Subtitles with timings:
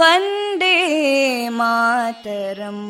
[0.00, 0.76] वन्दे
[1.58, 2.84] मातरम्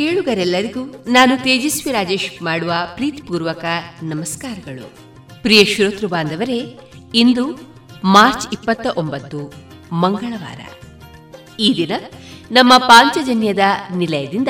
[0.00, 3.64] ಕೇಳುಗರೆಲ್ಲರಿಗೂ ನಾನು ತೇಜಸ್ವಿ ರಾಜೇಶ್ ಮಾಡುವ ಪ್ರೀತಿಪೂರ್ವಕ
[4.02, 4.92] ನಮಸ್ಕಾರಗಳು.
[5.42, 6.78] ಪ್ರಿಯ ಶ್ರೋತೃ ಬಾಂಧವರೇ,
[7.14, 7.60] ಇಂದು
[8.04, 9.52] ಮಾರ್ಚ್ ಇಪ್ಪತ್ತ ಒಂಬತ್ತು
[9.92, 10.60] ಮಂಗಳವಾರ.
[11.60, 11.92] ಈ ದಿನ
[12.50, 13.58] ನಮ್ಮ ಪಾಂಚಜನ್ಯದ
[13.94, 14.48] ನಿಲಯದಿಂದ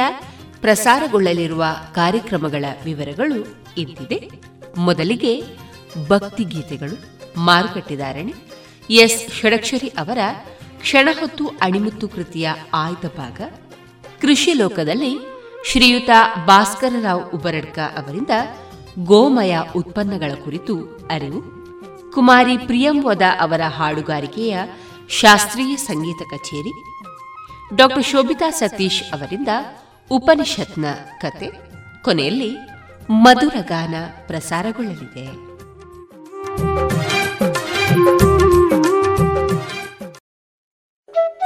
[0.60, 1.64] ಪ್ರಸಾರಗೊಳ್ಳಲಿರುವ
[1.94, 4.30] ಕಾರ್ಯಕ್ರಮಗಳ ವಿವರಗಳು ಇಂತಿದೆ.
[4.76, 5.42] ಮೊದಲಿಗೆ
[6.08, 6.98] ಭಕ್ತಿಗೀತೆಗಳು
[7.40, 8.34] ಮಾರುಕಟ್ಟೆದಾರಣೆ
[8.90, 10.18] ಎಸ್ ಷಡಕ್ಷರಿ ಅವರ
[10.80, 13.40] ಕ್ಷಣಹೊತ್ತು ಅಣಿಮುತ್ತು ಕೃತಿಯ ಆಯ್ದ ಭಾಗ,
[14.20, 16.10] ಕೃಷಿ ಲೋಕದಲ್ಲಿ ಶ್ರೀಯುತ
[16.46, 18.34] ಭಾಸ್ಕರರಾವ್ ಉಬರಡ್ಕ ಅವರಿಂದ
[18.98, 20.74] ಗೋಮಯ ಉತ್ಪನ್ನಗಳ ಕುರಿತು
[21.10, 21.40] ಅರಿವು,
[22.12, 24.58] ಕುಮಾರಿ ಪ್ರಿಯಂವದ ಅವರ ಹಾಡುಗಾರಿಕೆಯ
[25.08, 26.72] ಶಾಸ್ತ್ರೀಯ ಸಂಗೀತ ಕಚೇರಿ
[27.76, 29.48] ಡಾಕ್ಟರ್ ಶೋಭಿತಾ ಸತೀಶ್ ಅವರಿಂದ
[30.10, 30.84] ಉಪನಿಷತ್ನ
[31.20, 31.50] ಕತೆ,
[32.04, 32.50] ಕೊನೆಯಲ್ಲಿ
[33.08, 33.94] ಮಧುರಗಾನ
[34.26, 35.26] ಪ್ರಸಾರಗೊಳ್ಳಲಿದೆ.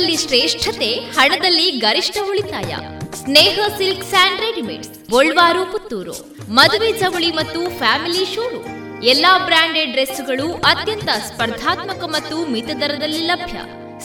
[0.00, 2.72] ಗುಣಮಟ್ಟದಲ್ಲಿ ಶ್ರೇಷ್ಠತೆ, ಹಣದಲ್ಲಿ ಗರಿಷ್ಠ ಉಳಿತಾಯ.
[3.14, 6.14] Sneha silk and readymades, Golwaru, Puttur.
[6.50, 8.68] ಮದುವೆ ಚವಳಿ ಮತ್ತು ಫ್ಯಾಮಿಲಿ ಶೋರೂಮ್
[9.04, 13.58] ಎಲ್ಲಾ ಬ್ರಾಂಡೆಡ್ ಡ್ರೆಸ್ಗಳು ಅತ್ಯಂತ ಸ್ಪರ್ಧಾತ್ಮಕ ಮತ್ತು ಮಿತ ದರದಲ್ಲಿ ಲಭ್ಯ.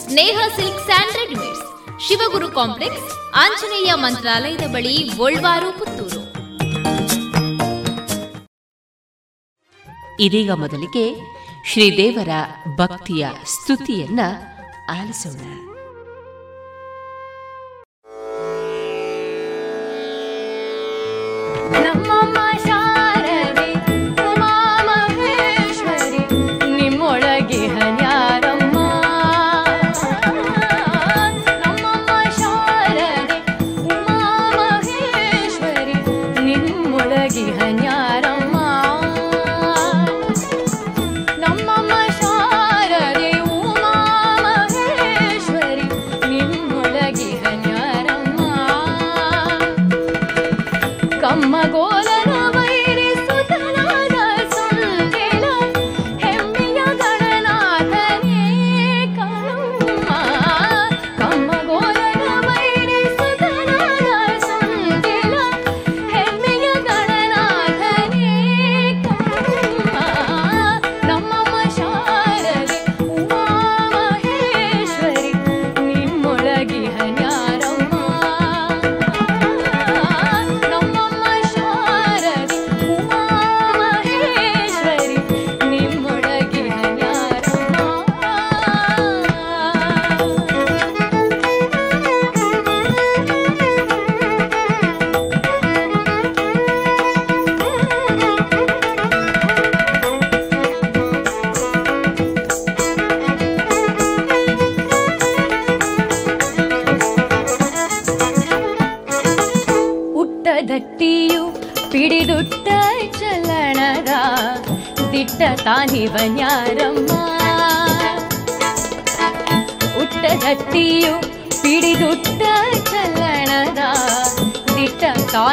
[0.04, 1.64] Sneha silk sand readymades,
[2.06, 6.22] Shivaguru complex, Anjaneya ಮಂತ್ರಾಲಯದ ಬಳಿ ಗೋಲ್ವಾರು, ಪುತ್ತೂರು.
[10.20, 11.06] ಇದೀಗ ಮೊದಲಿಗೆ
[11.70, 12.32] ಶ್ರೀದೇವರ
[12.76, 14.20] ಭಕ್ತಿಯ ಸ್ತುತಿಯನ್ನ
[14.90, 15.65] ಆಲಿಸೋಣ.
[22.26, 22.65] ನಮ್ಮಮ್ಮ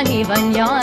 [0.03, 0.82] ஞானிவன் யான்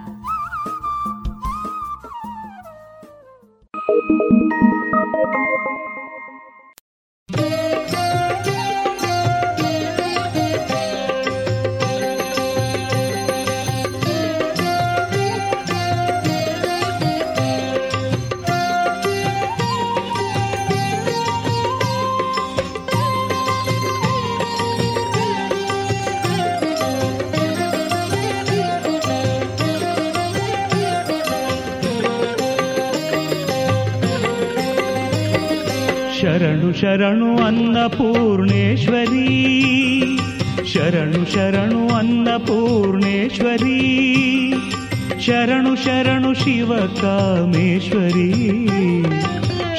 [45.25, 48.67] ಶರಣು ಶರಣು ಶಿವ ಕಾಮೇಶ್ವರಿ.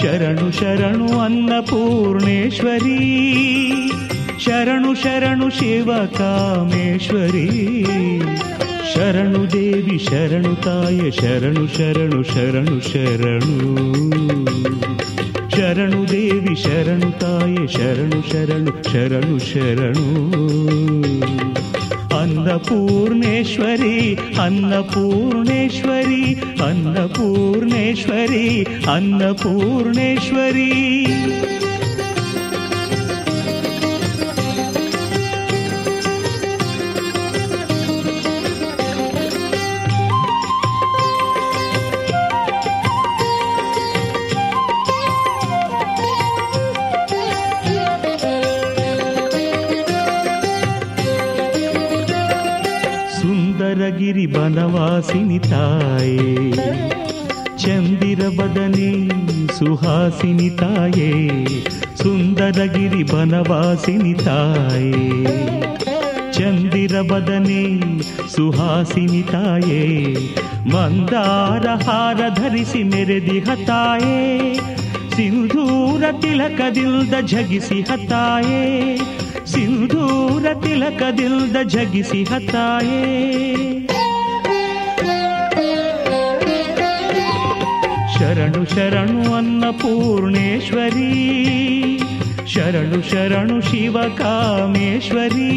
[0.02, 2.88] ಶರಣು ಶರಣು ಅನ್ನಪೂರ್ಣೇಶ್ವರಿ.
[4.38, 7.84] ಶರಣು ಶರಣು ಶಿವ ಕಾಮೇಶ್ವರಿ.
[8.94, 13.76] ಶರಣು ದೇವಿ ಶರಣು ತಾಯ, ಶರಣು ಶರಣು ಶರಣು ಶರಣು.
[15.50, 20.32] ಶರಣು ದೇವಿ ಶರಣು ತಾಯ, ಶರಣು ಶರಣು ಶರಣು ಶರಣು.
[22.42, 31.06] अन्नपूर्णेश्वरि अन्नपूर्णेश्वरि अन्नपूर्णेश्वरि अन्नपूर्णेश्वरी।
[60.12, 61.10] ಸುಹಾಸಿನಿ ತಾಯೇ,
[61.96, 64.92] ಸುಂದರಗಿರಿ ಬನವಾಸಿನಿ ತಾಯೇ.
[66.32, 67.64] ಚಂದಿರ ಬದನೆ,
[68.28, 70.14] ಸುಹಾಸಿನಿ ತಾಯೇ,
[70.68, 74.54] ಮಂದಾರ ಹಾರ ಧರಿಸಿ ಮೆರೆದಿಹ ತಾಯೇ
[75.16, 78.96] ಸಿಂಧೂರ ತಿಲಕದಿಲ್ದ ಝಗಿಸಿ ಹತಾಯೇ
[79.46, 83.71] ಸಿಂಧೂರ ತಿಲಕದಿಲ್ದ ಝಗಿಸಿ ಹತಾಯೇ
[88.42, 91.10] ಶರಣು ಶರಣು ಅನ್ನಪೂರ್ಣೇಶ್ವರಿ
[92.46, 95.50] ಶರಣು ಶರಣು ಶಿವ ಕಾಮೇಶ್ವರಿ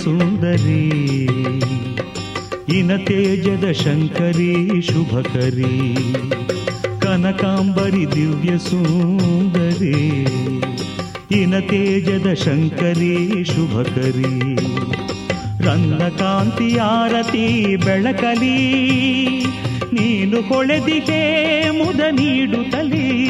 [0.03, 1.25] ಸುಂದರಿ.
[2.79, 5.95] ಇನ ತೇಜದ ಶಂಕರಿ, ಶುಭಕರಿ.
[7.01, 10.25] ಕನಕಾಂಬರಿ ದಿವ್ಯ ಸುಂದರಿ.
[11.41, 14.55] ಇನ ತೇಜದ ಶಂಕರಿ, ಶುಭಕರಿ.
[15.65, 18.89] ರಂಗ ಕಾಂತಿ ಆರತಿ ಬೆಳಕಲಿ.
[19.93, 23.29] ನೀನು ಕೊಳೆದಿಗೆ ಮುದ ನೀಡುತ್ತಲಿ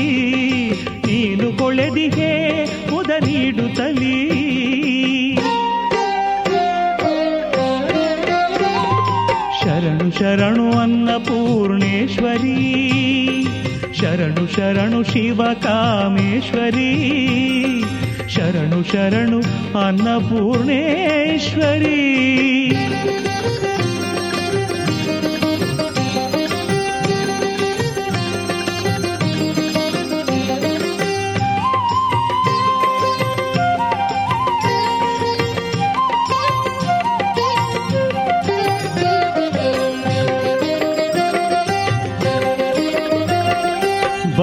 [1.07, 4.29] ನೀನು ಕೊಳೆದಿಗೆ ಮುದ ನೀಡುತ್ತಲಿ
[10.11, 12.55] ಶರಣು ಶರಣು ಅನ್ನಪೂರ್ಣೇಶ್ವರಿ
[13.93, 16.91] ಶರಣು ಶರಣು ಶಿವ ಕಾಮೇಶ್ವರಿ
[18.27, 19.39] ಶರಣು ಶರಣು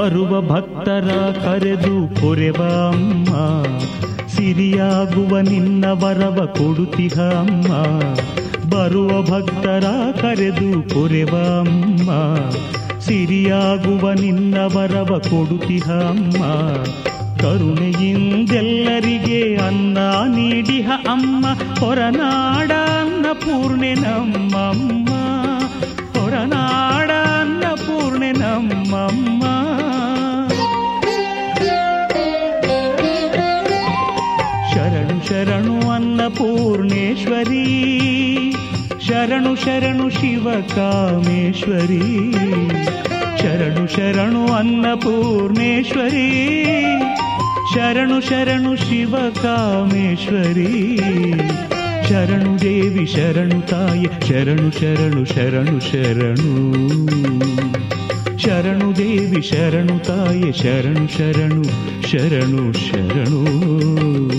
[0.07, 3.65] ಬರುವ ಭಕ್ತರ ಕರೆದು ಪೊರೆವ ಅಮ್ಮ.
[4.27, 7.73] ಸಿರಿಯಾಗುವ ನಿನ್ನ ವರವ ಕೊಡುತ್ತಿಹ ಅಮ್ಮ.
[8.71, 9.85] ಬರುವ ಭಕ್ತರ
[10.21, 12.37] ಕರೆದು ಪೊರೆವ ಅಮ್ಮ.
[13.01, 16.45] ಸಿರಿಯಾಗುವ ನಿನ್ನ ವರವ ಕೊಡುತ್ತಿಹ ಅಮ್ಮ.
[17.41, 21.47] ಕರುಣೆಯಿಂದೆಲ್ಲರಿಗೆ ಅನ್ನ ನೀಡಿಹ ಅಮ್ಮ.
[21.81, 25.09] ಹೊರನಾಡ ಅನ್ನ ಪೂರ್ಣೆ ನಮ್ಮಮ್ಮ
[26.19, 27.11] ಹೊರನಾಡ
[39.65, 42.35] ಶರಣು ಶಿವ ಕಾಮೇಶ್ವರಿ.
[43.43, 46.53] ಶರಣು ಶರಣು ಅನ್ನಪೂರ್ಣೇಶ್ವರಿ.
[47.75, 51.01] ಶರಣು ಶರಣು ಶಿವ ಕಾಮೇಶ್ವರಿ.
[52.09, 56.77] ಶರಣು ದೇವಿ ಶರಣು ತಾಯಿ, ಶರಣು ಶರಣು ಶರಣು ಶರಣು.
[58.39, 61.63] ಶರಣು ದೇವಿ ಶರಣು ತಾಯಿ, ಶರಣು ಶರಣು
[62.09, 64.36] ಶರಣು ಶರಣು.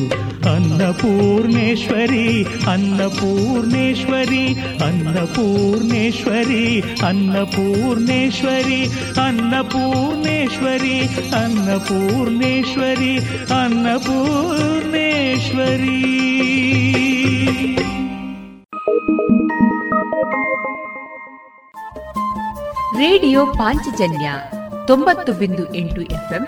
[0.57, 8.87] ಅನ್ನಪೂರ್ಣೇಶ್ವರಿ ಅನ್ನಪೂರ್ಣೇಶ್ವರಿ ಅನ್ನಪೂರ್ಣೇಶ್ವರಿ ಅನ್ನಪೂರ್ಣೇಶ್ವರಿ
[9.25, 11.01] ಅನ್ನಪೂರ್ಣೇಶ್ವರಿ
[11.41, 13.19] ಅನ್ನಪೂರ್ಣೇಶ್ವರಿ
[13.61, 16.03] ಅನ್ನಪೂರ್ಣೇಶ್ವರಿ.
[22.97, 24.31] ರೇಡಿಯೋ ಪಾಂಚಜನ್ಯ
[24.87, 26.47] ತೊಂಬತ್ತು ಬಿಂದು ಎಂಟು ಎಫ್ಎಂ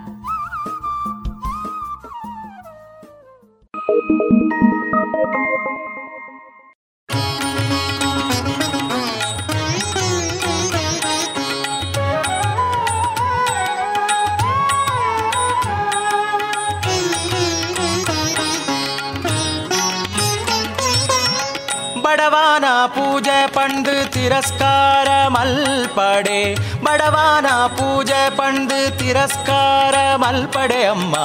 [23.51, 26.41] ಪೂಜೆ ಪಂಡು ತಿರಸ್ಕಾರ ಮಲ್ಪಡೆ
[26.85, 31.15] ಬಡವಾನ ಪೂಜೆ ಪಂಡು ತಿರಸ್ಕಾರ ಮಲ್ಪಡೆ ಅಮ್ಮ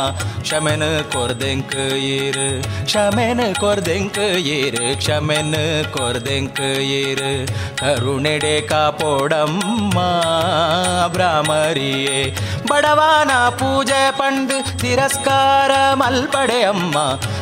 [0.41, 1.77] ಕ್ಷಮೆನ ಕೊರ್ದೆಂಕ್
[2.09, 2.49] ಈರು
[2.89, 4.21] ಕ್ಷಮೆನ ಕೊರ್ದೆಂಕ್
[4.53, 5.55] ಈರು ಕ್ಷಮೆನ
[5.97, 6.61] ಕೊರ್ದೆಂಕ್
[6.97, 7.31] ಈರು
[7.81, 9.97] ಕರುಣೆಡೆ ಕಾಪೋಡಮ್ಮ
[11.15, 12.21] ಭ್ರಾಮರಿಯೇ
[12.71, 16.97] ಬಡವಾನ ಪೂಜೆ ಪಂಡು ತಿರಸ್ಕಾರ ಮಲ್ಪಡೆ ಅಮ್ಮ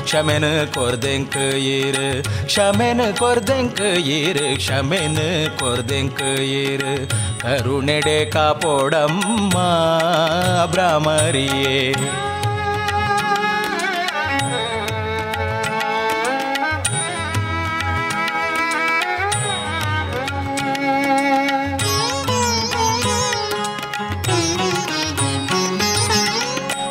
[0.07, 1.39] ಕ್ಷಮೆನ ಕೊರ್ದೆಂಕ್
[1.71, 2.09] ಈರು
[2.47, 3.85] ಕ್ಷಮೆನ ಕೊರ್ದೆಂಕ್
[4.17, 5.21] ಈರು ಕ್ಷಮೆನ
[5.59, 6.94] ಕೊರ್ದೆಂಕ್ ಈರು
[7.42, 9.58] ಕರುಣೆಡೆ ಕಾಪೋಡಮ್ಮ
[10.72, 11.78] ಭ್ರಾಮರಿಯೇ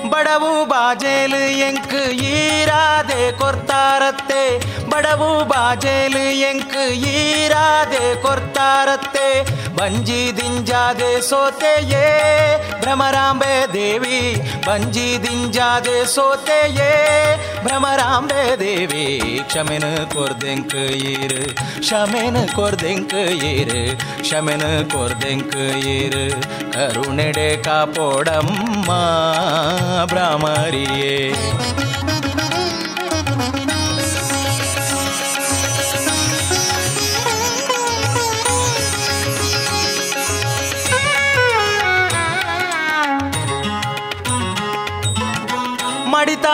[0.08, 1.96] ಬಡವು ಬಾಜೇಲು ಎಂಕ್
[2.30, 4.42] ಈರಾದೆ ಕೊರ್ತಾರತ್ತೆ
[4.93, 6.77] ಬಡವು ಬಾಜೇಲು ಎಂಕ್
[7.11, 9.27] ಈರಾದೆ ಕೊರ್ತಾರತ್ತೆ
[9.77, 12.05] ಬಂಜಿ ದಿಂಜಾದೆ ಸೋತೆಯೇ
[12.81, 14.19] ಭ್ರಮರಾಂಬೆ ದೇವಿ
[14.67, 16.91] ಬಂಜಿ ದಿಂಜಾದೆ ಸೋತೆಯೇ
[17.65, 19.05] ಭ್ರಮರಾಂಬೆ ದೇವಿ
[19.49, 20.75] ಕ್ಷಮೆನ ಕೊರ್ದೆಂಕ್
[21.09, 21.41] ಈರು
[21.79, 23.15] ಕ್ಷಮೆನ ಕೊರ್ದೆಂಕ್
[23.49, 23.81] ಈರು
[24.23, 25.57] ಕ್ಷಮೆನ ಕೊರ್ದೆಂಕ್
[25.93, 26.25] ಈರು
[26.75, 28.89] ಕರುಣೆಡೆ ಕಾಪೋಡಮ್ಮ
[30.13, 31.17] ಭ್ರಾಮರಿಯೇ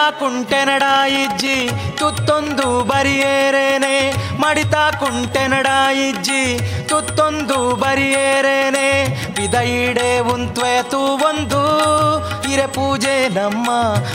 [0.10, 1.58] ಮಡಿತಾ ಕುಂಟೆನಡ ಇಜ್ಜಿ
[2.00, 3.95] ತುತ್ತೊಂದು ಬರಿಯೇರೇನೆ
[4.41, 6.41] ಮಡಿತಾ ಕುಂಟೆನಡಾಯಿಜ್ಜಿ.
[6.89, 8.88] ತುತ್ತೊಂದು ಬರಿಯೇರೇನೆ.
[9.36, 11.62] ಪಿದೈಡೆ ಉಂತ್ವೆತು ಒಂದು.
[12.47, 13.69] ಹಿರೆ ಪೂಜೆ ನಮ್ಮ.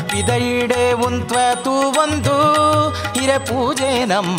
[0.06, 2.37] ಪಿದೈಡೆ ಉಂತ್ವೆತು ಒಂದು.
[2.90, 4.38] ಹಿರೆ ಪೂಜೆ ನಮ್ಮ.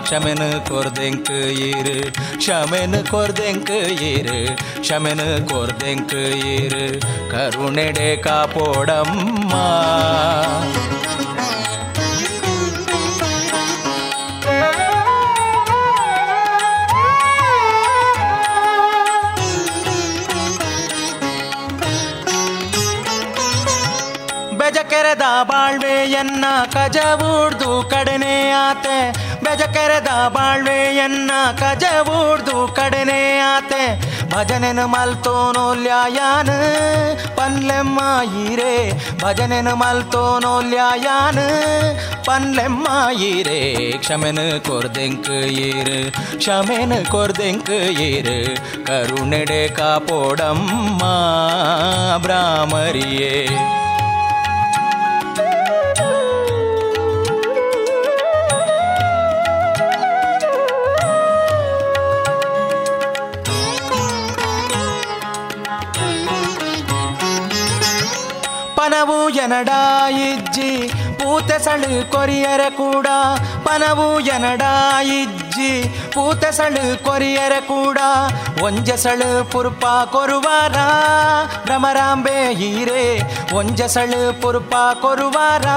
[0.00, 9.52] ಕ್ಷಮೆನ ಕೊರ್ದೆಂಕ್ ಈರು ಕ್ಷಮೆನ ಕೊರ್ದೆಂಕ್ ಈರು ಕ್ಷಮೆನ ಕೊರ್ದೆಂಕ್ ಈರು ಕರುಣೆಡೆ ಕಾಪೋಡಮ್ಮ.
[24.72, 29.12] ಬೆಜಕೆರೆದ ಬಾಳ್ವೆಯನ್ನ ಕಜವೂಡ್ದು ಕಡನೆ ಆತೆ.
[29.44, 33.82] ಬೆಜಕೆರೆದ ಬಾಳ್ವೆಯನ್ನ ಕಜವೂಡ್ದು ಕಡನೆ ಆತೆ.
[34.30, 36.54] ಭಜನೆನ ಮಲ್ತೋನೋಲ್ಯಾಯಾನ್,
[37.36, 38.00] ಪನ್ಲೆಮ್ಮ
[38.44, 38.72] ಈರೆ
[39.20, 41.44] ಭಜನೆನ ಮಲ್ತೋನೋಲ್ಯಾಯಾನ್,
[42.24, 42.88] ಪನ್ಲೆಮ್ಮ
[43.20, 45.30] ಈರೆ ಕ್ಷಮೆನ ಕೊರ್ದೆಂಕ್
[45.66, 45.98] ಈರು
[46.38, 48.38] ಕ್ಷಮೆನ ಕೊರ್ದೆಂಕ್ ಈರು
[48.86, 51.02] ಕರುಣೆಡೆ ಕಾಪೋಡಮ್ಮ
[68.91, 69.71] ಭ್ರಾಮರಿಯೇ ಪನವು ಎನಡ
[70.23, 70.71] ಇಜ್ಜಿ
[71.19, 73.07] ಪೂತೆ ಸಳು ಕೊರಿಯರೆ ಕೂಡ
[73.65, 74.63] ಪನವು ಎನಡ
[75.13, 75.71] ಇಜ್ಜಿ
[76.13, 77.99] ಪೂತೆ ಸಳು ಕೊರಿಯರೆ ಕೂಡ
[78.63, 80.77] ಒಂಜ ಸಳು ಪುರ್ಪ ಕೊರುವಾರ
[81.65, 82.37] ಭ್ರಮರಾಂಬೆ
[82.67, 83.03] ಈರೆ
[83.53, 85.67] ಒಂಜ ಸಳು ಪುರ್ಪ ಕೊರುವಾರ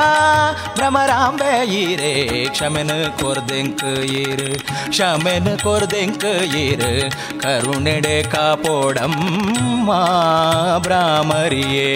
[0.77, 2.13] ಭ್ರಮರಾಂಬೆ ಈರೆ
[2.53, 3.85] ಕ್ಷಮೆನ ಕೊರ್ದೆಂಕ್
[4.17, 4.51] ಈರು
[4.91, 6.93] ಕ್ಷಮೆನ ಕೊರ್ದೆಂಕ್ ಈರು
[7.43, 9.91] ಕರುಣೆಡೆ ಕಾಪೋಡಮ್ಮ
[10.83, 11.91] ಭ್ರಾಮರಿಯೇ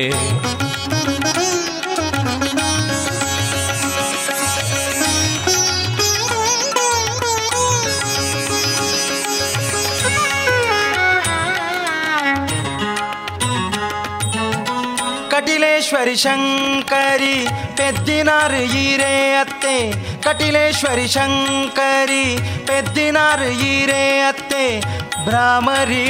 [15.90, 17.48] ಕಟಿಲೇಶ್ವರಿ ಶಂಕರಿ,
[17.78, 19.92] ಪೆದ್ದಿನಾರು ಈರೇ ಅತ್ತೆ.
[20.22, 24.80] ಕಟಿಲೇಶ್ವರಿ ಶಂಕರಿ, ಪೆದ್ದಿನಾರು ಈರೇ ಅತ್ತೆ.
[25.26, 26.06] ಭ್ರಾಮರಿ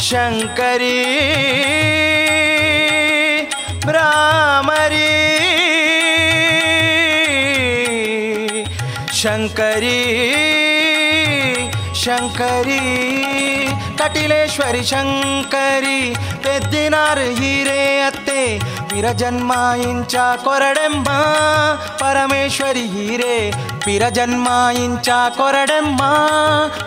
[0.00, 1.04] ಶಂಕರಿ.
[3.86, 5.14] ಭ್ರಾಮರಿ
[9.12, 10.00] ಶಂಕರಿ.
[11.94, 13.17] ಶಂಕರಿ.
[14.08, 15.98] ಕಟಿಲೇಶ್ವರಿ ಶಂಕರಿ
[16.44, 18.42] ಪೆದ್ದಿನಾರು ಹೀರೆ ಅತ್ತೆ
[18.88, 21.08] ಪಿರಜನ್ಮ ಇಂಚ ಕೊರಡೆಮ್ಮ
[21.98, 23.36] ಪರಮೇಶ್ವರಿ ಹೀರೆ
[23.84, 24.48] ಪಿರಜನ್ಮ
[24.84, 26.02] ಇಂಚ ಕೊರಡೆಮ್ಮ,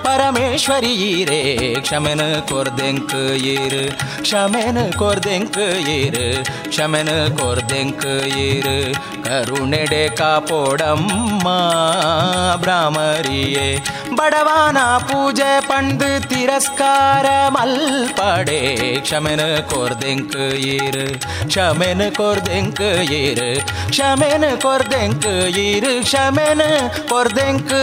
[0.04, 1.40] ಪರಮೇಶ್ವರಿ ಹೀರೆ
[1.86, 3.16] ಕ್ಷಮೆನ ಕೊರ್ದೆಂಕ್
[3.54, 3.84] ಈರು,
[4.24, 5.60] ಕ್ಷಮೆನ ಕೊರ್ದೆಂಕ್
[5.96, 6.26] ಈರು,
[6.70, 8.06] ಕ್ಷಮೆನ ಕೊರ್ದೆಂಕ್
[8.46, 8.76] ಈರು,
[9.24, 11.48] ಕರುಣೆಡೆ ಕಾಪೋಡಮ್ಮ,
[12.64, 13.68] ಭ್ರಾಮರಿಯೇ,
[14.16, 14.78] ಬಡವಾನ
[15.08, 18.62] ಪೂಜೆ ಪಂಡು ತಿರಸ್ಕಾರ ಮಲ್ಪಡೆ,
[19.00, 19.42] ಕ್ಷಮೆನ
[19.74, 20.38] ಕೊರ್ದೆಂಕ್
[20.74, 21.06] ಈರು,
[21.48, 22.84] ಕ್ಷಮೆನ ಕೊರ್ದೆಂಕ್
[23.22, 23.50] ಈರು,
[23.90, 25.30] ಕ್ಷಮೆನ ಕೊರ್ದೆಂಕ್
[25.66, 26.62] ಈರು, ಕ್ಷಮೆನ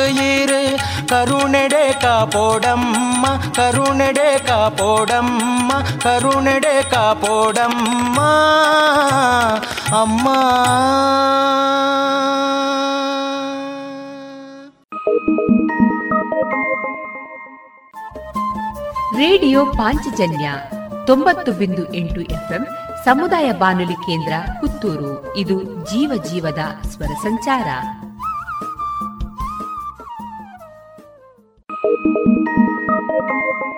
[0.06, 8.20] ಈರು ಕರುಣೆಡೆ ಕಾಪೋಡಮ್ಮ ಕರುಣೆಡೆ ಕಾಪೋಡಮ್ಮ ಕರುಣೆಡೆ ಕಾಪೋಡಮ್ಮ
[10.00, 10.28] ಅಮ್ಮ.
[19.18, 20.50] ರೇಡಿಯೋ ಪಾಂಚಜನ್ಯ
[21.06, 22.66] ತೊಂಬತ್ತು ಬಿಂದು ಎಂಟು ಎಫ್ಎಂ,
[23.04, 25.36] ಸಮುದಾಯ ಬಾನುಲಿ ಕೇಂದ್ರ ಪುತ್ತೂರು.
[25.36, 27.66] ಇದು ಜೀವ ಜೀವದ ಸ್ವರ ಸಂಚಾರ.
[31.90, 33.77] Thank you.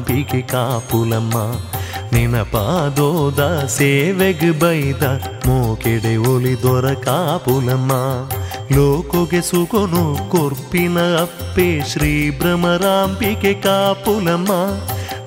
[0.00, 1.36] ಭ್ರಮರಾಂಬಿಕೆ ಕಾಪುಲಮ್ಮ,
[2.12, 5.02] ನಿನಪಾದೋದ ಸೇವೆಗೆ ಬೈದ
[5.46, 7.92] ಮೋಕೆಡೆ ಒಲಿದೊರ ಕಾಪುಲಮ್ಮ.
[8.72, 14.52] ಲೋಕೋಗೆ ಸುಕೊನು ಕೊರ್ಪಿನ ಅಪ್ಪೆ ಶ್ರೀ ಭ್ರಮರಾಂಬಿಕೆ ಕಾಪುಲಮ್ಮ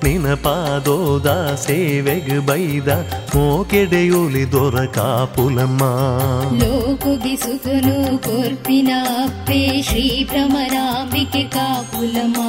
[0.04, 2.88] ನಿನ ಪಾದೋದ ಸೇವೆಗೆ ಬೈದ
[3.34, 5.82] ಮೋಕೆಡೆಯುಲಿ ದೊರಕಾಪುಲಮ್ಮ
[6.60, 7.94] ಲೋಕೋಗೆ ಸುಖನು
[8.26, 8.90] ಕೊರ್ಪಿನ
[9.22, 12.40] ಅಪ್ಪೆ ಶ್ರೀ ಭ್ರಮರಾಂಬಿಕೆ ಕಾಪುಲಮ್ಮ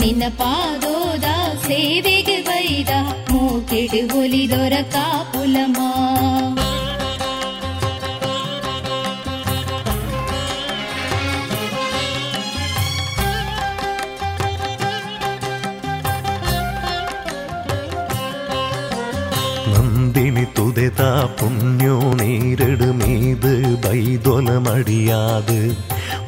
[0.00, 1.26] ನಿನ್ನ ಪಾದೋದ
[1.67, 2.91] ಸೇವೆಗೆ ಬೈದ
[3.31, 5.77] ಮೂಕೆಡು ಒಲಿದೊರ ಕಾಪುಲಮ್ಮ
[19.73, 21.01] നന്ദിനി തുതെത
[21.39, 23.53] പുണ്യോ നേരിട് മീത്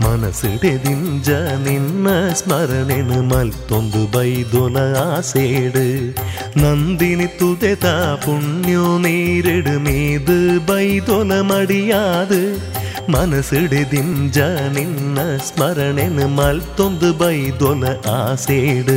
[0.00, 1.30] മനസ്സിടെതിഞ്ച
[1.66, 6.12] നിന്ന സ്മരണന് മൽത്തൊന്തു വൈദുന ആസേട്.
[6.56, 12.62] നന്ദിനി തുതാ പുണ്യോ നേരിടുമേത് വൈദുന മടിയാത്.
[13.08, 14.38] ಮನಸ್ಸಿಡಿದಿಂಜ
[14.74, 18.96] ನಿನ್ನ ಸ್ಮರಣೆನು ಮಲ್ತೊಂದು ಬೈದೊಲ ಆಸೇಡು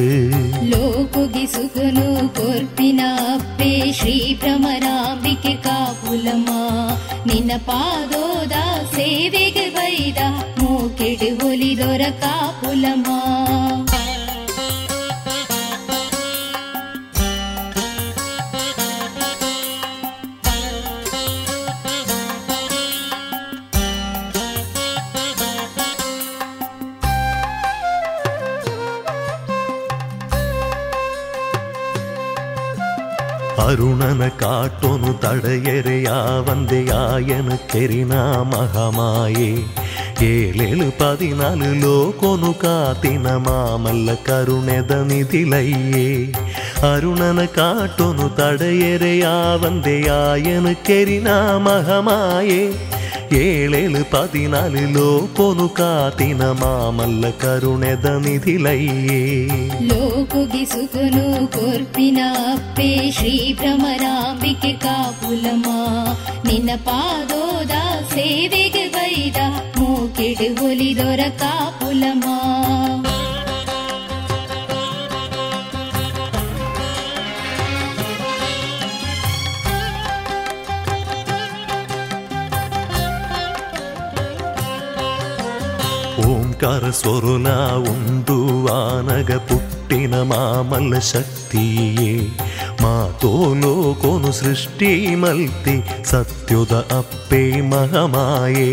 [0.72, 3.02] ಲೋಕುಗೆ ಸುಖನು ಕೊರ್ಪಿನ
[3.34, 6.50] ಅಪ್ಪೆ ಶ್ರೀ ಭ್ರಮರಾಂಬಿಕೆ ಕಾಪುಲಮ್ಮ
[7.28, 8.56] ನಿನ್ನ ಪಾದೋದ
[8.96, 10.20] ಸೇವೆಗೆ ಬೈದ
[10.60, 13.08] ಮೂಕೆಡು ಒಲಿದೊರ ಕಾಪುಲಮ್ಮ
[33.64, 36.10] ಅರುಣನ ಕಾಟೋನು ತಡೆಯರೆಯ
[36.48, 38.14] ವಂದೆಯಾಯನು ಕೆರಿನ
[38.52, 39.50] ಮಹಮಾಯೇ
[40.30, 46.08] ఏలేలు పదినాలులో కొను కాతిన మామల్ల కరుణెదనిదిలయ్యే
[46.90, 52.62] అరుణన కాటొను తడయెరయా వందెయాయను కెరినా మహమాయే
[53.42, 59.22] ఏళేలు పదినాలులో కొను కాతిన మామల్ల కరుణెదనిదిలయ్యే
[60.22, 65.70] ಲೋಕುಗೆ ಸುಖನು ಕೊರ್ಪಿನ ಅಪ್ಪೆ ಶ್ರೀ ಭ್ರಮರಾಂಬಿಕೆ ಕಾಪುಲಮ್ಮ
[66.48, 67.74] ನಿನ್ನ ಪಾದೋದ
[68.14, 69.40] ಸೇವೆಗೆ ಬೈದ
[69.80, 72.28] ಮೂಕೆಡು ಒಲಿದೊರ ಕಾಪುಲಮ್ಮ
[86.26, 87.48] ಓಂಕಾರ ಸ್ವರುಲ
[87.92, 88.38] ಉಂಡು
[88.78, 89.32] ಆನಗ
[89.92, 92.12] ಪುಟ್ಟಿನ ಮಾಮಲ್ಲ ಶಕ್ತಿಯೇ
[92.82, 95.74] ಮಾತೋಲೋ ಕೋನು ಸೃಷ್ಟಿ ಮಲ್ತಿ
[96.12, 98.70] ಸತ್ಯುದ ಅಪ್ಪೇ ಮಹಮಾಯೇ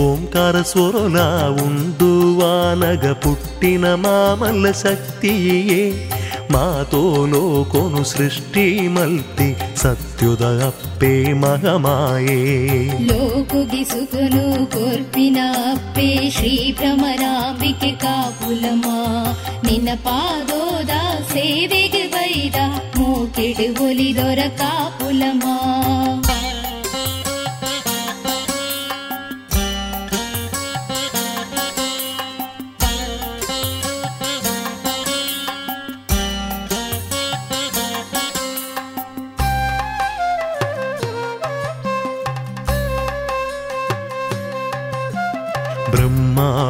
[0.00, 1.18] ಓಂಕಾರ ಸ್ವರುಲ
[1.64, 2.10] ಉಂಡು
[2.50, 5.82] ಆನಗ ಪುಟ್ಟಿನ ಮಾಮಲ್ಲ ಶಕ್ತಿಯೇ
[6.52, 9.48] ಮಾತೋಲೋ ಕೊನು ಸೃಷ್ಟಿ ಮಲ್ತಿ
[9.82, 12.38] ಸತ್ಯದ ಅಪ್ಪೆ ಮಹಮಾಯೇ
[13.08, 15.38] ಲೋಕುಗೆ ಸುಖನು ಕೊರ್ಪಿನ
[15.72, 18.86] ಅಪ್ಪೆ ಶ್ರೀ ಭ್ರಮರಾಂಬಿಕೆ ಕಾಪುಲಮ್ಮ
[19.68, 20.94] ನಿನ್ನ ಪಾದೋದ
[21.32, 22.58] ಸೇವೆಗೆ ಬೈದ
[22.98, 25.44] ಮೂಕೆಡು ಒಲಿದೊರ ಕಾಪುಲಮ್ಮ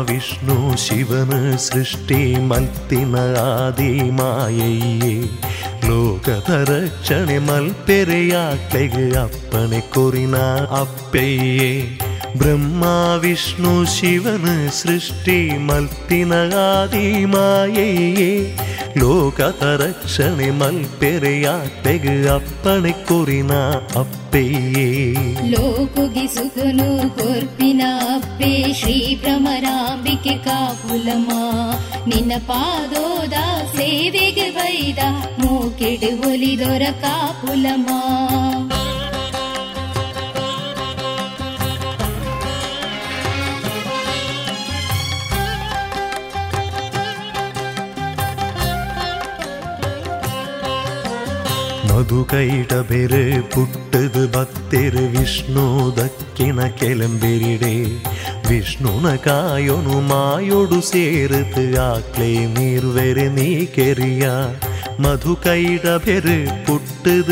[0.08, 5.10] മഹാവിഷ്ണു ശിവന് സൃഷ്ടി മൽത്തിന ആദിമായയ്യേ
[5.86, 8.86] ലോകതരക്ഷണെ മൽപ്പെരയാക്കൈ
[9.22, 10.36] അപ്പനെ കൊറിന
[10.80, 11.68] അപ്പയ്യേ
[12.30, 12.84] ಅಪ್ಪಣೆ ಕೊರಿನ ಅಪ್ಪಯ್ಯೇ ಬ್ರಹ್ಮ
[13.22, 18.30] ವಿಷ್ಣು ಶಿವನ ಸೃಷ್ಟಿ ಮಲ್ತಿನ ಆದಿ ಮಾಯಯ್ಯೇ
[18.98, 23.52] ಲೋಕದ ರಕ್ಷಣೆ ಮಲ್ಪೆರೆಯಾಕ್ಲೆಗೆ ಅಪ್ಪಣೆ ಕೊರಿನ
[24.02, 24.88] ಅಪ್ಪಯ್ಯೇ
[25.52, 27.82] ಲೋಕುಗೆ ಸುಖನು ಕೊರ್ಪಿನ
[28.16, 31.30] ಅಪ್ಪೆ ಶ್ರೀ ಭ್ರಮರಾಂಬಿಕೆ ಕಾಪುಲಮ್ಮ
[32.06, 33.36] ನಿನ್ನ ಪಾದೋದ
[33.76, 35.00] ಸೇವೆಗೆ ಬೈದ
[35.40, 37.90] ಮೂಕೆಡು ಒಲಿದೊರ ಕಾಪುಲಮ್ಮ
[51.97, 55.65] മധു കൈട പെര് പുട്ടത് ഭക്തര് വിഷ്ണു
[55.97, 57.73] ദക്കിന ಕೆಲಂಬೆರಿಡೆ
[58.49, 63.49] ವಿಷ್ಣುನ ಕಾಯೊನು ಮಾಯೊಡು ಸೇರುತ್ ಆಕ್ಲೆ ನೀರ್ವೆರೆ ನೀ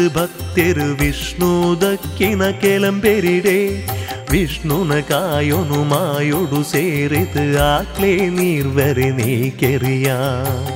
[0.08, 3.86] ಭಕ್ತರು ವಿಷ್ಣು ದಕ್ಕಿನ ಕೆಲಂಬೆರಿಡೆ
[4.30, 10.06] ವಿಷ್ಣುನ ಕಾಯೋನು ಮಾಯೋಡು ಸೇರಿತ್ ಆಕ್ಲೆ ನೀರ್ವೆರೆ ನೀ ಕೆರಿಯ.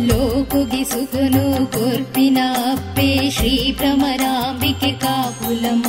[0.00, 2.38] ಲೋಕುಗೆ ಸುಖನು ಕೊರ್ಪಿನ
[2.72, 5.86] ಅಪ್ಪೆ, ಶ್ರೀ ಭ್ರಮರಾಂಬಿಕೆ ಕಾಪುಲಮ್ಮ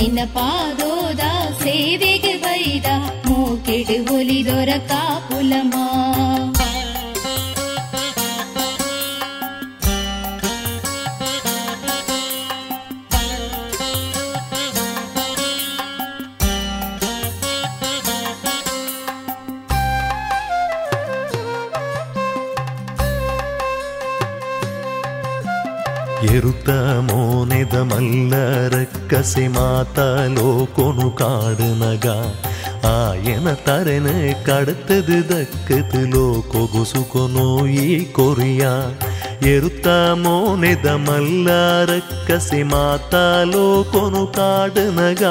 [0.00, 1.20] ನಿನ್ನ ಪಾದೋದ
[1.62, 2.86] ಸೇವೆಗೆ ಬೈದ,
[3.26, 5.74] ಮೂಕೆಡು ಒಲಿದೊರ ಕಾಪುಲಮ್ಮ
[26.30, 26.72] ചേർത്ത
[27.06, 28.34] മോനിതമല്ല
[28.74, 32.06] രക്കസെ മാതാലോക്കൊന്നു കാടുനക
[32.90, 34.14] ആയന തരന്
[34.48, 37.46] കടുത്തത് ദക്കത്ത് ലോകൊസുകൊന്നു
[37.80, 38.62] ഈ കൊറിയ
[39.46, 41.48] എരുത്ത മോനിതമല്ല
[41.90, 45.24] രക്കസെ മാതാലോക്കൊന്നു കാടുനക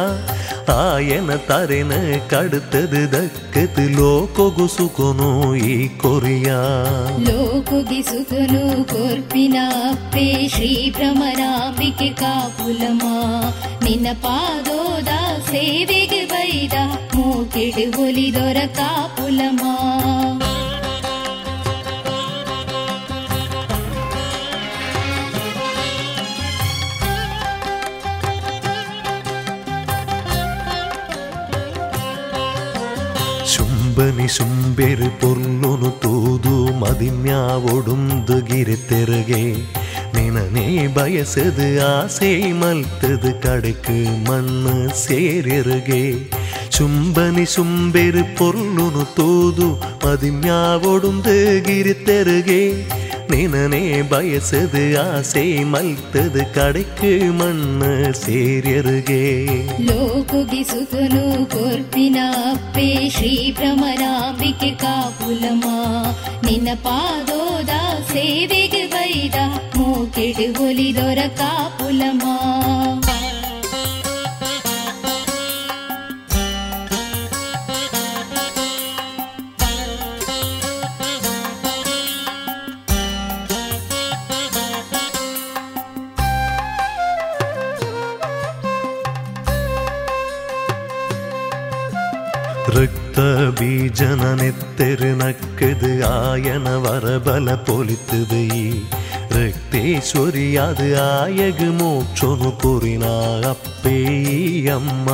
[0.69, 1.91] தாயன தரென
[2.31, 5.29] கடுத்தது தக்கது லோகொகு சுகுனு
[5.69, 6.59] ஈ கொரியா
[7.27, 8.61] லோகொகி சுகுனு
[8.91, 13.01] கொர்பினாப்பே ஸ்ரீ ಭ್ರಮರಾಂಬಿಕೆ ಕಾಪುಲಮ
[13.85, 15.11] ನಿನ್ನ ಪಾದೋದ
[15.51, 16.75] ಸೇವೆಗೆ ಬೈದ
[17.15, 19.61] ಮೂಕಿಡು ಒಲಿದೊರ ಕಾಪುಲಮ
[33.98, 39.40] ಶುಂಭನಿ ಶುಂಬೆರು ಪೊರ್ಲುನು ತೂದು ಮದಿಮ್ಯಾವೊಡುಂದು ಗಿರಿ ತೆರಗೆ
[40.14, 43.96] ನಿನನೇ ಬಯಸದು ಆಸೆ ಮಲ್ತದು ಕಡೆಕು
[44.28, 46.02] ಮಣ್ಣು ಸೇರಿರುಗೆ
[46.70, 49.68] ಶುಂಭನಿ ಶುಂಬೆರು ಪೊರ್ಲುನು ತೂದು
[50.04, 51.96] ಮದಿಮ್ಯಾವೊಡುಂದು ಗಿರಿ
[53.29, 59.23] ತೆರಗೆ ನಿನನೇ ಬಯಸದು ಆಸೆ ಮಲ್ತದು ಕಡೆಕು ಮಣ್ಣು ಸೇರಿರುಗೆ
[59.81, 62.17] ಲೋಕುಗಿಸುಕನು ಕೊರ್ಪಿನ
[62.51, 65.65] ಅಪ್ಪೆ ಶ್ರೀ ಭ್ರಮರಾಂಬಿಕೆ ಕಾಪುಲಮ
[66.45, 67.73] ನಿನ್ನ ಪಾದೋದ
[68.13, 69.35] ಸೇವೆಗೆ ಬೈದ
[69.77, 72.23] ಮೂಕಿಡು ಒಲಿದೊರ ಕಾಪುಲಮ
[93.58, 98.66] ಬೀಜನ ನೆತ್ತೆರು ನಕ್ಕದು ಆಯನ ವರಬಲ ಪೊಲಿತದು ಈ
[99.34, 103.06] ರಕ್ತೇಶ್ವರಿ ಅದು ಆಯಗ ಮೋಕ್ಷನು ಕುರಿನ
[103.50, 103.96] ಅಪ್ಪೇ
[104.72, 105.08] ಅಮ್ಮ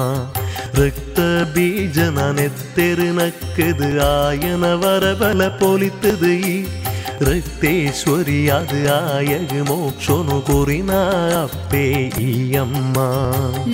[0.78, 1.18] ರಕ್ತ
[1.54, 6.54] ಬೀಜನ ನೆತ್ತೆರು ನಕ್ಕದು ಆಯನ ವರಬಲ ಪೊಲಿತದು ಈ
[7.21, 10.91] ರಕ್ತೇಶ್ವರಿ ಅದು ಆಯಗ ಮೋಕ್ಷನು ಕುರಿನ
[11.43, 11.83] ಅಪ್ಪೇ
[12.21, 12.97] ಈ ಅಮ್ಮ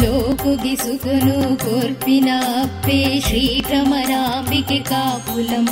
[0.02, 2.30] ಲೋಕುಗಿಸುಕನು ಕೊರ್ಪಿನ
[2.62, 5.72] ಅಪ್ಪೆ ಶ್ರೀ ಭ್ರಮರಾಂಬಿಕೆ ಕಾಪುಲಮ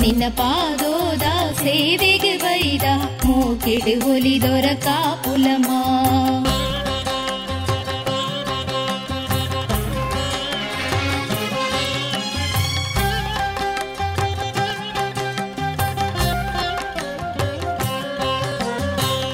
[0.00, 1.22] ನಿನ್ನ ಪಾದೋದ
[1.58, 2.84] ಸೇವೆಗೆ ಬೈದ
[3.26, 5.68] ಮೂಕಿಡು ಒಲಿದೊರ ಕಾಪುಲಮ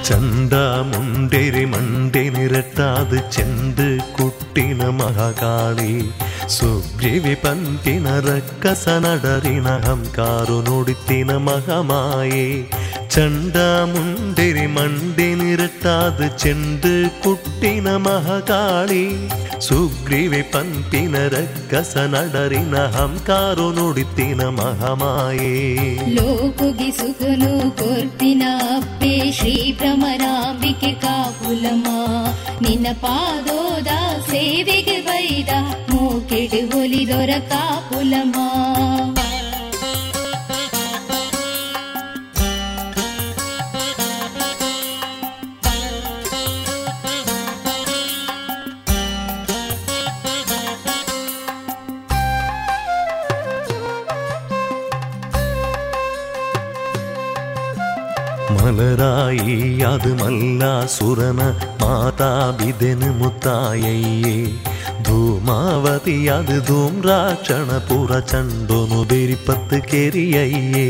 [0.06, 0.54] ചന്ത
[0.88, 3.86] മുണ്ടേരി മണ്ടി നിരത്താത് ചെന്ത്
[4.16, 5.94] കുട്ടിന മഹാകാളി
[6.56, 12.46] സുഗ്രീവി പന്തിന രക്കസ നടറിനഹം കാറു നുടിത്തിന മഹമായേ
[13.16, 13.56] ಚಂಡ
[13.90, 16.84] ಮುಂಡೆರಿ ಮಂಡೆ ನಿರಟ್ಟಾದ ಚೆಂದ
[17.22, 19.04] ಕುಟ್ಟಿನ ಮಹಾಕಾಳಿ
[19.66, 25.54] ಸುಗ್ರೀವಿ ಪಂಪಿನ ರಕ್ಕಸ ನಡರಿನ ಹಂಕಾರು ನುಡಿತಿನ ಮಹಮಾಯೆ
[26.16, 28.42] ಲೋಕುಗಿಸುಕನು ಕೊರ್ಪಿನ
[28.76, 31.86] ಅಪ್ಪೆ ಶ್ರೀ ಭ್ರಮರಾಂಬಿಕೆ ಕಾಪುಲಮ
[32.62, 33.90] ನಿನ್ನ ಪಾದೋದ
[34.30, 35.50] ಸೇವೆಗೆ ಬೈದ
[35.90, 38.36] ಮೂಕಿಡು ಒಲಿದೊರ ಕಾಪುಲಮ
[58.76, 59.54] ಮಲರಾಯಿ
[59.90, 61.42] ಅದು ಮಲ್ಲಾಸುರನ
[61.82, 64.34] ಮಾತಾ ಬಿದೆನು ಮುತ್ತಾಯಯ್ಯೇ
[65.06, 70.86] ಧೂಮಾವತಿ ಅದು ಧೂಮ್ರಾಕ್ಷಣ ಪುರ ಚಂಡೋನು ಬೆರಿಪತ್ತು ಕೆರಿಯಯ್ಯೇ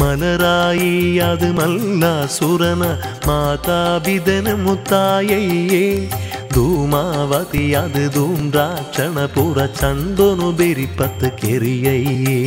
[0.00, 0.92] ಮಲರಾಯಿ
[1.28, 2.84] ಅದು ಮಲ್ಲಾಸುರನ
[3.28, 5.84] ಮಾತಾ ಬಿದೆನು ಮುತ್ತಾಯಯ್ಯೇ
[6.54, 12.38] ಧೂಮಾವತಿ ಅದು ಧೂಮ್ರಾಕ್ಷಣ ಪುರ ಚಂಡೋನು ಬೆರಿಪತ್ತು ಕೆರಿಯಯ್ಯೇ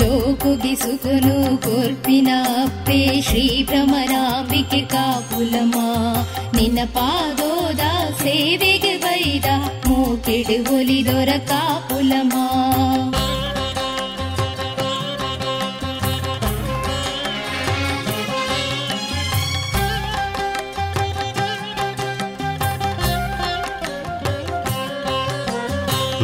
[0.00, 1.34] ಲೋಕುಗಿಸುಕನು
[1.66, 2.30] ಕೊರ್ಪಿನ
[2.62, 5.74] ಅಪ್ಪೆ ಶ್ರೀ ಭ್ರಮರಾಂಬಿಕೆ ಕಾಪುಲಮ
[6.56, 7.82] ನಿನ್ನ ಪಾದೋದ
[8.22, 9.48] ಸೇವೆಗೆ ಬೈದ
[9.94, 12.32] ಮೂಕಿಡು ಒಲಿದೊರ ಕಾಪುಲಮ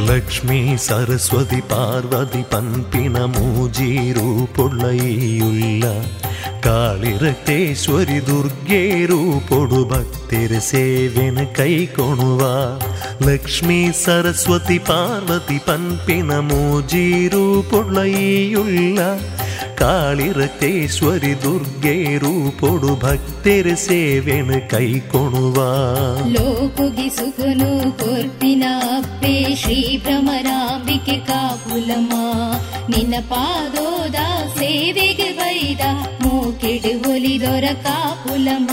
[0.08, 5.84] ಲಕ್ಷ್ಮೀ ಸರಸ್ವತಿ ಪಾರ್ವತಿ ಪಂಪಿನ ಮೂಜೀರು ಪೊಳ್ಳೈಯುಳ್ಳ
[6.62, 12.42] ಕಾಳಿರಟೇಶ್ವರಿ ದುರ್ಗೆ ರೂಪೊಡು ಭಕ್ತಿರ ಸೇವೆನ ಕೈಕೊಣುವ
[13.28, 18.98] ಲಕ್ಷ್ಮೀ ಸರಸ್ವತಿ ಪಾರ್ವತಿ ಪಂಪಿನ ಮೂಜೀರು ಪೊಳ್ಳೈಯುಳ್ಳ
[19.80, 25.58] ಕಾಳಿರತೇಶ್ವರಿ ದುರ್ಗೆ ರೂಪೊಡು ಭಕ್ತರ ಸೇವೆನ ಕೈಕೊಣುವ.
[26.28, 28.64] ಲೋಕುಗಿ ಸುಖನು ಕೊರ್ತಿನ
[28.96, 32.12] ಅಪ್ಪೆ, ಶ್ರೀ ಭ್ರಮರಾಂಬಿಕೆ ಕಾಪುಲಮ್ಮ
[32.88, 34.18] ನಿನ್ನ ಪಾದೋದ
[34.58, 35.82] ಸೇವೆಗೆ ಬೈದ,
[36.22, 38.70] ಮೂಕೆಡು ಒಲಿದೊರ ಕಾಪುಲಮ್ಮ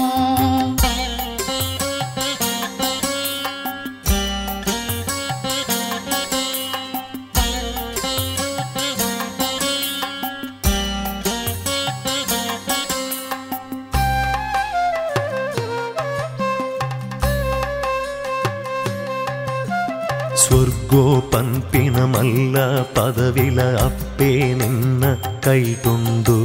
[20.86, 22.56] ಸ್ವರ್ಗೋ ಪನ್ಪಿನ ಮಲ್ಲ
[22.94, 25.04] ಪದವಿಲ ಅಪ್ಪೇ ನಿನ್ನ
[25.44, 26.36] ಕೈಟುಂಡು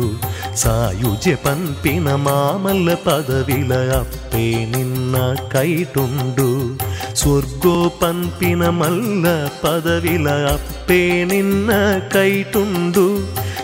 [0.53, 5.15] ಸಾಯುಜೆ ಪನ್ಪಿನ ಮಾಮಲ್ಲ ಪದವಿಲ ಅಪ್ಪೇ ನಿನ್ನ
[5.53, 6.47] ಕೈಟುಂಡು
[7.13, 9.27] ಸ್ವರ್ಗೋ ಪನ್ಪಿನ ಮಲ್ಲ
[9.61, 11.69] ಪದವಿಲ ಅಪ್ಪೇ ನಿನ್ನ
[12.11, 13.05] ಕೈಟುಂಡು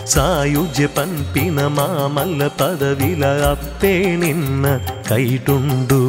[0.06, 4.66] ಸಾಯುಜ್ಯ ಪನ್ಪಿನ ಮಾಮಲ್ಲ ಪದವಿಲ ಅಪ್ಪೇ ನಿನ್ನ
[5.08, 6.00] ಕೈಟುಂಡು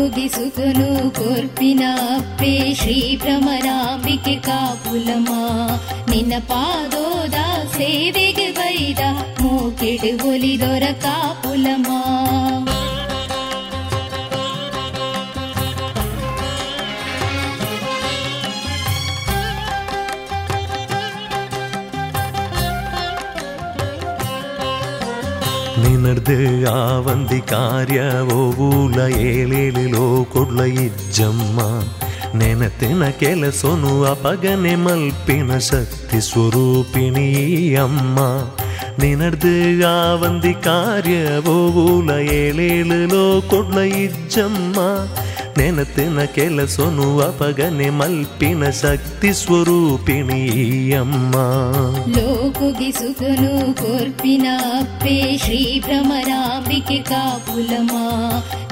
[0.00, 0.86] ಲೋಕುಗಿ ಸುಖನು
[1.16, 1.82] ಕೊರ್ಪಿನ
[2.12, 5.32] ಅಪ್ಪೆ ಶ್ರೀ ಭ್ರಮರಾಂಬಿಕೆ ಕಾಪುಲಮ್ಮ
[6.10, 7.38] ನಿನ್ನ ಪಾದೋದ
[7.76, 9.02] ಸೇವೆಗೆ ಬೈದ
[9.40, 11.90] ಮೂಕೆಡು ಒಲಿದೊರ ಕಾಪುಲಮ್ಮ
[26.29, 26.33] ನಿನರ್ದು
[26.71, 27.99] ಆವಂದಿ ಕಾರ್ಯ
[28.33, 28.97] ಓವೂಲ
[29.27, 30.03] ಏಳೇಳಿಲೋ
[30.33, 31.59] ಕೊಡ್ಲ ಇಜ್ಜಮ್ಮ
[32.39, 37.25] ನೆನತಿನ ಕೆಲಸೊನು ಅಪಗನೆ ಮಲ್ಪಿನ ಶಕ್ತಿ ಸ್ವರೂಪಿಣಿ
[37.85, 38.19] ಅಮ್ಮ
[38.99, 39.53] ನಿನರ್ದು
[39.93, 41.15] ಆವಂದಿ ಕಾರ್ಯ
[41.55, 44.77] ಓವೂಲ ಏಳೇಳಿಲೋ ಕೊಡ್ಲ ಇಜ್ಜಮ್ಮ
[45.58, 50.42] ನೆನತಿನ ಕೆಲಸೊನು ಅಪಗನೆ ಮಲ್ಪಿನ ಶಕ್ತಿ ಸ್ವರೂಪಿಣಿ
[50.98, 51.34] ಅಮ್ಮ
[52.16, 54.46] ಲೋಕುಗಿ ಸುಖನು ಕೊರ್ಪಿನ
[54.78, 57.94] ಅಪ್ಪೆ ಶ್ರೀ ಭ್ರಮರಾಂಬಿಕೆ ಕಾಪುಲಮ್ಮ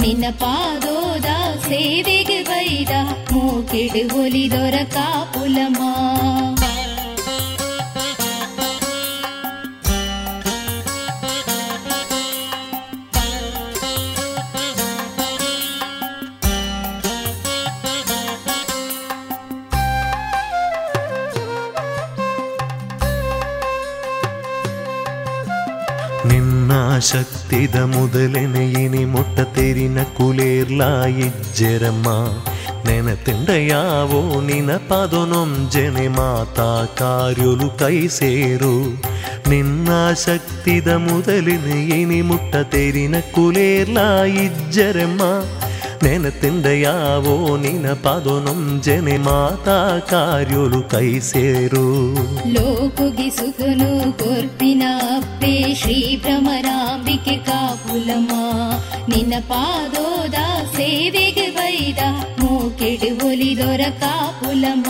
[0.00, 1.28] ನಿನ್ನ ಪಾದೋದ
[1.68, 2.92] ಸೇವೆಗೆ ಬೈದ
[3.32, 5.82] ಮೂಕೆಡು ಒಲಿದೊರ ಕಾಪುಲಮ್ಮ
[26.98, 32.08] ನಿನ್ನ ಶಕ್ತಿದ ಮೊದಲನೆ ಇನಿ ಮೊಟ್ಟ ತೆರಿನ ಕುಲೇರ್ಲಾ ಇಜ್ಜೆರಮ್ಮ
[32.88, 38.74] ನೆನತಿಂಡ ಯಾವೋ ನಿನ ಪದನೊಂಜನೆ ಮಾತಾ ಕಾರ್ಯೊಲು ಕೈ ಸೇರು.
[39.48, 39.88] ನಿನ್ನ
[46.04, 49.76] ನೆನತಿಂಡ ಯಾವೋ ನಿನ ಪದನೊಂಜನೆ ಮಾತಾ
[50.10, 51.86] ಕಾರ್ಯೊಲು ಕೈ ಸೇರು.
[52.54, 54.82] ಲೋಕುಗಿ ಸುಖನು ಕೊರ್ಪಿನ
[55.16, 58.32] ಅಪ್ಪೆ, ಶ್ರೀ ಭ್ರಮರಾಂಬಿಕೆ ಕಾಪುಲಮ್ಮ
[59.08, 60.38] ನಿನ್ನ ಪಾದೋದ
[60.76, 62.00] ಸೇವೆಗೆ ಬೈದ,
[62.40, 64.86] ಮೂಕೆಡು ಒಲಿದೊರ ಕಾಪುಲಮ್ಮ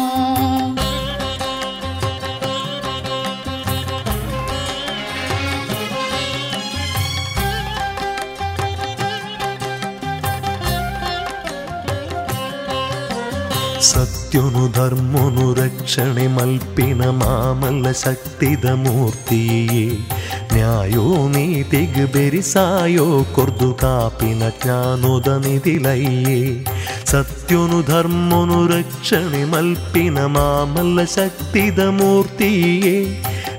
[14.30, 19.84] സത്യനു ധർമ്മനു രക്ഷണി മൽപ്പിന മാമല്ല ശക്തിതമൂർത്തിയെ
[20.50, 21.04] ന്യായോ
[21.34, 23.06] നീതിഗ് ബെരിസായോ
[23.36, 25.28] കൊർദു കാപ്പിന ജ്ഞാനുത
[27.12, 28.58] സത്യനു ധർമ്മനു
[29.46, 32.94] മൽപ്പിന മാമല്ല ശക്തിതമൂർത്തിയെ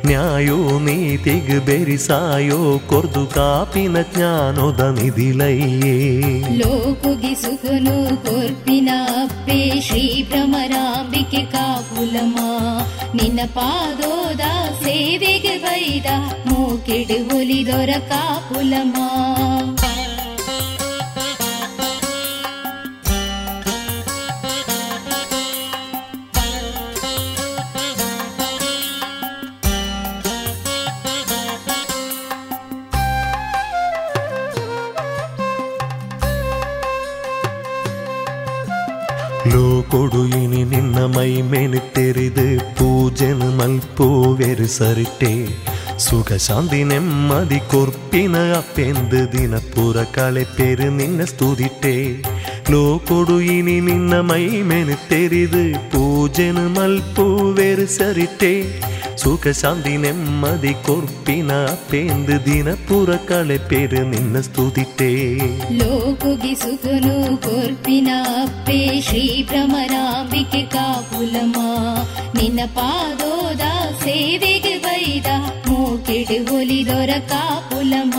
[0.06, 5.96] ನ್ಯಾಯೋ ನೀತಿಗ್ ಬೆರಿಸಾಯೋ ಕೊರ್ದು ಕಾಪಿನ ಜ್ಞಾನೋದ ನಿಧಿಲಯ್ಯೇ
[6.60, 7.96] ಲೋಕುಗಿ ಸುಖನು
[8.26, 8.90] ಕೊರ್ಪಿನ
[9.24, 12.38] ಅಪ್ಪೆ, ಶ್ರೀ ಭ್ರಮರಾಂಬಿಕೆ ಕಾಪುಲಮ
[13.16, 14.44] ನಿನ್ನ ಪಾದೋದ
[14.84, 16.06] ಸೇವೆಗೆ ಬೈದ
[16.48, 18.98] ಮೂಕಿಡು ಒಲಿದೊರ ಕಾಪುಲಮ್ಮ
[39.92, 42.44] ಲೋಕೊಡು ಇನಿ ನಿನ್ನ ಮೈ ಮೇನು ತೆರೆದು
[42.78, 45.32] ಪೂಜೆನು ಮಲ್ಪೋವೆರು ಸರಿಟೆ
[46.06, 51.96] ಸುಖ ಶಾಂತಿ ನೆಮ್ಮದಿ ಕೊರ್ಪಿನ ಅಪ್ಪೆಂದು ದಿನ ಪುರ ಕಳೆ ಪೆರು ನಿನ್ನ ಸ್ತುದಿಟ್ಟೆ
[52.72, 58.54] ಲೋಕೊಡು ಇನಿ ನಿನ್ನ ಮೈ ಮೇನು ತೆರೆದು ಪೂಜೆನು ಮಲ್ಪೋವೆರು ಸರಿಟೆ
[59.20, 61.52] ಸುಖ ಶಾಂತಿ ನೆಮ್ಮದಿ ಕೊರ್ಪಿನ
[61.90, 65.10] ಪೇಂದು ದಿನ ಪುರ ಕಳೆ ಪೇರು ನಿನ್ನ ಸ್ತುತಿಟ್ಟೆ
[65.80, 67.16] ಲೋಕುಗೆ ಸುಖನು
[67.46, 68.10] ಕೊರ್ಪಿನ
[68.44, 71.56] ಅಪ್ಪೆ ಶ್ರೀ ಭ್ರಮರಾಂಬಿಕೆ ಕಾಪುಲಮ
[72.36, 73.64] ನಿನ್ನ ಪಾದೋದ
[74.04, 75.30] ಸೇವೆಗೆ ಬೈದ
[75.68, 78.16] ಮೂಕಿಡು ಒಲಿದೊರ ಕಾಪುಲಮ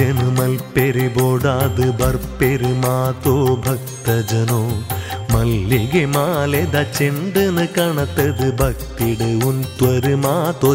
[0.00, 4.60] ಪೂಜೆನು ಮಲ್ಪೆರಿ ಬೋಡಾದು ಬರ್ಪೆರು ಮಾತೋ ಭಕ್ತ ಜನೋ
[5.32, 10.70] ಮಲ್ಲಿಗೆ ಮಾಲೆದ ಚೆಂಡನ ಕಣತದು ಭಕ್ತಿಡು ಉಂತ್ವರು ಮಾತೋ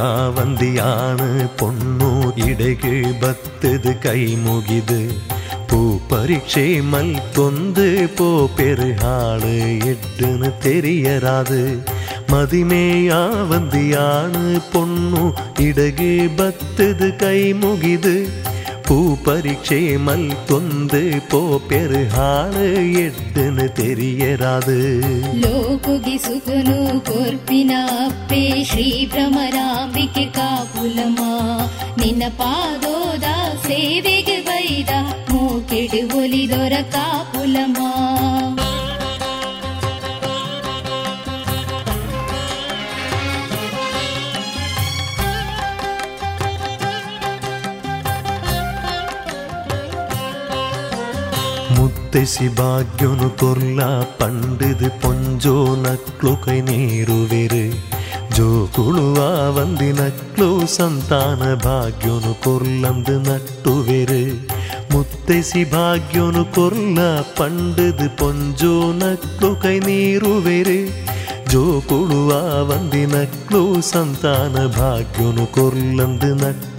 [0.03, 0.07] மதிமேயா
[0.37, 1.21] வந்தியான
[1.57, 2.09] பொண்ணு
[2.47, 4.99] இடைகு பத்தது கை முகிது
[5.69, 5.79] பூ
[6.11, 9.55] பரீட்சை மல் தொந்து போ பெருகாளு
[9.93, 11.62] எட்டுன்னு தெரியராது
[12.33, 13.21] மதிமேயா
[18.88, 21.00] ಪೂ ಪರೀಕ್ಷೆ ಮಲ್ತೊಂದು
[21.32, 22.64] ಪೋ ಪೆರು ಹಾಳು
[23.04, 24.78] ಎಡ್ಡನು ತೆರಿಯರಾದು
[25.44, 26.78] ಲೋಕುಗಿ ಸುಗುನು
[27.08, 27.72] ಕೊರ್ಪಿನ
[28.06, 31.20] ಅಪ್ಪೆ ಶ್ರೀ ಭ್ರಮರಾಂಬಿಕೆ ಕಾಪುಲಮ
[32.00, 33.28] ನಿನ್ನ ಪಾದೋದ
[33.68, 34.92] ಸೇವೆಗೆ ಬೈದ
[35.32, 37.78] ಮೂಕೆಡು ಒಲಿದೊರ ಕಾಪುಲಮ
[52.12, 53.81] ಮುತ್ತೆಸಿ ಭಾಗ್ಯನು ಕೊರ್ಲ
[54.19, 55.55] ಪಂಡಿದು ಪೊಂಜೋ
[55.85, 57.62] ನಕ್ಲು ಕೈ ನೀರುವೆರು
[58.37, 59.19] ಜೋ ಕುಳುವ
[59.57, 64.21] ವಂದಿ ನಕ್ಲು ಸಂತಾನ ಭಾಗ್ಯನು ಕೊರ್ಲಂದು ನಟ್ಟುವೆರು
[64.93, 66.99] ಮುತ್ತೆಸಿ ಭಾಗ್ಯನು ಕೊರ್ಲ
[67.39, 70.79] ಪಂಡಿದು ಪೊಂಜೋ ನಕ್ಲು ಕೈ ನೀರುವೆರು
[71.53, 72.33] ಜೋ ಕುಳುವ
[72.71, 73.62] ವಂದಿ ನಕ್ಲು
[73.93, 76.72] ಸಂತಾನ ಭಾಗ್ಯನು ಕೊರ್ಲಂದು ನಟ್ಟುವೆರು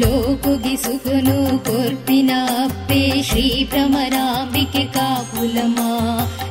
[0.00, 2.30] ಲೋಕುಗೆ ಸುಖನು ಕೊರ್ಪಿನ
[2.64, 5.78] ಅಪ್ಪೆ ಶ್ರೀ ಭ್ರಮರಾಂಬಿಕೆ ಕಾಪುಲಮ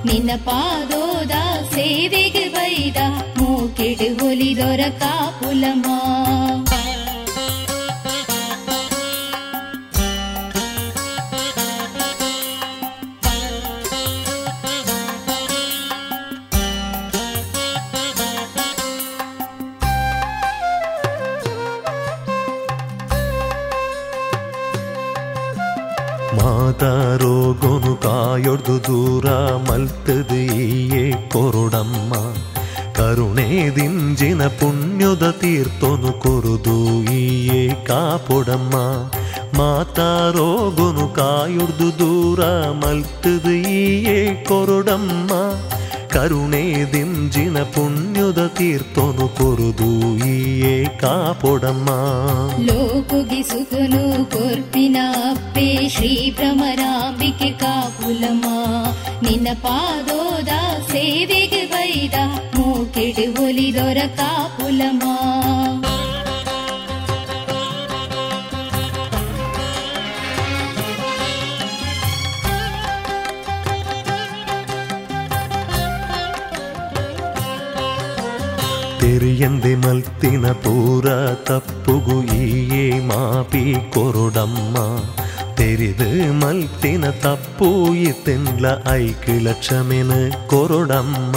[0.06, 1.36] ನಿನ್ನ ಪಾದೋದ
[1.76, 3.00] ಸೇವೆಗೆ ಬೈದ
[3.40, 5.86] ಮೂಕಿಡು ಒಲಿದೊರ ಕಾಪುಲಮ
[26.81, 29.27] ಮಾತಾರೋಗೊನು ಕಾಯೊಡ್ದು ದೂರ
[29.67, 31.03] ಮಲ್ತದು ಈಯೇ
[31.33, 32.13] ಕೊರುಡಮ್ಮ
[32.93, 33.47] ಕರುಣೆ
[33.77, 36.77] ದಿಂಜಿನ ಪುಣ್ಯದ ತೀರ್ಥನು ಕೊರುದು
[37.17, 38.75] ಈಯೇ ಕಾಪೊಡಮ್ಮ
[39.61, 42.41] ಮಾತಾರೋಗೊನು ಕಾಯೊಡ್ದು ದೂರ
[42.83, 45.31] ಮಲ್ತದು ಈಯೇ ಕೊರುಡಮ್ಮ
[46.15, 47.59] ಕರುಣೆ ದಿಂಜಿನ
[48.34, 49.88] ಪುಣ್ಯದ ತೀರ್ಥನು ಕೊರುದು
[50.26, 51.90] ಈಯೇ ಕಾಪೊಡಮ್ಮ
[52.68, 54.04] ಲೋಕುಗೆ ಸುಖನು
[54.34, 58.46] ಕೊರ್ಪಿನ ಅಪ್ಪೆ ಶ್ರೀ ಭ್ರಮರಾಂಬಿಕೆ ಕಾಪುಲಮ
[59.24, 60.54] ನಿನ್ನ ಪಾದೋದ
[60.92, 62.16] ಸೇವೆಗೆ ಬೈದ
[62.56, 65.04] ಮೂಕಿಡು ಒಲಿದೊರ ಕಾಪುಲಮ
[79.11, 81.07] ತೆರಿಯಂದೆ ಮಲ್ತಿನ ಪೂರ
[81.45, 84.77] ತಪ್ಪುಗು ಈಯೇ ಮಾಪಿ ಕೊರುಡಮ್ಮ
[85.57, 87.69] ತೆರಿದು ಮಲ್ತಿನ ತಪ್ಪು
[88.03, 90.13] ಇತ್ತೆನ್ಲ ಐಕಿಳ ಕ್ಷಮೆನ
[90.47, 91.37] ಕೊರುಡಮ್ಮ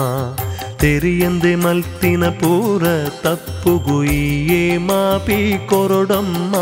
[0.82, 2.84] ತೆರಿಯಂದೆ ಮಲ್ತಿನ ಪೂರ
[3.22, 6.55] ತಪ್ಪುಗು ಈಯೇ ಮಾಪಿ ಕೊರುಡಮ್ಮ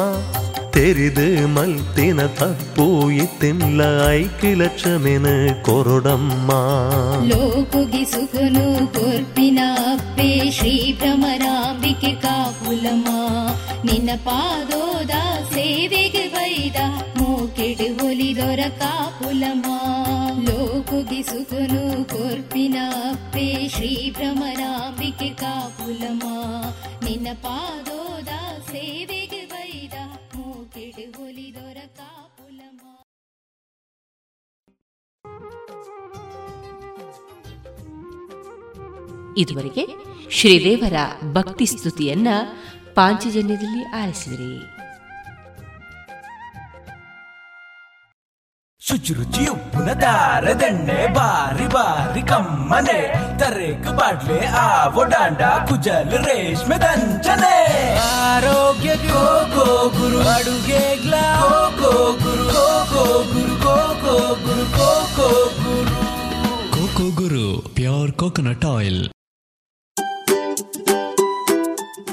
[0.74, 5.34] തെരുത് മൽത്തിന തപ്പോയി തെമ്ലായിക്ക് ലക്ഷമെന്
[5.66, 6.50] കൊറടമ്മ
[7.30, 8.66] ലോകുകി സുഖനു
[8.96, 9.58] കൊർപ്പിന
[9.92, 13.08] അപ്പേ ശ്രീ ഭ്രമരാംബിಕೆ ಕಾಪುಲಮ್ಮ
[13.88, 15.14] ನಿನ್ನ ಪಾದೋದ
[15.54, 16.78] ಸೇವೆಗೆ ಬೈದ
[17.18, 19.66] ಮೂಕಿಡು ಒಲಿದೊರ ಕಾಪುಲಮ್ಮ
[20.46, 22.76] లోకుగి సుఖను కోర్పిన
[23.10, 26.36] అప్పే శ్రీ భ్రమరాంబికి కాపులమా
[27.06, 29.31] నిన్న పాదోదా సేవిక
[39.36, 39.88] ಇದುವರೆಗೆ
[40.30, 40.92] ಶ್ರೀದೇವರ
[41.32, 42.28] ಭಕ್ತಿ ಸ್ತುತಿಯನ್ನ
[42.94, 44.82] ಪಾಂಚಜನ್ಯದಲ್ಲಿ ಆಲಿಸಿದ್ರಿ.
[48.80, 57.94] ಶುಚಿರುಚಿ ಉಪ್ಪಿನ ದಾರದೆಣ್ಣೆ ಬಾರಿ ಬಾರಿ ಕಮ್ಮನೆ ತರೇಕು ಬಾಡ್ಲೆ ಆವೋ ಡಾಂಡ ಕುಜಲ್ ರೇಷ್ಮೆ ದಂಚನೆ.
[57.98, 61.40] ಆರೋಗ್ಯ ಗೋ ಗೋ ಗುರು ಅಡುಗೆ ಗ್ಲಾ
[61.80, 65.28] ಕೋ ಗುರು ಕೋ ಗೋ ಗುರು ಕೋ ಕೋ ಗುರು ಕೋ ಕೋ
[65.62, 66.02] ಗುರು.
[66.70, 69.11] Coco Guru pure coconut oil.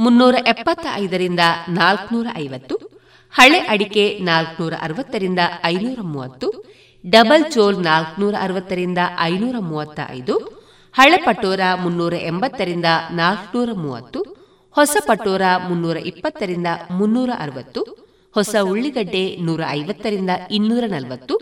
[0.00, 2.74] ಮುನ್ನೂರ ಎಪ್ಪತ್ತ ಐದರಿಂದ ನಾಲ್ಕನೂರ ಐವತ್ತು
[3.34, 6.48] ಹಳೆ ಅಡಿಕೆ ನಾಲ್ಕನೂರ ಅರವತ್ತರಿಂದ ಐನೂರ ಮೂವತ್ತು
[7.04, 10.34] ಡಬಲ್ ಚೋಲ್ ನಾಲ್ಕನೂರ ಅರವತ್ತರಿಂದ ಐನೂರ ಮೂವತ್ತ ಐದು
[10.94, 14.20] ಹಳೆ ಪಟೋರ ಮುನ್ನೂರ ಎಂಬತ್ತರಿಂದ ನಾಲ್ಕನೂರ ಮೂವತ್ತು
[14.76, 17.82] ಹೊಸ ಪಟೋರ ಮುನ್ನೂರ ಇಪ್ಪತ್ತರಿಂದ ಮುನ್ನೂರ ಅರವತ್ತು
[18.34, 21.36] ಹೊಸ ಉಳ್ಳಿಗಡ್ಡೆ ನೂರ ಐವತ್ತರಿಂದ ಇನ್ನೂರ ನಲವತ್ತು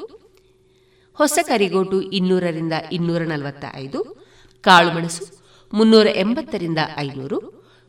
[1.19, 4.01] ಹೊಸ ಕರಿಗೋಟು ಇನ್ನೂರರಿಂದ ಇನ್ನೂರ ನಲವತ್ತ ಐದು
[4.65, 5.25] ಕಾಳುಮೆಣಸು
[5.73, 7.39] ಮುನ್ನೂರ ಎಂಬತ್ತರಿಂದ ಐನೂರು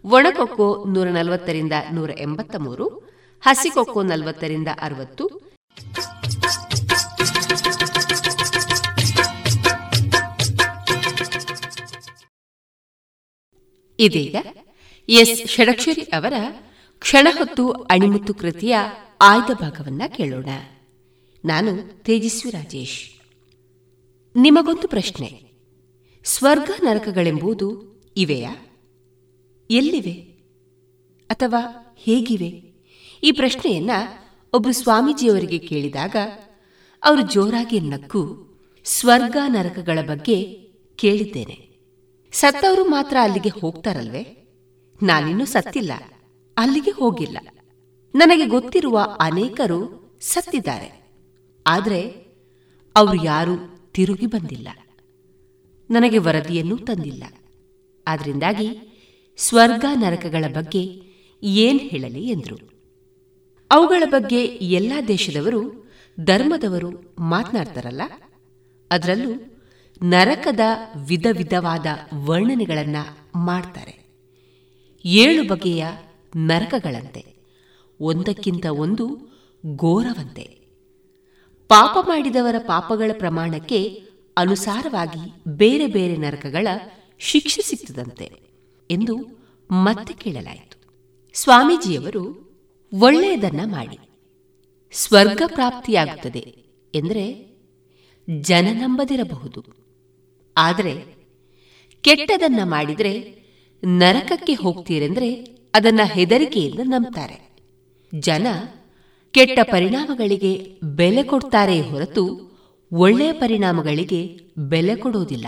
[0.06, 2.88] ಒಣಕೊಕ್ಕೋ ನೂರ ನಲವತ್ತರಿಂದ ನೂರ ಎಂಬತ್ತ ಮೂರು
[3.42, 5.50] ಹಸಿಕೊಕ್ಕೋ ನಲವತ್ತರಿಂದ ಅರವತ್ತು.
[14.00, 14.36] ಇದೀಗ
[15.10, 16.34] ಎಸ್ ಷಡಕ್ಷರಿ ಅವರ
[17.00, 18.78] ಕ್ಷಣಹೊತ್ತು ಅಣಿಮುತ್ತು ಕೃತಿಯ
[19.22, 20.48] ಆಯ್ದ ಭಾಗವನ್ನ ಕೇಳೋಣ.
[21.46, 23.10] ನಾನು ತೇಜಸ್ವಿ ರಾಜೇಶ್.
[24.36, 25.52] ನಿಮಗೊಂದು ಪ್ರಶ್ನೆ.
[26.24, 28.69] ಸ್ವರ್ಗ ನರಕಗಳೆಂಬುದು ಇವೆಯಾ?
[29.70, 30.14] ಎಲ್ಲಿವೆ?
[31.30, 32.74] ಅಥವಾ ಹೇಗಿವೆ?
[33.24, 33.90] ಈ ಪ್ರಶ್ನೆಯನ್ನ
[34.54, 36.16] ಒಬ್ಬ ಸ್ವಾಮೀಜಿಯವರಿಗೆ ಕೇಳಿದಾಗ
[37.04, 38.48] ಅವರು ಜೋರಾಗಿ ನಕ್ಕು
[38.84, 41.70] ಸ್ವರ್ಗ ನರಕಗಳ ಬಗ್ಗೆ ಕೇಳಿದ್ದೇನೆ.
[42.32, 44.24] ಸತ್ತವರು ಮಾತ್ರ ಅಲ್ಲಿಗೆ ಹೋಗ್ತಾರಲ್ವೇ?
[45.04, 45.92] ನಾನಿನ್ನೂ ಸತ್ತಿಲ್ಲ,
[46.58, 47.38] ಅಲ್ಲಿಗೆ ಹೋಗಿಲ್ಲ.
[48.16, 51.16] ನನಗೆ ಗೊತ್ತಿರುವ ಅನೇಕರು ಸತ್ತಿದ್ದಾರೆ.
[51.68, 52.02] ಆದರೆ
[52.96, 53.56] ಅವರು ಯಾರೂ
[53.94, 54.68] ತಿರುಗಿ ಬಂದಿಲ್ಲ.
[55.90, 57.24] ನನಗೆ ವರದಿಯನ್ನೂ ತಂದಿಲ್ಲ.
[58.08, 58.89] ಆದ್ರಿಂದಾಗಿ
[59.40, 61.02] ಸ್ವರ್ಗ ನರಕಗಳ ಬಗ್ಗೆ
[61.44, 62.70] ಏನ್ ಹೇಳಲಿ ಎಂದರು.
[63.72, 68.02] ಅವುಗಳ ಬಗ್ಗೆ ಎಲ್ಲ ದೇಶದವರು, ಧರ್ಮದವರು ಮಾತನಾಡ್ತಾರಲ್ಲ?
[68.92, 69.60] ಅದರಲ್ಲೂ
[70.04, 70.60] ನರಕದ
[70.96, 72.96] ವಿಧ ವಿಧವಾದ ವರ್ಣನೆಗಳನ್ನ
[73.36, 74.24] ಮಾಡ್ತಾರೆ.
[75.06, 75.86] ಏಳು ಬಗೆಯ
[76.36, 77.26] ನರಕಗಳಂತೆ.
[78.00, 79.08] ಒಂದಕ್ಕಿಂತ ಒಂದು
[79.76, 80.42] ಘೋರವಂತೆ.
[81.68, 84.02] ಪಾಪ ಮಾಡಿದವರ ಪಾಪಗಳ ಪ್ರಮಾಣಕ್ಕೆ
[84.38, 86.68] ಅನುಸಾರವಾಗಿ ಬೇರೆ ಬೇರೆ ನರಕಗಳ
[87.20, 88.49] ಶಿಕ್ಷೆ ಸಿಗ್ತದಂತೆ
[88.90, 89.18] ಎಂದು
[89.72, 90.80] ಮತ್ತೆ ಕೇಳಲಾಯಿತು.
[91.34, 92.50] ಸ್ವಾಮೀಜಿಯವರು
[93.00, 93.98] ಒಳ್ಳೆಯದನ್ನ ಮಾಡಿ.
[94.92, 96.56] ಸ್ವರ್ಗ ಪ್ರಾಪ್ತಿಯಾಗುತ್ತದೆ
[96.96, 97.50] ಎಂದರೆ
[98.40, 99.64] ಜನ ನಂಬದಿರಬಹುದು.
[100.58, 101.16] ಆದರೆ
[102.02, 103.40] ಕೆಟ್ಟದನ್ನ ಮಾಡಿದರೆ
[103.86, 105.34] ನರಕಕ್ಕೆ ಹೋಗ್ತೀರೆಂದ್ರೆ
[105.76, 107.58] ಅದನ್ನ ಹೆದರಿಕೆಯಿಂದ ನಂಬ್ತಾರೆ.
[108.20, 108.48] ಜನ
[109.32, 112.50] ಕೆಟ್ಟ ಪರಿಣಾಮಗಳಿಗೆ ಬೆಲೆ ಕೊಡ್ತಾರೆ ಹೊರತು
[112.92, 115.48] ಒಳ್ಳೆಯ ಪರಿಣಾಮಗಳಿಗೆ ಬೆಲೆ ಕೊಡೋದಿಲ್ಲ.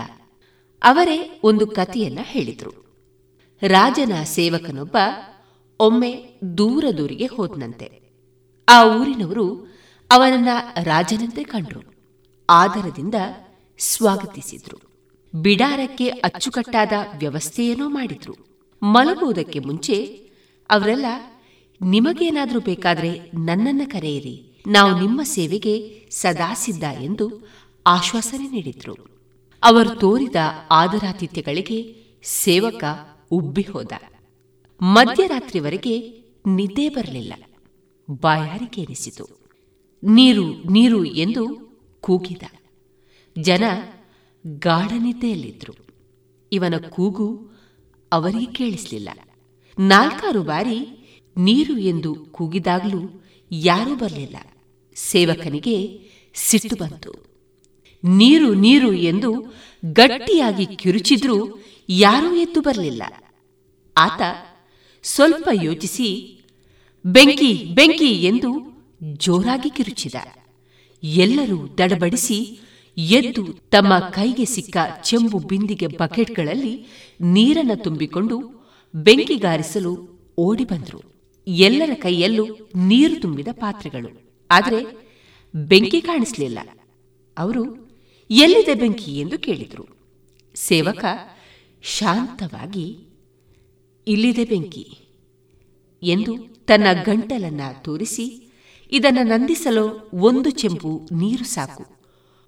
[0.82, 2.81] ಅವರೇ ಒಂದು ಕಥೆಯನ್ನ ಹೇಳಿದ್ರು.
[3.62, 4.96] ರಾಜನ ಸೇವಕನೊಬ್ಬ
[5.80, 8.02] ಒಮ್ಮೆ ದೂರ ದೂರಿಗೆ ಹೋದನಂತೆ.
[8.68, 9.76] ಆ ಊರಿನವರು
[10.10, 10.48] ಅವನನ್ನ
[10.82, 11.80] ರಾಜನಂತೆ ಕಂಡ್ರು.
[12.50, 13.14] ಆದರದಿಂದ
[13.78, 14.78] ಸ್ವಾಗತಿಸಿದ್ರು.
[15.34, 18.34] ಬಿಡಾರಕ್ಕೆ ಅಚ್ಚುಕಟ್ಟಾದ ವ್ಯವಸ್ಥೆಯೇನೋ ಮಾಡಿದ್ರು.
[18.82, 20.04] ಮಲಗುವುದಕ್ಕೆ ಮುಂಚೆ
[20.70, 21.06] ಅವರೆಲ್ಲ,
[21.82, 24.62] ನಿಮಗೇನಾದರೂ ಬೇಕಾದ್ರೆ ನನ್ನನ್ನ ಕರೆಯಿರಿ.
[24.66, 27.48] ನಾವು ನಿಮ್ಮ ಸೇವೆಗೆ ಸದಾ ಸಿದ್ಧ ಎಂದು
[27.86, 28.96] ಆಶ್ವಾಸನೆ ನೀಡಿದ್ರು.
[29.62, 30.36] ಅವರು ತೋರಿದ
[30.70, 32.84] ಆದರಾತಿಥ್ಯಗಳಿಗೆ ಸೇವಕ
[33.32, 33.92] ಉಬ್ಬಿ ಹೋದ.
[34.82, 37.32] ಮಧ್ಯರಾತ್ರಿವರೆಗೆ ನಿದ್ದೆ ಬರಲಿಲ್ಲ.
[38.10, 39.28] ಬಾಯಾರಿಕೆ ಎನಿಸಿತು
[40.04, 42.42] ನೀರು ನೀರು ಎಂದು ಕೂಗಿದ.
[43.38, 43.62] ಜನ
[44.46, 45.74] ಗಾಢನಿದ್ದೆಯಲ್ಲಿದ್ರು.
[46.52, 47.50] ಇವನ ಕೂಗು
[48.12, 49.08] ಅವರಿಗೆ ಕೇಳಿಸಲಿಲ್ಲ.
[49.78, 50.78] ನಾಲ್ಕಾರು ಬಾರಿ
[51.36, 53.22] ನೀರು ಎಂದು ಕೂಗಿದಾಗಲೂ
[53.52, 54.36] ಯಾರೂ ಬರಲಿಲ್ಲ.
[54.94, 56.00] ಸೇವಕನಿಗೆ
[56.34, 57.14] ಸಿಟ್ಟು ಬಂತು.
[58.04, 59.54] ನೀರು ನೀರು ಎಂದು
[59.84, 61.58] ಗಟ್ಟಿಯಾಗಿ ಕಿರುಚಿದ್ರೂ
[61.88, 63.02] ಯಾರೂ ಎದ್ದು ಬರಲಿಲ್ಲ.
[63.96, 64.20] ಆತ
[65.02, 66.40] ಸ್ವಲ್ಪ ಯೋಚಿಸಿ,
[67.06, 68.72] ಬೆಂಕಿ ಬೆಂಕಿ ಎಂದು
[69.02, 70.14] ಜೋರಾಗಿ ಕಿರುಚಿದ.
[71.02, 72.60] ಎಲ್ಲರೂ ದಡಬಡಿಸಿ
[72.98, 76.86] ಎದ್ದು ತಮ್ಮ ಕೈಗೆ ಸಿಕ್ಕ ಚೆಂಬು ಬಿಂದಿಗೆ ಬಕೆಟ್ಗಳಲ್ಲಿ
[77.20, 81.02] ನೀರನ್ನು ತುಂಬಿಕೊಂಡು ಬೆಂಕಿಗಾರಿಸಲು ಓಡಿ ಬಂದರು.
[81.46, 84.22] ಎಲ್ಲರ ಕೈಯಲ್ಲೂ ನೀರು ತುಂಬಿದ ಪಾತ್ರೆಗಳು.
[84.50, 85.10] ಆದರೆ
[85.54, 86.58] ಬೆಂಕಿ ಕಾಣಿಸಲಿಲ್ಲ.
[87.38, 87.90] ಅವರು,
[88.30, 89.18] ಎಲ್ಲಿದೆ ಬೆಂಕಿ?
[89.20, 89.88] ಎಂದು ಕೇಳಿದರು.
[90.54, 91.04] ಸೇವಕ
[91.82, 93.11] ಶಾಂತವಾಗಿ
[94.08, 94.98] ಇಲ್ಲಿದೆ ಬೆಂಕಿ.
[96.02, 98.52] ಎಂದು ತನ್ನ ಗಂಟಲನ್ನ ತೋರಿಸಿ,
[98.90, 101.84] ಇದನ್ನು ನಂದಿಸಲು ಒಂದು ಚೆಂಪು ನೀರು ಸಾಕು.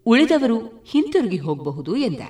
[0.06, 2.20] ಉಳಿದವರು ಹಿಂತಿರುಗಿ ಹೋಗಬಹುದು ಎಂದ.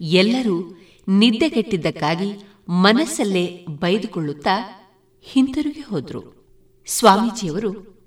[0.00, 2.32] ಎಲ್ಲರೂ ನಿದ್ದೆಗೆಟ್ಟಿದ್ದಕ್ಕಾಗಿ
[2.68, 4.86] ಮನಸ್ಸಲ್ಲೇ ಬೈದುಕೊಳ್ಳುತ್ತಾ
[5.22, 6.46] ಹಿಂತಿರುಗಿ ಹೋದ್ರು.
[6.86, 8.00] ಸ್ವಾಮೀಜಿಯವರು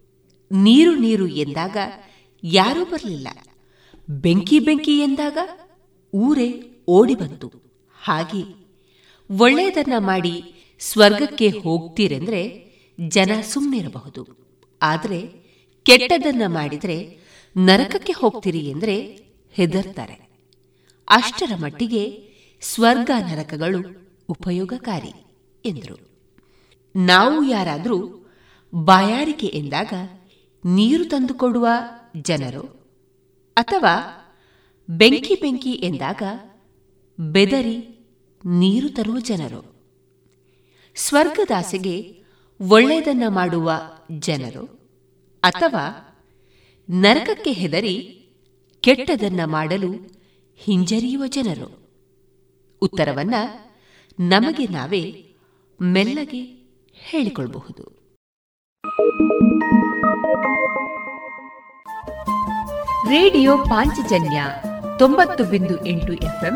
[0.51, 1.78] ನೀರು ನೀರು ಎಂದಾಗ
[2.43, 3.28] ಯಾರೂ ಬರಲಿಲ್ಲ.
[4.10, 5.38] ಬೆಂಕಿ ಬೆಂಕಿ ಎಂದಾಗ
[6.14, 7.51] ಊರೇ ಓಡಿ ಬಂತು.
[8.01, 8.62] ಹಾಗೆ
[9.40, 10.44] ಒಳ್ಳೆಯದನ್ನ ಮಾಡಿ
[10.80, 12.64] ಸ್ವರ್ಗಕ್ಕೆ ಹೋಗ್ತೀರೆಂದ್ರೆ
[13.08, 14.28] ಜನ ಸುಮ್ಮನಿರಬಹುದು
[14.82, 15.28] ಆದರೆ
[15.84, 17.18] ಕೆಟ್ಟದನ್ನ ಮಾಡಿದರೆ
[17.58, 19.20] ನರಕಕ್ಕೆ ಹೋಗ್ತೀರಿ ಎಂದರೆ
[19.52, 20.30] ಹೆದರ್ತಾರೆ.
[21.10, 22.30] ಅಷ್ಟರ ಮಟ್ಟಿಗೆ
[22.62, 25.26] ಸ್ವರ್ಗ ನರಕಗಳು ಉಪಯೋಗಕಾರಿ
[25.66, 26.10] ಎಂದರು.
[26.96, 28.28] ನಾವು ಯಾರಾದರೂ
[28.76, 29.94] ಬಾಯಾರಿಕೆ ಎಂದಾಗ
[30.66, 31.68] ನೀರು ತಂದುಕೊಡುವ
[32.22, 32.62] ಜನರು
[33.58, 33.96] ಅಥವಾ
[34.90, 36.24] ಬೆಂಕಿ ಬೆಂಕಿ ಎಂದಾಗ
[37.20, 37.93] ಬೆದರಿ
[38.46, 39.76] ನೀರು ತರುವ ಜನರು.
[40.96, 42.24] ಸ್ವರ್ಗದಾಸೆಗೆ
[42.70, 43.72] ಒಳ್ಳೆಯದನ್ನ ಮಾಡುವ
[44.20, 44.66] ಜನರು.
[45.44, 46.10] ಅಥವಾ
[46.89, 48.26] ನರಕಕ್ಕೆ ಹೆದರಿ
[48.82, 49.91] ಕೆಟ್ಟದನ್ನ ಮಾಡಲು
[50.56, 51.84] ಹಿಂಜರಿಯುವ ಜನರು.
[52.82, 53.34] ಉತ್ತರವನ್ನ
[54.20, 55.36] ನಮಗೆ ನಾವೇ
[55.82, 56.44] ಮೆಲ್ಲಗೆ
[56.94, 58.04] ಹೇಳಿಕೊಳ್ಳಬಹುದು
[63.10, 64.44] ರೇಡಿಯೋ ಪಾಂಚಜನ್ಯ
[65.00, 66.56] ತೊಂಬತ್ತು ಬಿಂದು ಎಂಟು ಎಫ್ಎಂ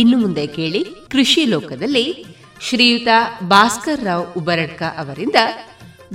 [0.00, 0.80] ಇನ್ನು ಮುಂದೆ ಕೇಳಿ
[1.12, 2.04] ಕೃಷಿ ಲೋಕದಲ್ಲಿ
[2.66, 3.08] ಶ್ರೀಯುತ
[3.48, 5.38] ಭಾಸ್ಕರ್ ರಾವ್ ಉಬರಡ್ಕ ಅವರಿಂದ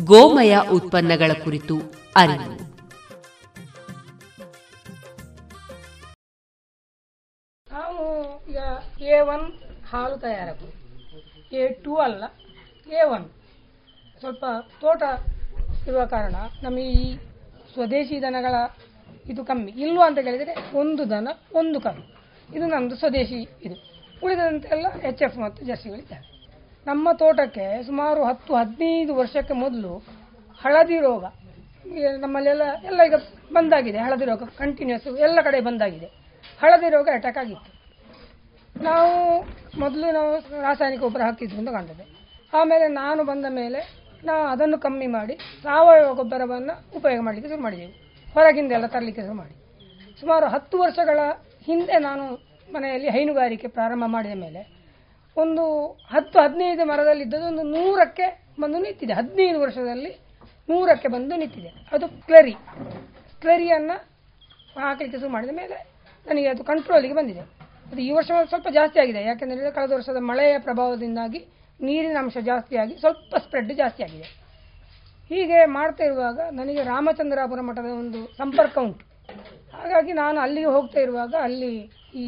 [0.03, 1.75] ಗೋಮಯ ಉತ್ಪನ್ನಗಳ ಕುರಿತು
[2.15, 2.53] ಅರಿವು.
[7.67, 8.03] ನಾವು
[8.49, 8.59] ಈಗ
[9.15, 9.45] ಎ ಒನ್
[9.91, 10.67] ಹಾಲು ತಯಾರಕು
[11.57, 12.23] ಎ ಟೂ ಅಲ್ಲ,
[12.99, 13.27] ಎ ಒನ್.
[14.19, 14.45] ಸ್ವಲ್ಪ
[14.81, 15.03] ತೋಟ
[15.87, 17.05] ಇರುವ ಕಾರಣ ನಮಗೆ ಈ
[17.73, 18.55] ಸ್ವದೇಶಿ ದನಗಳ
[19.31, 19.71] ಇದು ಕಮ್ಮಿ.
[19.83, 21.27] ಇಲ್ವಾ ಅಂತ ಕೇಳಿದರೆ ಒಂದು ದನ,
[21.61, 22.12] ಒಂದು ಕರು.
[22.55, 23.75] ಇದು ನಮ್ಮದು ಸ್ವದೇಶಿ ಇದು.
[24.23, 26.25] ಉಳಿದಂತೆಲ್ಲ ಎಚ್ ಎಫ್ ಮತ್ತು ಜರ್ಸಿಗಳಿದ್ದಾವೆ.
[26.85, 29.93] ನಮ್ಮ ತೋಟಕ್ಕೆ ಸುಮಾರು ಹತ್ತು, ಹದಿನೈದು ವರ್ಷಕ್ಕೆ ಮೊದಲು
[30.63, 31.23] ಹಳದಿ ರೋಗ
[32.23, 33.15] ನಮ್ಮಲ್ಲೆಲ್ಲ, ಎಲ್ಲ ಈಗ
[33.55, 36.09] ಬಂದಾಗಿದೆ, ಹಳದಿ ರೋಗ ಕಂಟಿನ್ಯೂಸ್ ಎಲ್ಲ ಕಡೆ ಬಂದಾಗಿದೆ.
[36.61, 37.71] ಹಳದಿ ರೋಗ ಅಟ್ಯಾಕ್ ಆಗಿತ್ತು.
[38.75, 39.11] ನಾವು
[39.79, 40.31] ಮೊದಲು ನಾವು
[40.67, 42.05] ರಾಸಾಯನಿಕ ಗೊಬ್ಬರ ಹಾಕಿದ್ರು ಅಂತ ಕಾಣ್ತದೆ
[42.53, 43.79] ಆಮೇಲೆ ನಾನು ಬಂದ ಮೇಲೆ
[44.29, 47.93] ನಾವು ಅದನ್ನು ಕಮ್ಮಿ ಮಾಡಿ ಸಾವಯವ ಗೊಬ್ಬರವನ್ನು ಉಪಯೋಗ ಮಾಡಲಿಕ್ಕೆ ಶುರು ಮಾಡಿದ್ದೇವೆ
[48.35, 49.53] ಹೊರಗಿಂದ ಎಲ್ಲ ತರಲಿಕ್ಕೆ ಶುರು ಮಾಡಿ.
[50.19, 51.19] ಸುಮಾರು ಹತ್ತು ವರ್ಷಗಳ
[51.65, 52.23] ಹಿಂದೆ ನಾನು
[52.73, 54.83] ಮನೆಯಲ್ಲಿ ಹೈನುಗಾರಿಕೆ ಪ್ರಾರಂಭ ಮಾಡಿದ ಮೇಲೆ
[55.37, 59.13] ಒಂದು ಹತ್ತು, ಹದಿನೈದು ಮರದಲ್ಲಿದ್ದದ್ದು ಒಂದು ನೂರಕ್ಕೆ ಬಂದು ನಿಂತಿದೆ.
[59.13, 60.17] ಹದಿನೈದು ವರ್ಷದಲ್ಲಿ
[60.69, 61.67] ನೂರಕ್ಕೆ ಬಂದು ನಿಂತಿದೆ.
[61.67, 62.51] ಅದು ಕ್ಲರಿ.
[63.41, 63.95] ಕ್ಲರಿಯನ್ನು
[64.79, 65.93] ಹಾಕಲಿಕ್ಕೆ ಶುರು ಮಾಡಿದ ಮೇಲೆ
[66.27, 67.39] ನನಗೆ ಅದು ಕಂಟ್ರೋಲಿಗೆ ಬಂದಿದೆ.
[67.39, 69.23] ಅದು ಈ ವರ್ಷ ಸ್ವಲ್ಪ ಜಾಸ್ತಿ ಆಗಿದೆ.
[69.23, 71.47] ಯಾಕೆಂದರೆ ಕಳೆದ ವರ್ಷದ ಮಳೆಯ ಪ್ರಭಾವದಿಂದಾಗಿ
[71.81, 74.43] ನೀರಿನ ಅಂಶ ಜಾಸ್ತಿಯಾಗಿ ಸ್ವಲ್ಪ ಸ್ಪ್ರೆಡ್ ಜಾಸ್ತಿ ಆಗಿದೆ.
[75.29, 79.12] ಹೀಗೆ ಮಾಡ್ತಾ ಇರುವಾಗ ನನಗೆ ರಾಮಚಂದ್ರಾಪುರ ಮಠದ ಒಂದು ಸಂಪರ್ಕ ಉಂಟು.
[79.73, 81.71] ಹಾಗಾಗಿ ನಾನು ಅಲ್ಲಿಗೆ ಹೋಗ್ತಾ ಇರುವಾಗ ಅಲ್ಲಿ
[82.23, 82.25] ಈ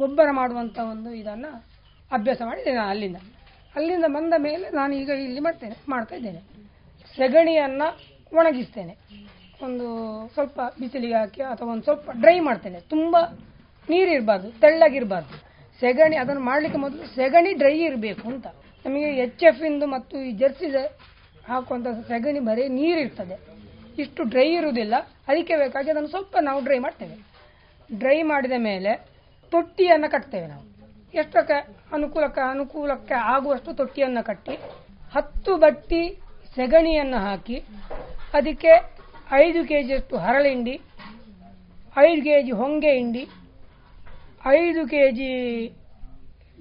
[0.00, 1.50] ಗೊಬ್ಬರ ಮಾಡುವಂಥ ಒಂದು ಇದನ್ನು
[2.16, 3.18] ಅಭ್ಯಾಸ ಮಾಡಿದ್ದೇನೆ ನಾನು ಅಲ್ಲಿಂದ.
[3.76, 6.40] ಅಲ್ಲಿಂದ ಬಂದ ಮೇಲೆ ನಾನು ಈಗ ಇಲ್ಲಿ ಮಾಡ್ತೇನೆ, ಮಾಡ್ತಾ ಇದ್ದೇನೆ.
[7.16, 7.88] ಸೆಗಣಿಯನ್ನು
[8.32, 8.94] ಒಣಗಿಸ್ತೇನೆ.
[9.66, 9.86] ಒಂದು
[10.34, 12.80] ಸ್ವಲ್ಪ ಬಿಸಿಲಿಗೆ ಹಾಕಿ ಅಥವಾ ಒಂದು ಸ್ವಲ್ಪ ಡ್ರೈ ಮಾಡ್ತೇನೆ.
[12.94, 13.16] ತುಂಬ
[13.88, 15.36] ನೀರಿರಬಾರ್ದು ತೆಳ್ಳಗಿರಬಾರ್ದು.
[15.80, 18.46] ಸೆಗಣಿ, ಅದನ್ನು ಮಾಡಲಿಕ್ಕೆ ಮೊದಲು ಸೆಗಣಿ ಡ್ರೈ ಇರಬೇಕು ಅಂತ.
[18.84, 20.68] ನಮಗೆ ಎಚ್ ಎಫ್ ಇಂದು ಮತ್ತು ಈ ಜರ್ಸಿ
[21.50, 23.36] ಹಾಕುವಂಥ ಸೆಗಣಿ ಬರೀ ನೀರಿರ್ತದೆ
[24.02, 24.94] ಇಷ್ಟು ಡ್ರೈ ಇರುವುದಿಲ್ಲ.
[25.28, 27.16] ಅದಕ್ಕೆ ಬೇಕಾಗಿ ಅದನ್ನು ಸ್ವಲ್ಪ ನಾವು ಡ್ರೈ ಮಾಡ್ತೇವೆ.
[28.00, 28.92] ಡ್ರೈ ಮಾಡಿದ ಮೇಲೆ
[29.52, 30.64] ತೊಟ್ಟಿಯನ್ನು ಕಟ್ತೇವೆ ನಾವು.
[31.20, 31.58] ಎಷ್ಟಕ್ಕೆ
[31.96, 34.54] ಅನುಕೂಲಕ್ಕೆ ಅನುಕೂಲಕ್ಕೆ ಆಗುವಷ್ಟು ತೊಟ್ಟಿಯನ್ನು ಕಟ್ಟಿ
[35.14, 36.02] ಹತ್ತು ಬಟ್ಟಿ
[36.56, 37.58] ಸೆಗಣಿಯನ್ನು ಹಾಕಿ
[38.38, 38.72] ಅದಕ್ಕೆ
[39.42, 40.74] ಐದು ಕೆ ಜಿಯಷ್ಟು ಹರಳಿಂಡಿ
[42.06, 43.22] ಐದು ಕೆ ಜಿ ಹೊಂಗೆ ಹಿಂಡಿ,
[44.58, 45.28] ಐದು ಕೆ ಜಿ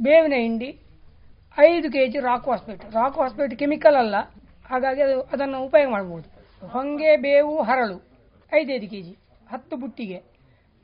[0.05, 0.69] ಬೇವಿನ ಹಿಂಡಿ,
[1.57, 4.15] ಐದು K G rock phosphate rock phosphate chemical ಅಲ್ಲ.
[4.69, 6.27] ಹಾಗಾಗಿ ಅದು ಅದನ್ನು ಉಪಯೋಗ ಮಾಡ್ಬೋದು.
[6.61, 7.97] ಹೊಂಗೆ ಬೇವು ಹರಳು,
[8.53, 9.17] ಐದೈದು ಕೆ ಜಿ
[9.49, 10.23] ಹತ್ತು ಬುಟ್ಟಿಗೆ,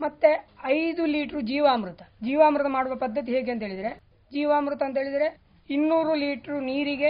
[0.02, 2.02] ಮತ್ತೆ ಐದು ಲೀಟ್ರ್ ಜೀವಾಮೃತ.
[2.02, 4.00] ಜೀವಾಮೃತ ಮಾಡುವ ಪದ್ಧತಿ ಹೇಗೆ ಅಂತ ಹೇಳಿದರೆ,
[4.32, 7.10] ಜೀವಾಮೃತ ಅಂತ ಹೇಳಿದರೆ ಇನ್ನೂರು ಲೀಟ್ರ್ ನೀರಿಗೆ,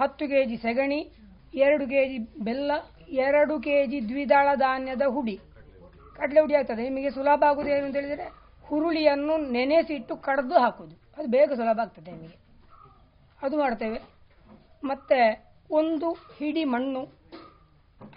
[0.00, 1.12] ಹತ್ತು ಕೆ ಜಿ ಸೆಗಣಿ,
[1.54, 2.72] ಎರಡು ಕೆ ಜಿ ಬೆಲ್ಲ,
[3.08, 5.40] ಎರಡು ಕೆ ಜಿ ದ್ವಿದಳ ಧಾನ್ಯದ ಹುಡಿ.
[6.16, 6.82] ಕಡಲೆ ಹುಡಿ ಆಗ್ತದೆ.
[6.82, 8.32] ನಿಮಗೆ ಸುಲಭ ಆಗುವುದು ಏನು ಅಂತ ಹೇಳಿದರೆ,
[8.64, 12.38] ಹುರುಳಿಯನ್ನು ನೆನೆಸಿಟ್ಟು ಕಡ್ದು ಹಾಕೋದು ಅದು ಬೇಗ ಸುಲಭ ಆಗ್ತದೆ ನಿಮಗೆ.
[13.42, 14.00] ಅದು ಮಾಡ್ತೇವೆ.
[14.84, 17.13] ಮತ್ತೆ ಒಂದು ಹಿಡಿ ಮಣ್ಣು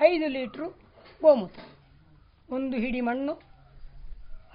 [0.02, 0.70] ಐದು ಲೀಟ್ರು
[1.22, 1.62] ಗೋಮೂತ್ರ.
[2.54, 3.42] ಒಂದು ಹಿಡಿ ಮಣ್ಣು,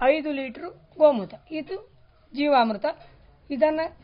[0.01, 1.37] ಐದು ಲೀಟ್ರು ಗೋಮೂತ್ರ.
[1.51, 1.91] ಇದು
[2.33, 2.85] ಜೀವಾಮೃತ.
[3.49, 3.97] ಇದನ್ನು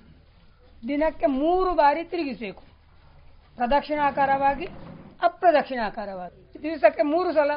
[0.88, 2.64] ದಿನಕ್ಕೆ ಮೂರು ಬಾರಿ ತಿರುಗಿಸಬೇಕು.
[3.56, 4.66] ಪ್ರದಕ್ಷಿಣಾಕಾರವಾಗಿ,
[5.22, 6.64] ಅಪ್ರದಕ್ಷಿಣಾಕಾರವಾಗಿ.
[6.64, 7.52] ದಿವಸಕ್ಕೆ ಮೂರು ಸಲ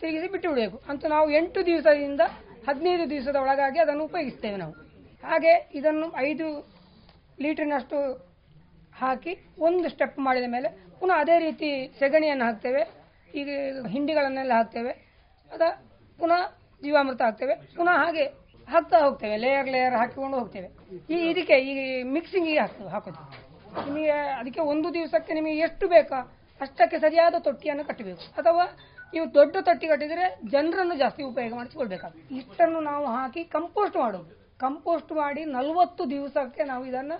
[0.00, 0.82] ತಿರುಗಿಸಿ ಬಿಟ್ಟು ಬಿಡಬೇಕು.
[0.88, 2.20] ಅಂತ ನಾವು ಎಂಟು ದಿವಸದಿಂದ
[2.68, 4.72] ಹದಿನೈದು ದಿವಸದ ಒಳಗಾಗಿ ಅದನ್ನು ಉಪಯೋಗಿಸ್ತೇವೆ ನಾವು.
[5.26, 6.68] ಹಾಗೆ ಇದನ್ನು ಐದು
[7.40, 8.30] ಲೀಟರ್ನಷ್ಟು
[8.98, 12.99] ಹಾಕಿ ಒಂದು ಸ್ಟೆಪ್ ಮಾಡಿದ ಮೇಲೆ ಪುನಃ ಅದೇ ರೀತಿ ಸೆಗಣಿಯನ್ನು ಹಾಕ್ತೇವೆ.
[13.40, 13.48] ಈಗ
[13.94, 14.92] ಹಿಂಡಿಗಳನ್ನೆಲ್ಲ ಹಾಕ್ತೇವೆ.
[15.50, 15.62] ಅದ
[16.18, 16.42] ಪುನಃ
[16.84, 17.54] ಜೀವಾಮೃತ ಹಾಕ್ತೇವೆ.
[17.78, 18.24] ಪುನಃ ಹಾಗೆ
[18.68, 19.36] ಹಾಕ್ತಾ ಹೋಗ್ತೇವೆ.
[19.44, 20.68] ಲೇಯರ್ ಲೇಯರ್ ಹಾಕಿಕೊಂಡು ಹೋಗ್ತೇವೆ.
[21.14, 21.72] ಈ ಇದಕ್ಕೆ ಈ
[22.16, 23.22] ಮಿಕ್ಸಿಂಗಿಗೆ ಹಾಕ್ತೇವೆ, ಹಾಕೋದು.
[23.86, 26.18] ನಿಮಗೆ ಅದಕ್ಕೆ ಒಂದು ದಿವಸಕ್ಕೆ ನಿಮಗೆ ಎಷ್ಟು ಬೇಕಾ
[26.60, 28.22] ಅಷ್ಟಕ್ಕೆ ಸರಿಯಾದ ತೊಟ್ಟಿಯನ್ನು ಕಟ್ಟಬೇಕು.
[28.40, 28.64] ಅಥವಾ
[29.12, 30.24] ನೀವು ದೊಡ್ಡ ತೊಟ್ಟಿ ಕಟ್ಟಿದರೆ
[30.54, 34.30] ಜನರನ್ನು ಜಾಸ್ತಿ ಉಪಯೋಗ ಮಾಡಿಸಿಕೊಳ್ಬೇಕಾಗ್ತದೆ ಇಷ್ಟನ್ನು ನಾವು ಹಾಕಿ ಕಂಪೋಸ್ಟ್ ಮಾಡೋದು.
[34.64, 37.16] ಕಂಪೋಸ್ಟ್ ಮಾಡಿ ನಲವತ್ತು ದಿವಸಕ್ಕೆ ನಾವು ಇದನ್ನು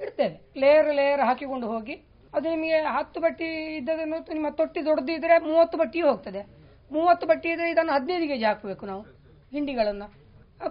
[0.00, 0.36] ಇಡ್ತೇವೆ.
[0.62, 1.94] ಲೇಯರ್ ಲೇಯರ್ ಹಾಕಿಕೊಂಡು ಹೋಗಿ
[2.34, 6.42] ಅದು ನಿಮಗೆ ಹತ್ತು ಬಟ್ಟಿ ಇದ್ದದನ್ನು ನಿಮ್ಮ ತೊಟ್ಟಿ ದೊಡ್ಡದಿದ್ರೆ ಮೂವತ್ತು ಬಟ್ಟಿ ಹೋಗ್ತದೆ.
[6.90, 9.02] ಮೂವತ್ತು ಬಟ್ಟಿ ಇದ್ರೆ ಇದನ್ನು ಹದಿನೈದು ಕೆಜಿ ಹಾಕಬೇಕು ನಾವು
[9.54, 10.06] ಹಿಂಡಿಗಳನ್ನು.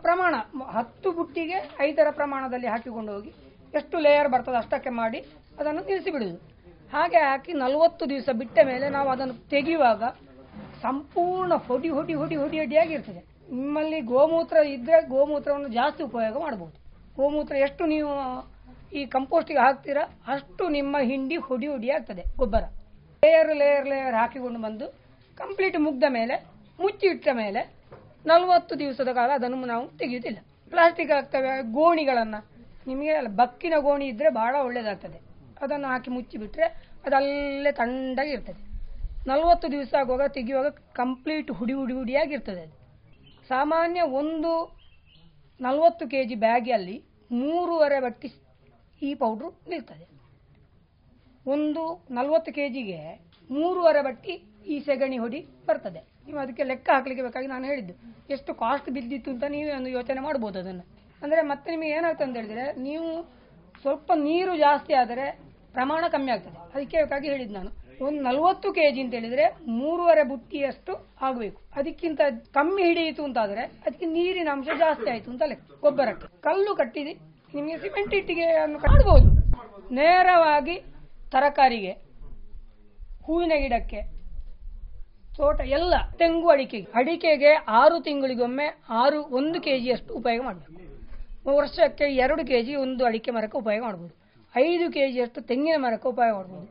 [0.05, 0.35] ಪ್ರಮಾಣ,
[0.77, 1.57] ಹತ್ತು ಬುಟ್ಟಿಗೆ
[1.87, 3.31] ಐದರ ಪ್ರಮಾಣದಲ್ಲಿ ಹಾಕಿಕೊಂಡು ಹೋಗಿ
[3.73, 5.19] ಎಷ್ಟು ಲೇಯರ್ ಬರ್ತದೆ ಅಷ್ಟಕ್ಕೆ ಮಾಡಿ
[5.59, 6.11] ಅದನ್ನು ನಿಲ್ಲಿಸಿ
[6.93, 10.03] ಹಾಗೆ ಹಾಕಿ ನಲವತ್ತು ದಿವಸ ಬಿಟ್ಟ ಮೇಲೆ ನಾವು ಅದನ್ನು ತೆಗೆಯುವಾಗ
[10.83, 13.21] ಸಂಪೂರ್ಣ ಹೊಡಿ ಹೊಡಿ ಹೊಡಿ ಹೊಡಿ ಹೊಡಿಯಾಗಿರ್ತದೆ.
[13.57, 16.77] ನಿಮ್ಮಲ್ಲಿ ಗೋಮೂತ್ರ ಇದ್ರೆ ಗೋಮೂತ್ರವನ್ನು ಜಾಸ್ತಿ ಉಪಯೋಗ ಮಾಡಬಹುದು
[17.17, 18.11] ಗೋಮೂತ್ರ ಎಷ್ಟು ನೀವು
[18.93, 20.03] ಈ ಕಂಪೋಸ್ಟಿಗೆ ಹಾಕ್ತೀರಾ?
[20.27, 22.63] ಅಷ್ಟು ನಿಮ್ಮ ಹಿಂಡಿ ಹುಡಿ ಹುಡಿ ಆಗ್ತದೆ ಗೊಬ್ಬರ.
[23.25, 24.87] ಲೇಯರ್ ಲೇಯರ್ ಲೇಯರ್ ಹಾಕಿಕೊಂಡು ಬಂದು
[25.35, 26.45] ಕಂಪ್ಲೀಟ್ ಮುಗ್ದ ಮೇಲೆ,
[26.79, 27.73] ಮುಚ್ಚಿ ಇಟ್ಟ ಮೇಲೆ
[28.25, 30.37] ನಲವತ್ತು ದಿವಸದ ಕಾಲ ಅದನ್ನು ನಾವು ತೆಗೆಯುವುದಿಲ್ಲ.
[30.69, 32.49] ಪ್ಲಾಸ್ಟಿಕ್ ಹಾಕ್ತವೆ ಗೋಣಿಗಳನ್ನು.
[32.87, 35.19] ನಿಮಗೆ ಬಕ್ಕಿನ ಗೋಣಿ ಇದ್ರೆ ಬಹಳ ಒಳ್ಳೇದಾಗ್ತದೆ.
[35.61, 36.63] ಅದನ್ನು ಹಾಕಿ ಮುಚ್ಚಿ ಬಿಟ್ರೆ
[37.05, 38.69] ಅದಲ್ಲೇ ತಣ್ಣಗೆ ಇರ್ತದೆ.
[39.27, 42.75] ನಲವತ್ತು ದಿವಸ ಆಗುವಾಗ ತೆಗೆಯುವಾಗ ಕಂಪ್ಲೀಟ್ ಹುಡಿ ಹುಡಿ ಹುಡಿಯಾಗಿರ್ತದೆ ಅದು.
[43.47, 44.77] ಸಾಮಾನ್ಯ ಒಂದು
[45.61, 48.27] ನಲವತ್ತು ಕೆ ಜಿ ಬ್ಯಾಗಲ್ಲಿ ಮೂರುವರೆ ಬಟ್ಟಿ
[49.01, 50.05] ಈ ಪೌಡ್ರು ನಿಲ್ತದೆ.
[51.45, 52.99] ಒಂದು ನಲವತ್ತು ಕೆ ಜಿಗೆ
[53.49, 54.33] ಮೂರುವರೆ ಬಟ್ಟಿ
[54.67, 56.01] ಈ ಸೆಗಣಿ ಹೊಡಿ ಬರ್ತದೆ.
[56.27, 57.93] ನೀವು ಅದಕ್ಕೆ ಲೆಕ್ಕ ಹಾಕ್ಲಿಕ್ಕೆ ಬೇಕಾಗಿ ನಾನು ಹೇಳಿದ್ದು.
[58.29, 60.83] ಎಷ್ಟು ಕಾಸ್ಟ್ ಬಿದ್ದಿತ್ತು ಅಂತ ನೀವೇ ಒಂದು ಯೋಚನೆ ಮಾಡ್ಬೋದು ಅದನ್ನು.
[61.23, 63.07] ಅಂದರೆ ಮತ್ತೆ ನಿಮಗೆ ಏನಾಗ್ತದೆ ಅಂತ ಹೇಳಿದ್ರೆ, ನೀವು
[63.81, 65.25] ಸ್ವಲ್ಪ ನೀರು ಜಾಸ್ತಿ ಆದರೆ
[65.73, 66.57] ಪ್ರಮಾಣ ಕಮ್ಮಿ ಆಗ್ತದೆ.
[66.73, 67.71] ಅದಕ್ಕೆ ಬೇಕಾಗಿ ಹೇಳಿದ್ದು ನಾನು.
[68.05, 71.61] ಒಂದು ನಲವತ್ತು ಕೆ ಜಿ ಅಂತ ಹೇಳಿದ್ರೆ ಮೂರುವರೆ ಬುಟ್ಟಿಯಷ್ಟು ಆಗಬೇಕು.
[71.75, 72.21] ಅದಕ್ಕಿಂತ
[72.53, 75.81] ಕಮ್ಮಿ ಹಿಡಿಯಿತು ಅಂತಾದರೆ ಅದಕ್ಕೆ ನೀರಿನ ಅಂಶ ಜಾಸ್ತಿ ಆಯಿತು ಅಂತ ಲೆಕ್ಕ.
[75.81, 76.41] ಗೊಬ್ಬರಕ್ಕೆ.
[76.41, 77.13] ಕಲ್ಲು ಕಟ್ಟಿದಿ
[77.53, 79.29] ನಿಮಗೆ ಸಿಮೆಂಟ್ ಇಟ್ಟಿಗೆ ಅನ್ನು ಕಾಣಬಹುದು
[79.95, 80.75] ನೇರವಾಗಿ
[81.31, 81.91] ತರಕಾರಿಗೆ,
[83.25, 84.01] ಹೂವಿನ ಗಿಡಕ್ಕೆ,
[85.37, 90.75] ತೋಟ, ಎಲ್ಲ ತೆಂಗು ಅಡಿಕೆ ಅಡಿಕೆಗೆ ಆರು ತಿಂಗಳಿಗೊಮ್ಮೆ ಆರು, ಒಂದು ಕೆ ಜಿಯಷ್ಟು ಉಪಯೋಗ ಮಾಡಬೇಕು.
[91.57, 94.13] ವರ್ಷಕ್ಕೆ ಎರಡು ಕೆ ಜಿ ಒಂದು ಅಡಿಕೆ ಮರಕ್ಕೆ ಉಪಯೋಗ ಮಾಡ್ಬೋದು.
[94.55, 96.67] ಐದು ಕೆ ಜಿಯಷ್ಟು ತೆಂಗಿನ ಮರಕ್ಕೆ ಉಪಯೋಗ ಮಾಡ್ಬೋದು.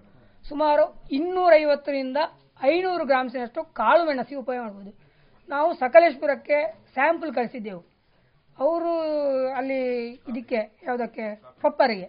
[0.49, 2.17] ಸುಮಾರು ಇನ್ನೂರೈವತ್ತರಿಂದ
[2.63, 4.93] ಐನೂರು ಗ್ರಾಮ್ಸಿನಷ್ಟು ಕಾಳು ಮೆಣಸಿ ಉಪಯೋಗ ಮಾಡ್ಬೋದು.
[5.49, 6.59] ನಾವು ಸಕಲೇಶ್ಪುರಕ್ಕೆ
[6.95, 7.98] ಸ್ಯಾಂಪಲ್ ಕಳಿಸಿದ್ದೆವು.
[8.65, 8.93] ಅವರು
[9.59, 9.81] ಅಲ್ಲಿ
[10.31, 11.27] ಇದಕ್ಕೆ, ಯಾವುದಕ್ಕೆ?
[11.65, 12.09] ಪಪ್ಪರಿಗೆ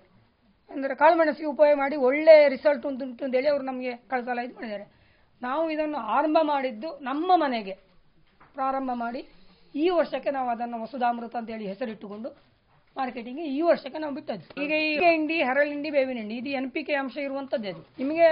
[0.69, 4.85] ಅಂದರೆ ಕಾಳುಮೆಣಸಿಗೆ ಉಪಯೋಗ ಮಾಡಿ ಒಳ್ಳೆ ರಿಸಲ್ಟ್ ಉಂಟು ಅಂತೇಳಿ ಅವರು ನಮಗೆ ಕಳಿಸಲ ಇದು ಮಾಡಿದ್ದಾರೆ.
[5.41, 7.75] ನಾವು ಇದನ್ನು ಆರಂಭ ಮಾಡಿದ್ದು ನಮ್ಮ ಮನೆಗೆ.
[8.57, 9.21] ಪ್ರಾರಂಭ ಮಾಡಿ
[9.75, 12.29] ಈ ವರ್ಷಕ್ಕೆ ನಾವು ಅದನ್ನು ವಸುಧಾಮೃತ ಅಂತೇಳಿ ಹೆಸರಿಟ್ಟುಕೊಂಡು
[12.97, 14.45] ಮಾರ್ಕೆಟಿಂಗ್ ಈ ವರ್ಷಕ್ಕೆ ನಾವು ಬಿಟ್ಟದ್ದು.
[14.63, 17.81] ಈಗ ಈ ಹಿಂಡಿ ಹರಳಿಂಡಿ ಬೇವಿನ ಹಿಂಡಿ, ಇದು ಎನ್ ಪಿ ಕೆ ಅಂಶ ಇರುವಂತದ್ದೇ ಅದು.
[17.99, 18.27] ನಿಮಗೆ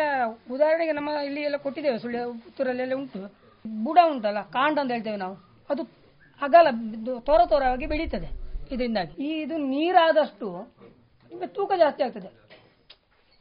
[0.56, 3.22] ಉದಾಹರಣೆಗೆ ನಮ್ಮ ಇಲ್ಲಿ ಎಲ್ಲ ಕೊಟ್ಟಿದ್ದೇವೆ ಸುಳ್ಳು ಪುತ್ತೂರಲ್ಲೆಲ್ಲ ಉಂಟು.
[3.86, 5.36] ಬುಡ ಉಂಟಲ್ಲ, ಕಾಂಡ ಅಂತ ಹೇಳ್ತೇವೆ ನಾವು.
[5.74, 5.84] ಅದು
[6.42, 6.68] ಅಗಲ
[7.28, 8.30] ತೋರ ತೋರವಾಗಿ ಬೆಳೀತದೆ
[8.74, 9.14] ಇದರಿಂದಾಗಿ.
[9.28, 10.48] ಈ ಇದು ನೀರಾದಷ್ಟು
[11.32, 12.30] ನಿಮಗೆ ತೂಕ ಜಾಸ್ತಿ ಆಗ್ತದೆ.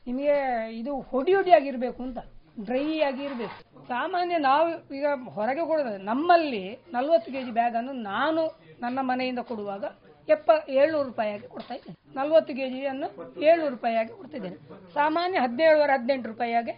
[0.07, 0.35] ನಿಮಗೆ
[0.81, 2.19] ಇದು ಹೊಡಿ ಹೊಡಿಯಾಗಿರ್ಬೇಕು ಅಂತ,
[2.67, 3.57] ಡ್ರೈ ಆಗಿ ಇರಬೇಕು.
[3.93, 4.67] ಸಾಮಾನ್ಯ ನಾವು
[4.99, 6.63] ಈಗ ಹೊರಗೆ ಕೊಡೋದ್ರೆ ನಮ್ಮಲ್ಲಿ
[6.95, 8.43] ನಲ್ವತ್ತು ಕೆ ಜಿ ಬ್ಯಾಗನ್ನು ನಾನು
[8.81, 9.85] ನನ್ನ ಮನೆಯಿಂದ ಕೊಡುವಾಗ
[10.29, 11.97] ಎಪ್ಪ ಏಳ್ನೂರು ರೂಪಾಯಿಯಾಗಿ ಕೊಡ್ತಾ ಇದ್ದೇನೆ.
[12.19, 13.09] ನಲ್ವತ್ತು ಕೆ ಜಿಯನ್ನು
[13.49, 14.57] ಏಳ್ನೂರು ರೂಪಾಯಿಯಾಗಿ ಕೊಡ್ತಿದ್ದೇನೆ
[14.95, 16.75] ಸಾಮಾನ್ಯ ಹದಿನೇಳುವರೆ ಹದಿನೆಂಟು ರೂಪಾಯಿಯಾಗೆ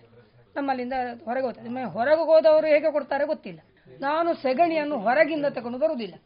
[0.56, 0.94] ನಮ್ಮಲ್ಲಿಂದ
[1.26, 1.84] ಹೊರಗೆ ಹೋಗ್ತದೆ.
[1.96, 3.60] ಹೊರಗೆ ಹೋದವರು ಹೇಗೆ ಕೊಡ್ತಾರೆ ಗೊತ್ತಿಲ್ಲ.
[4.06, 6.16] ನಾನು ಸೆಗಣಿಯನ್ನು ಹೊರಗಿಂದ ತಗೊಂಡು ಬರುವುದಿಲ್ಲ.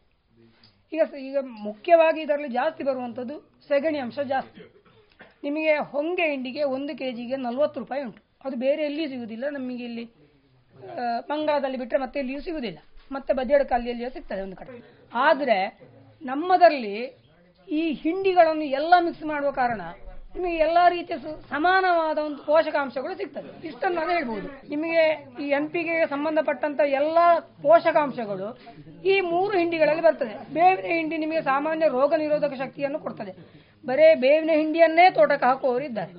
[0.93, 3.37] ಈಗ ಈಗ ಮುಖ್ಯವಾಗಿ ಇದರಲ್ಲಿ ಜಾಸ್ತಿ ಬರುವಂಥದ್ದು
[3.69, 4.63] ಸೆಗಣಿ ಅಂಶ ಜಾಸ್ತಿ.
[5.45, 8.21] ನಿಮಗೆ ಹೊಂಗೆ ಹಿಂಡಿಗೆ ಒಂದು ಕೆ ಜಿಗೆ ನಲ್ವತ್ತು ರೂಪಾಯಿ ಉಂಟು.
[8.47, 9.45] ಅದು ಬೇರೆ ಎಲ್ಲಿಯೂ ಸಿಗುವುದಿಲ್ಲ.
[9.57, 10.05] ನಮಗೆ ಇಲ್ಲಿ
[11.31, 12.79] ಬಂಗಾಳದಲ್ಲಿ ಬಿಟ್ಟರೆ ಮತ್ತೆ ಎಲ್ಲಿಯೂ ಸಿಗುವುದಿಲ್ಲ.
[13.13, 14.73] ಮತ್ತೆ ಬದಿಯಡ ಕಲ್ಲಿಯಲ್ಲಿಯೂ ಸಿಗ್ತದೆ ಒಂದು ಕಡೆ.
[15.27, 15.59] ಆದರೆ
[16.23, 16.97] ನಮ್ಮದರಲ್ಲಿ
[17.69, 19.83] ಈ ಹಿಂಡಿಗಳನ್ನು ಎಲ್ಲ ಮಿಕ್ಸ್ ಮಾಡುವ ಕಾರಣ
[20.35, 21.17] ನಿಮಗೆ ಎಲ್ಲ ರೀತಿಯ
[21.55, 23.49] ಸಮಾನವಾದ ಒಂದು ಪೋಷಕಾಂಶಗಳು ಸಿಗ್ತದೆ.
[23.69, 24.49] ಇಷ್ಟನ್ನು ನಾನು ಹೇಳ್ಬೋದು.
[24.73, 25.03] ನಿಮಗೆ
[25.45, 27.19] ಈ ಎನ್ ಪಿ ಗೆ ಸಂಬಂಧಪಟ್ಟಂತ ಎಲ್ಲ
[27.65, 28.49] ಪೋಷಕಾಂಶಗಳು
[29.13, 30.35] ಈ ಮೂರು ಹಿಂಡಿಗಳಲ್ಲಿ ಬರ್ತದೆ.
[30.55, 33.35] ಬೇವಿನ ಹಿಂಡಿ ನಿಮಗೆ ಸಾಮಾನ್ಯ ರೋಗ ನಿರೋಧಕ ಶಕ್ತಿಯನ್ನು ಕೊಡ್ತದೆ.
[33.87, 36.13] ಬರೇ ಬೇವಿನ ಹಿಂಡಿಯನ್ನೇ ತೋಟಕ್ಕೆ ಹಾಕುವವರು ಇದ್ದಾರೆ.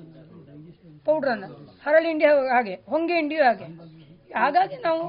[1.06, 1.50] ಪೌಡ್ರನ್ನು.
[1.86, 3.68] ಹರಳಿ ಹಿಂಡಿ ಹಾಗೆ, ಹೊಂಗೆ ಹಿಂಡಿಯೂ ಹಾಗೆ.
[4.42, 5.02] ಹಾಗಾಗಿ ನಾವು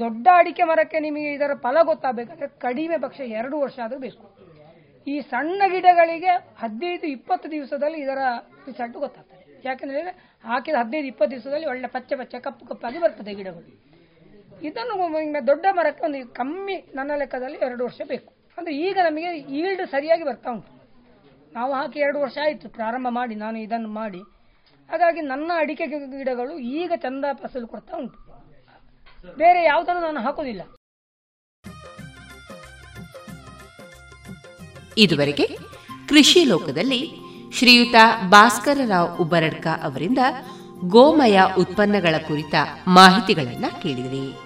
[0.00, 4.35] ದೊಡ್ಡ ಅಡಿಕೆ ಮರಕ್ಕೆ ನಿಮಗೆ ಇದರ ಫಲ ಗೊತ್ತಾಗಬೇಕಾದ್ರೆ ಕಡಿಮೆ ಪಕ್ಷ ಎರಡು ವರ್ಷ ಆದರೂ ಬೇಕು.
[5.06, 8.20] ಈ ಸಣ್ಣ ಗಿಡಗಳಿಗೆ ಹದಿನೈದು ಇಪ್ಪತ್ತು ದಿವಸದಲ್ಲಿ ಇದರ
[8.66, 9.42] ರಿಸಲ್ಟ್ ಗೊತ್ತಾಗ್ತದೆ.
[9.64, 10.00] ಯಾಕಂದ್ರೆ
[10.44, 13.68] ಹಾಕಿದ ಹದಿನೈದು ಇಪ್ಪತ್ತು ದಿವಸದಲ್ಲಿ ಒಳ್ಳೆ ಪಚ್ಚೆ ಪಚ್ಚೆ ಕಪ್ಪು ಕಪ್ಪಾಗಿ ಬರ್ತದೆ ಗಿಡಗಳು.
[14.68, 18.30] ಇದನ್ನು ದೊಡ್ಡ ಮರಕ್ಕೆ ಒಂದು ಕಮ್ಮಿ ನನ್ನ ಲೆಕ್ಕದಲ್ಲಿ ಎರಡು ವರ್ಷ ಬೇಕು.
[18.58, 20.70] ಅಂದ್ರೆ ಈಗ ನಮಗೆ ಈಲ್ಡ್ ಸರಿಯಾಗಿ ಬರ್ತಾ ಉಂಟು.
[21.56, 24.22] ನಾವು ಹಾಕಿ ಎರಡು ವರ್ಷ ಆಯಿತು, ಪ್ರಾರಂಭ ಮಾಡಿ, ನಾನು ಇದನ್ನು ಮಾಡಿ.
[24.90, 28.18] ಹಾಗಾಗಿ ನನ್ನ ಅಡಿಕೆ ಗಿಡಗಳು ಈಗ ಚಂದ ಫಸಲು ಕೊಡ್ತಾ ಉಂಟು.
[29.38, 30.62] ಬೇರೆ ಯಾವುದನ್ನು ನಾನು ಹಾಕುದಿಲ್ಲ.
[34.98, 35.58] ಇದುವರೆಗೆ
[36.08, 37.20] ಕೃಷಿ ಲೋಕದಲ್ಲಿ
[37.58, 37.94] ಶ್ರೀಯುತ
[38.28, 40.18] ಭಾಸ್ಕರರಾವ್ ಉಬ್ಬರಡ್ಕ ಅವರಿಂದ
[40.84, 42.54] ಗೋಮಯ ಉತ್ಪನ್ನಗಳ ಕುರಿತ
[42.86, 44.45] ಮಾಹಿತಿಗಳನ್ನು ಕೇಳಿದಿರಿ.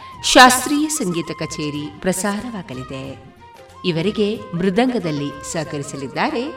[0.23, 3.35] ಶಾಸ್ತ್ರೀಯ ಸಂಗೀತ ಕಚೇರಿ ಪ್ರಸಾರವಾಗಲಿದೆ.
[3.85, 6.47] ಇವರಿಗೆ ಮೃದಂಗದಲ್ಲಿ ಸಹಕರಿಸಲಿದ್ದಾರೆ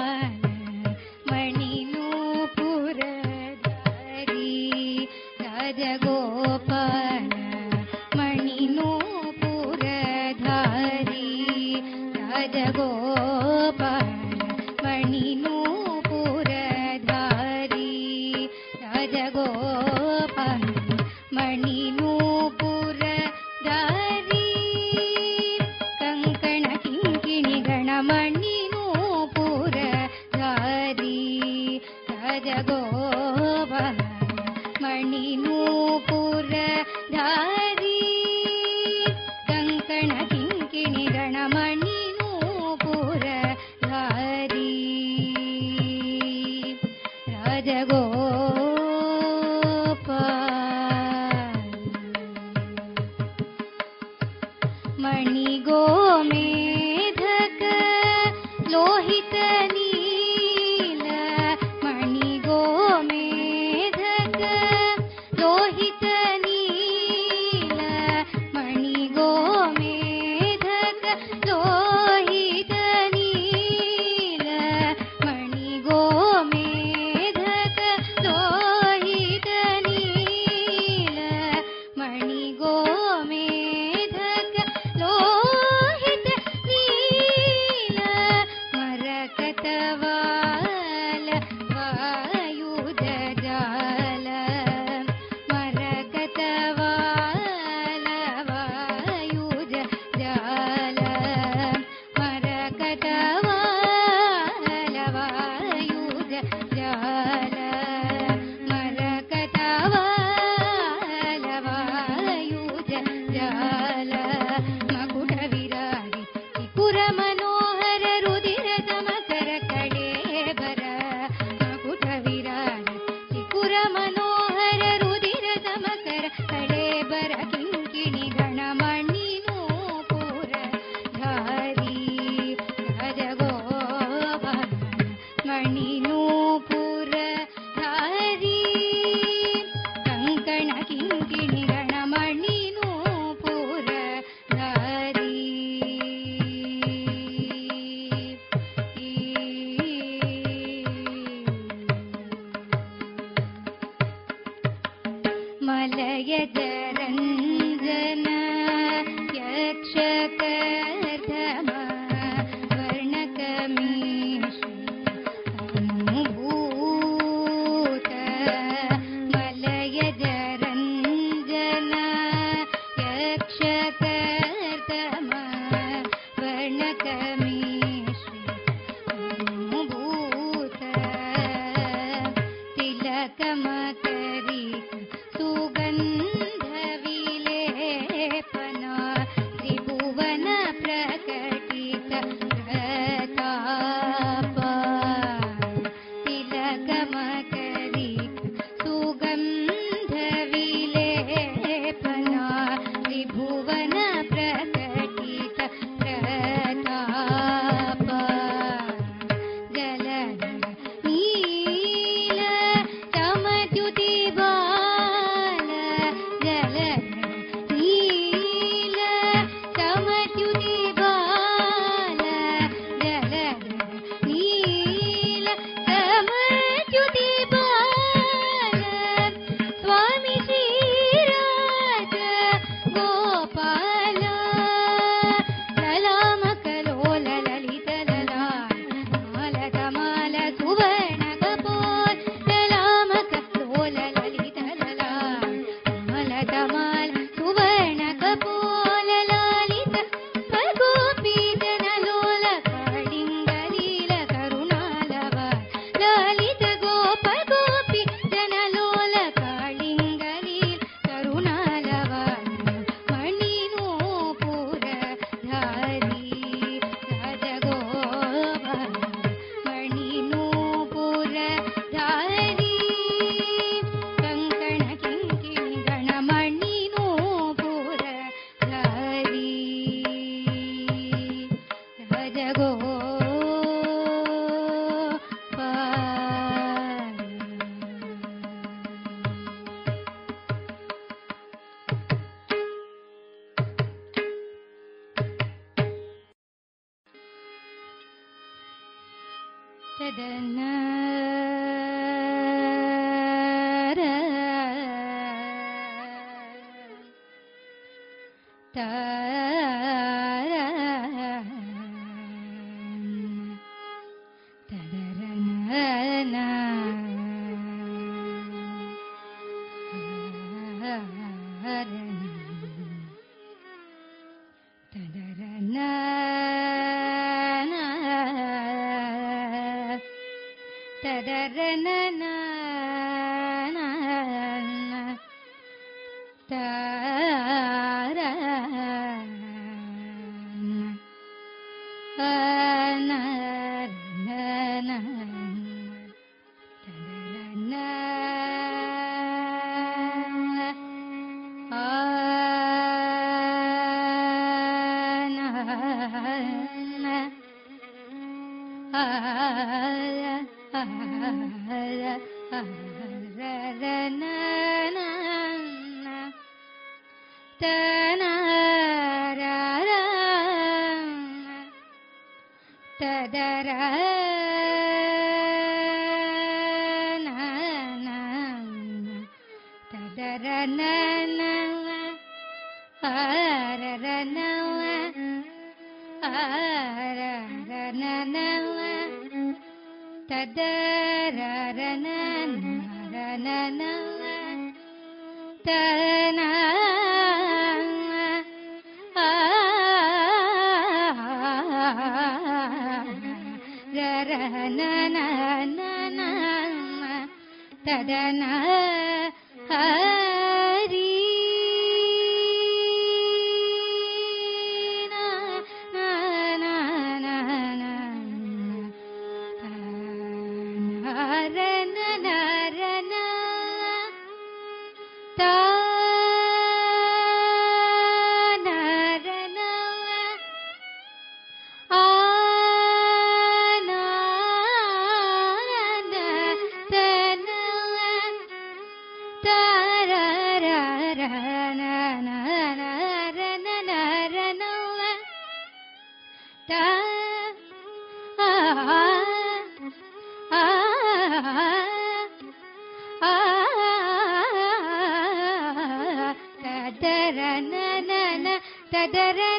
[446.69, 446.85] ತಾ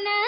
[0.10, 0.18] ಆ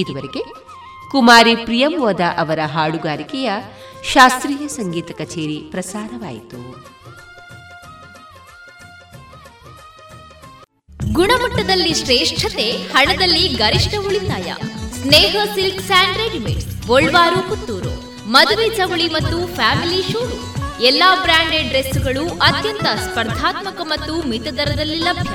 [0.00, 0.42] ಇದುವರೆಗೆ
[1.10, 3.50] ಕುಮಾರಿ ಪ್ರಿಯಂವದ ಅವರ ಹಾಡುಗಾರಿಕೆಯ
[4.12, 6.60] ಶಾಸ್ತ್ರೀಯ ಸಂಗೀತ ಕಚೇರಿ ಪ್ರಸಾರವಾಯಿತು.
[11.12, 14.48] ಗುಣಮಟ್ಟದಲ್ಲಿ ಶ್ರೇಷ್ಠತೆ, ಹಣದಲ್ಲಿ ಗರಿಷ್ಠ ಉಳಿತಾಯ.
[15.02, 17.94] Sneha silk and readymade Golwaru, Puttur.
[18.30, 20.38] ಮದುವೆ ಚವಳಿ ಮತ್ತು ಫ್ಯಾಮಿಲಿ ಶೂರು.
[20.82, 25.34] ಎಲ್ಲಾ ಬ್ರಾಂಡೆಡ್ ಡ್ರೆಸ್ಗಳು ಅತ್ಯಂತ ಸ್ಪರ್ಧಾತ್ಮಕ ಮತ್ತು ಮಿತ ದರದಲ್ಲಿ ಲಭ್ಯ.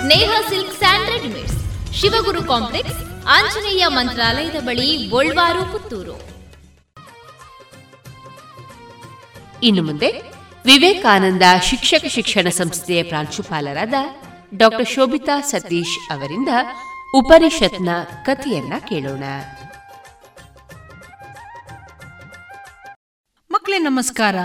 [0.00, 1.58] Sneha silk sand readymades,
[2.00, 2.98] Shivaguru complex
[3.30, 6.30] Anjaneya ಮಂತ್ರಾಲಯದ ಬಳಿ ಗೋಳ್ವಾರು ಪುತ್ತೂರು.
[9.62, 10.10] ಇನ್ನು ಮುಂದೆ
[10.64, 13.94] ವಿವೇಕಾನಂದ ಶಿಕ್ಷಕ ಶಿಕ್ಷಣ ಸಂಸ್ಥೆಯ ಪ್ರಾಂಶುಪಾಲರಾದ
[14.56, 16.48] ಡಾಕ್ಟರ್ ಶೋಭಿತಾ ಸತೀಶ್ ಅವರಿಂದ
[17.14, 17.88] ಉಪನಿಷತ್ನ
[18.24, 19.22] ಕಥೆಯನ್ನ ಕೇಳೋಣ.
[23.50, 24.36] ಮಕ್ಕಳೇ ನಮಸ್ಕಾರ.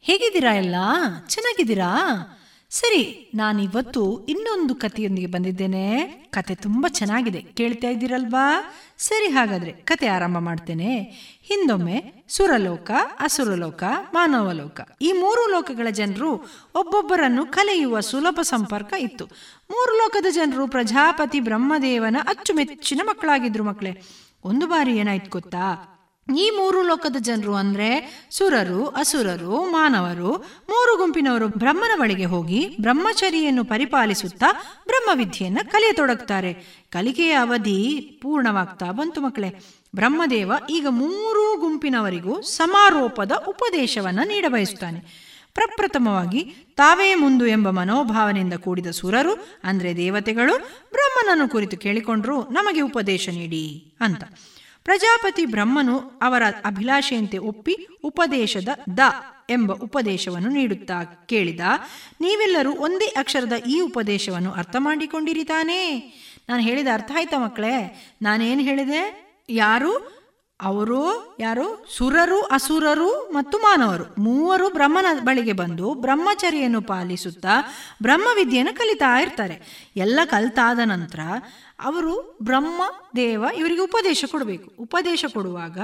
[0.00, 0.74] ಹೇಗಿದ್ದೀರಾ ಎಲ್ಲ?
[1.28, 1.96] ಚೆನ್ನಾಗಿದ್ದೀರಾ?
[2.70, 6.00] ಸರಿ, ನಾನಿವತ್ತು ಇನ್ನೊಂದು ಕಥೆಯೊಂದಿಗೆ ಬಂದಿದ್ದೇನೆ.
[6.30, 7.40] ಕತೆ ತುಂಬ ಚೆನ್ನಾಗಿದೆ.
[7.40, 8.74] ಕೇಳ್ತಾ ಇದ್ದೀರಲ್ವಾ?
[8.98, 11.02] ಸರಿ, ಹಾಗಾದ್ರೆ ಕತೆ ಆರಂಭ ಮಾಡ್ತೇನೆ.
[11.42, 12.90] ಹಿಂದೊಮ್ಮೆ ಸುರಲೋಕ,
[13.20, 13.82] ಅಸುರಲೋಕ,
[14.12, 14.80] ಮಾನವಲೋಕ.
[15.02, 16.34] ಈ ಮೂರು ಲೋಕಗಳ ಜನರು
[16.74, 19.24] ಒಬ್ಬೊಬ್ಬರನ್ನು ಕಲೆಯುವ ಸುಲಭ ಸಂಪರ್ಕ ಇತ್ತು.
[19.70, 24.02] ಮೂರು ಲೋಕದ ಜನರು ಪ್ರಜಾಪತಿ ಬ್ರಹ್ಮದೇವನ ಅಚ್ಚುಮೆಚ್ಚಿನ ಮಕ್ಕಳಾಗಿದ್ರು ಮಕ್ಕಳೇ.
[24.44, 25.96] ಒಂದು ಬಾರಿ ಏನಾಯ್ತು ಗೊತ್ತಾ?
[26.36, 30.36] ಈ ಮೂರು ಲೋಕದ ಜನರು ಅಂದ್ರೆ ಸುರರು, ಅಸುರರು, ಮಾನವರು.
[30.70, 34.46] ಮೂರು ಗುಂಪಿನವರು ಬ್ರಹ್ಮನ ಬಳಿಗೆ ಹೋಗಿ ಬ್ರಹ್ಮಚರಿಯನ್ನು ಪರಿಪಾಲಿಸುತ್ತಾ
[34.86, 36.54] ಬ್ರಹ್ಮವಿದ್ಯೆಯನ್ನ ಕಲಿಯತೊಡಗ್ತಾರೆ.
[36.90, 39.64] ಕಲಿಕೆಯ ಅವಧಿ ಪೂರ್ಣವಾಗ್ತಾ ಬಂತು ಮಕ್ಕಳೇ.
[39.94, 46.42] ಬ್ರಹ್ಮದೇವ ಈಗ ಮೂರು ಗುಂಪಿನವರಿಗೂ ಸಮಾರೋಪದ ಉಪದೇಶವನ್ನ ನೀಡಬಯಸುತ್ತಾನೆ ಪ್ರಪ್ರಥಮವಾಗಿ
[46.76, 50.56] ತಾವೇ ಮುಂದು ಎಂಬ ಮನೋಭಾವನೆಯಿಂದ ಕೂಡಿದ ಸುರರು, ಅಂದ್ರೆ ದೇವತೆಗಳು,
[50.90, 54.24] ಬ್ರಹ್ಮನನ್ನು ಕುರಿತು ಕೇಳಿಕೊಂಡ್ರು ನಮಗೆ ಉಪದೇಶ ನೀಡಿ ಅಂತ.
[54.84, 57.74] ಪ್ರಜಾಪತಿ ಬ್ರಹ್ಮನು ಅವರ ಅಭಿಲಾಷೆಯಂತೆ ಒಪ್ಪಿ
[58.04, 58.98] ಉಪದೇಶದ ದ
[59.50, 61.60] ಎಂಬ ಉಪದೇಶವನ್ನು ನೀಡುತ್ತಾ ಕೇಳಿದ,
[62.20, 65.82] ನೀವೆಲ್ಲರೂ ಒಂದೇ ಅಕ್ಷರದ ಈ ಉಪದೇಶವನ್ನು ಅರ್ಥ ಮಾಡಿಕೊಂಡಿರಿ ತಾನೇ?
[66.48, 67.74] ನಾನು ಹೇಳಿದ ಅರ್ಥ ಆಯ್ತಾ ಮಕ್ಕಳೇ?
[68.22, 69.02] ನಾನೇನು ಹೇಳಿದೆ?
[69.48, 70.20] ಯಾರು?
[70.60, 71.36] ಅವರು?
[71.40, 71.86] ಯಾರು?
[71.96, 74.04] ಸುರರು, ಅಸುರರು ಮತ್ತು ಮಾನವರು.
[74.18, 77.54] ಮೂವರು ಬ್ರಹ್ಮನ ಬಳಿಗೆ ಬಂದು ಬ್ರಹ್ಮಚರ್ಯನ್ನು ಪಾಲಿಸುತ್ತಾ
[78.02, 79.88] ಬ್ರಹ್ಮವಿದ್ಯೆಯನ್ನು ಕಲಿತಾ ಇರ್ತಾರೆ.
[79.96, 81.20] ಎಲ್ಲ ಕಲಿತಾದ ನಂತರ
[81.80, 82.82] ಅವರು ಬ್ರಹ್ಮ
[83.16, 84.72] ದೇವ ಇವರಿಗೆ ಉಪದೇಶ ಕೊಡಬೇಕು.
[84.78, 85.78] ಉಪದೇಶ ಕೊಡುವಾಗ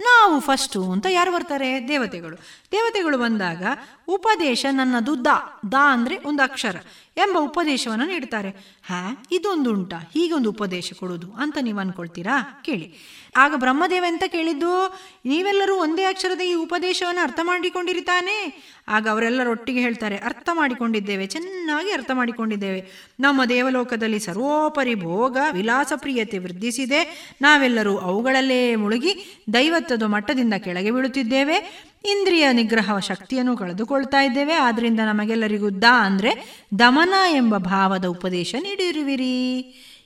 [0.00, 1.88] ನಾವು ಫಸ್ಟು ಅಂತ ಯಾರು ಬರ್ತಾರೆ?
[1.88, 2.36] ದೇವತೆಗಳು.
[2.72, 3.62] ದೇವತೆಗಳು ಬಂದಾಗ
[4.08, 5.26] ಉಪದೇಶ ನನ್ನದು ದ.
[5.72, 6.76] ದ ಅಂದರೆ ಒಂದು ಅಕ್ಷರ
[7.16, 8.48] ಎಂಬ ಉಪದೇಶವನ್ನು ನೀಡ್ತಾರೆ.
[8.82, 12.62] ಹಾ ಇದೊಂದು ಉಂಟಾ ಹೀಗೊಂದು ಉಪದೇಶ ಕೊಡೋದು ಅಂತ ನೀವು ಅನ್ಕೊಳ್ತೀರಾ?
[12.64, 12.94] ಕೇಳಿ.
[13.36, 15.00] ಆಗ ಬ್ರಹ್ಮದೇವ ಎಂತ ಕೇಳಿದ್ದು?
[15.24, 18.62] ನೀವೆಲ್ಲರೂ ಒಂದೇ ಅಕ್ಷರದ ಈ ಉಪದೇಶವನ್ನು ಅರ್ಥ ಮಾಡಿಕೊಂಡಿರ್ತಾನೆ?
[18.88, 23.12] ಆಗ ಅವರೆಲ್ಲರೊಟ್ಟಿಗೆ ಹೇಳ್ತಾರೆ, ಅರ್ಥ ಮಾಡಿಕೊಂಡಿದ್ದೇವೆ, ಚೆನ್ನಾಗಿ ಅರ್ಥ ಮಾಡಿಕೊಂಡಿದ್ದೇವೆ.
[23.20, 26.38] ನಮ್ಮ ದೇವಲೋಕದಲ್ಲಿ ಸರ್ವೋಪರಿ ಭೋಗ ವಿಲಾಸ ಪ್ರಿಯತೆ
[26.72, 29.12] ವೃದ್ಧಿಸಿದೆ ನಾವೆಲ್ಲರೂ ಅವುಗಳಲ್ಲೇ ಮುಳುಗಿ
[29.52, 31.56] ದೈವತ್ವದ ಮಟ್ಟದಿಂದ ಕೆಳಗೆ ಬೀಳುತ್ತಿದ್ದೇವೆ.
[32.04, 34.54] ಇಂದ್ರಿಯ ನಿಗ್ರಹ ಶಕ್ತಿಯನ್ನು ಕಳೆದುಕೊಳ್ತಾ ಇದ್ದೇವೆ.
[34.54, 36.32] ಆದ್ದರಿಂದ ನಮಗೆಲ್ಲರಿಗೂ ದ ಅಂದರೆ
[36.78, 39.36] ದಮನ ಎಂಬ ಭಾವದ ಉಪದೇಶ ನೀಡಿರುವಿರಿ.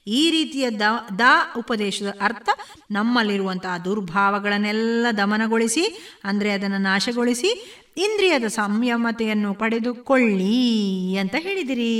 [0.06, 0.82] ಈ ರೀತಿಯ ದ
[1.18, 1.20] ದ
[1.56, 2.48] ಉಪದೇಶದ ಅರ್ಥ
[2.90, 5.84] ನಮ್ಮಲ್ಲಿರುವಂತಹ ದುರ್ಭಾವಗಳನ್ನೆಲ್ಲ ದಮನಗೊಳಿಸಿ,
[6.24, 7.50] ಅಂದರೆ ಅದನ್ನು ನಾಶಗೊಳಿಸಿ,
[7.96, 11.94] ಇಂದ್ರಿಯದ ಸಂಯಮತೆಯನ್ನು ಪಡೆದುಕೊಳ್ಳಿ ಅಂತ ಹೇಳಿದಿರಿ.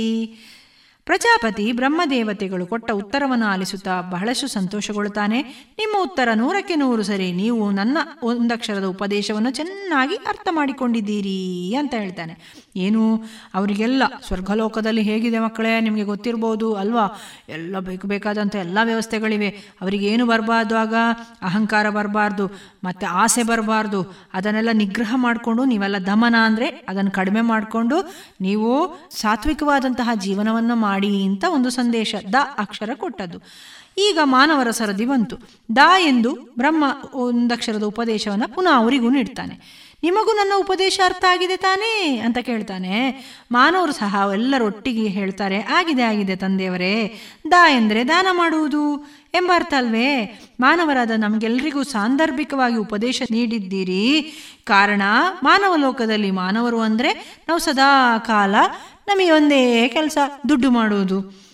[1.07, 5.39] ಪ್ರಜಾಪತಿ ಬ್ರಹ್ಮದೇವತೆಗಳು ಕೊಟ್ಟ ಉತ್ತರವನ್ನು ಆಲಿಸುತ್ತಾ ಬಹಳಷ್ಟು ಸಂತೋಷಗೊಳ್ಳುತ್ತಾನೆ.
[5.81, 11.37] ನಿಮ್ಮ ಉತ್ತರ ನೂರಕ್ಕೆ ನೂರು ಸರಿ ನೀವು ನನ್ನ ಒಂದಕ್ಷರದ ಉಪದೇಶವನ್ನು ಚೆನ್ನಾಗಿ ಅರ್ಥ ಮಾಡಿಕೊಂಡಿದ್ದೀರಿ
[11.75, 12.33] ಅಂತ ಹೇಳ್ತಾನೆ.
[12.75, 13.03] ಏನು?
[13.53, 15.71] ಅವರಿಗೆಲ್ಲ ಸ್ವರ್ಗಲೋಕದಲ್ಲಿ ಹೇಗಿದೆ ಮಕ್ಕಳೇ?
[15.79, 17.05] ನಿಮಗೆ ಗೊತ್ತಿರ್ಬೋದು ಅಲ್ವಾ?
[17.49, 19.49] ಎಲ್ಲ ಬೇಕು ಬೇಕಾದಂಥ ಎಲ್ಲ ವ್ಯವಸ್ಥೆಗಳಿವೆ.
[19.81, 20.95] ಅವರಿಗೇನು ಬರಬಾರ್ದು ಆಗ?
[21.41, 22.47] ಅಹಂಕಾರ ಬರಬಾರ್ದು,
[22.83, 24.01] ಮತ್ತು ಆಸೆ ಬರಬಾರ್ದು.
[24.33, 27.97] ಅದನ್ನೆಲ್ಲ ನಿಗ್ರಹ ಮಾಡಿಕೊಂಡು ನೀವೆಲ್ಲ ದಮನ ಅಂದರೆ ಅದನ್ನು ಕಡಿಮೆ ಮಾಡಿಕೊಂಡು
[28.41, 28.71] ನೀವು
[29.21, 33.39] ಸಾತ್ವಿಕವಾದಂತಹ ಜೀವನವನ್ನು ಮಾಡಿ ಅಂತ ಒಂದು ಸಂದೇಶ, ದ ಅಕ್ಷರ ಕೊಟ್ಟದ್ದು.
[33.97, 35.35] ಈಗ ಮಾನವರ ಸರದಿ ಬಂತು.
[35.75, 36.83] ದ ಎಂದು ಬ್ರಹ್ಮ
[37.13, 39.86] ಒಂದಕ್ಷರದ ಉಪದೇಶವನ್ನು ಪುನಃ ಅವರಿಗೂ ನೀಡ್ತಾನೆ.
[40.03, 42.17] ನಿಮಗೂ ನನ್ನ ಉಪದೇಶ ಅರ್ಥ ಆಗಿದೆ ತಾನೇ?
[42.17, 42.93] ಅಂತ ಕೇಳ್ತಾನೆ.
[43.51, 47.19] ಮಾನವರು ಸಹ ಎಲ್ಲರೊಟ್ಟಿಗೆ ಹೇಳ್ತಾರೆ, ಆಗಿದೆ ಆಗಿದೆ ತಂದೆಯವರೇ,
[47.51, 48.97] ದಾ ಎಂದರೆ ದಾನ ಮಾಡುವುದು.
[49.33, 50.39] ಎಂಬ ಅರ್ಥ ಅಲ್ವೇ?
[50.59, 54.33] ಮಾನವರಾದ ನಮಗೆಲ್ಲರಿಗೂ ಸಾಂದರ್ಭಿಕವಾಗಿ ಉಪದೇಶ ನೀಡಿದ್ದೀರಿ.
[54.63, 55.01] ಕಾರಣ,
[55.43, 58.55] ಮಾನವ ಲೋಕದಲ್ಲಿ ಮಾನವರು ಅಂದರೆ ನಾವು ಸದಾ ಕಾಲ
[59.07, 60.17] ನಮಗೆ ಒಂದೇ ಕೆಲಸ,
[60.49, 61.46] ದುಡ್ಡು ಮಾಡುವುದು.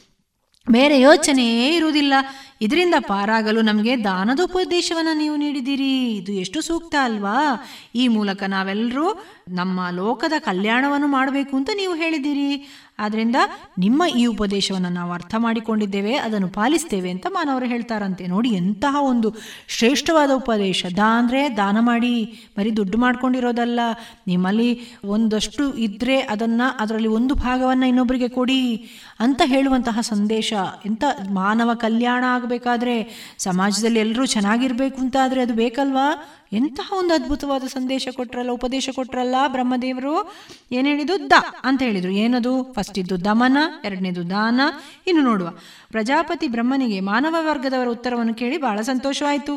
[0.67, 2.13] ಬೇರೆ ಯೋಚನೆಯೇ ಇರುವುದಿಲ್ಲ.
[2.61, 7.65] ಇದರಿಂದ ಪಾರಾಗಲು ನಮಗೆ ದಾನದೋಪದೇಶವನ್ನು ನೀವು ನೀಡಿದ್ದೀರಿ ಇದು ಎಷ್ಟು ಸೂಕ್ತ ಅಲ್ವಾ?
[7.95, 12.65] ಈ ಮೂಲಕ ನಾವೆಲ್ಲರೂ ನಮ್ಮ ಲೋಕದ ಕಲ್ಯಾಣವನ್ನು ಮಾಡಬೇಕು ಅಂತ ನೀವು ಹೇಳಿದ್ದೀರಿ
[12.99, 13.35] ಆದ್ದರಿಂದ
[13.77, 18.27] ನಿಮ್ಮ ಈ ಉಪದೇಶವನ್ನು ನಾವು ಅರ್ಥ ಮಾಡಿಕೊಂಡಿದ್ದೇವೆ, ಅದನ್ನು ಪಾಲಿಸ್ತೇವೆ ಅಂತ ಮಾನವರು ಹೇಳ್ತಾರಂತೆ.
[18.27, 19.35] ನೋಡಿ, ಎಂತಹ ಒಂದು
[19.67, 20.85] ಶ್ರೇಷ್ಠವಾದ ಉಪದೇಶ.
[20.97, 22.23] ದಾ ಅಂದರೆ ದಾನ ಮಾಡಿ
[22.57, 23.79] ಬರೀ ದುಡ್ಡು ಮಾಡ್ಕೊಂಡಿರೋದಲ್ಲ.
[24.27, 28.89] ನಿಮ್ಮಲ್ಲಿ ಒಂದಷ್ಟು ಇದ್ದರೆ ಅದನ್ನು, ಅದರಲ್ಲಿ ಒಂದು ಭಾಗವನ್ನು ಇನ್ನೊಬ್ಬರಿಗೆ ಕೊಡಿ
[29.19, 30.53] ಅಂತ ಹೇಳುವಂತಹ ಸಂದೇಶ.
[30.85, 36.25] ಎಂಥ ಮಾನವ ಕಲ್ಯಾಣ ಆಗಬೇಕಾದ್ರೆ, ಸಮಾಜದಲ್ಲಿ ಎಲ್ಲರೂ ಚೆನ್ನಾಗಿರಬೇಕು ಅಂತ ಆದರೆ ಅದು ಬೇಕಲ್ವಾ?
[36.53, 40.33] ಎಂತಹ ಒಂದು ಅದ್ಭುತವಾದ ಸಂದೇಶ ಕೊಟ್ರಲ್ಲ, ಉಪದೇಶ ಕೊಟ್ರಲ್ಲ ಬ್ರಹ್ಮದೇವರು?
[40.71, 41.29] ಏನು ಹೇಳಿದ್ದು?
[41.29, 42.11] ದ ಅಂತ ಹೇಳಿದ್ರು.
[42.11, 42.63] ಏನದು?
[42.63, 44.61] ಫಸ್ಟ್ ಇದ್ದು ದಮನ, ಎರಡನೇದು ದಾನ.
[45.07, 45.49] ಇನ್ನು ನೋಡುವ.
[45.91, 49.55] ಪ್ರಜಾಪತಿ ಬ್ರಹ್ಮನಿಗೆ ಮಾನವ ವರ್ಗದವರ ಉತ್ತರವನ್ನು ಕೇಳಿ ಬಹಳ ಸಂತೋಷವಾಯಿತು.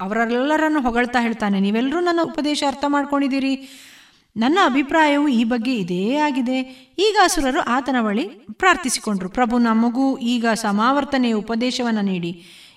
[0.00, 3.54] ಅವರೆಲ್ಲರನ್ನು ಹೊಗಳ್ತಾ ಹೇಳ್ತಾನೆ, ನೀವೆಲ್ಲರೂ ನನ್ನ ಉಪದೇಶ ಅರ್ಥ ಮಾಡ್ಕೊಂಡಿದ್ದೀರಿ.
[4.36, 6.58] ನನ್ನ ಅಭಿಪ್ರಾಯವು ಈ ಬಗ್ಗೆ ಇದೇ ಆಗಿದೆ.
[6.98, 9.28] ಈಗ ಅಸುರರು ಆತನ ಬಳಿ ಪ್ರಾರ್ಥಿಸಿಕೊಂಡ್ರು.
[9.28, 12.32] ಪ್ರಭು ನಮಗೂ ಈಗ ಸಮಾವರ್ತನೆಯ ಉಪದೇಶವನ್ನು ನೀಡಿ.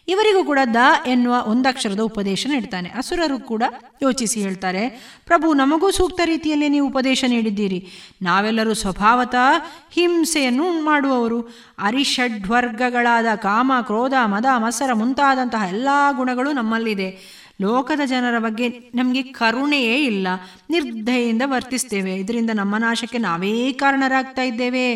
[0.07, 0.75] ಇವರಿಗೂ ಕೂಡ ದ
[1.05, 2.89] ಎನ್ನುವ ಒಂದಕ್ಷರದ ಉಪದೇಶ ನೀಡ್ತಾನೆ.
[2.89, 3.63] ಅಸುರರು ಕೂಡ
[4.01, 4.89] ಯೋಚಿಸಿ ಹೇಳ್ತಾರೆ,
[5.25, 7.87] ಪ್ರಭು, ನಮಗೂ ಸೂಕ್ತ ರೀತಿಯಲ್ಲಿ ನೀವು ಉಪದೇಶ ನೀಡಿದ್ದೀರಿ.
[8.21, 9.59] ನಾವೆಲ್ಲರೂ ಸ್ವಭಾವತಃ
[9.91, 11.41] ಹಿಂಸೆಯನ್ನು ಮಾಡುವವರು.
[11.79, 17.35] ಅರಿಷಡ್ವರ್ಗಗಳಾದ ಕಾಮ, ಕ್ರೋಧ, ಮದ, ಮಸರ ಮುಂತಾದಂತಹ ಎಲ್ಲ ಗುಣಗಳು ನಮ್ಮಲ್ಲಿದೆ.
[17.61, 20.27] ಲೋಕದ ಜನರ ಬಗ್ಗೆ ನಮಗೆ ಕರುಣೆಯೇ ಇಲ್ಲ.
[20.69, 22.15] ನಿರ್ದಯೆಯಿಂದ ವರ್ತಿಸ್ತೇವೆ.
[22.15, 24.87] ಇದರಿಂದ ನಮ್ಮ ನಾಶಕ್ಕೆ ನಾವೇ ಕಾರಣರಾಗ್ತಾ ಇದ್ದೇವೆ.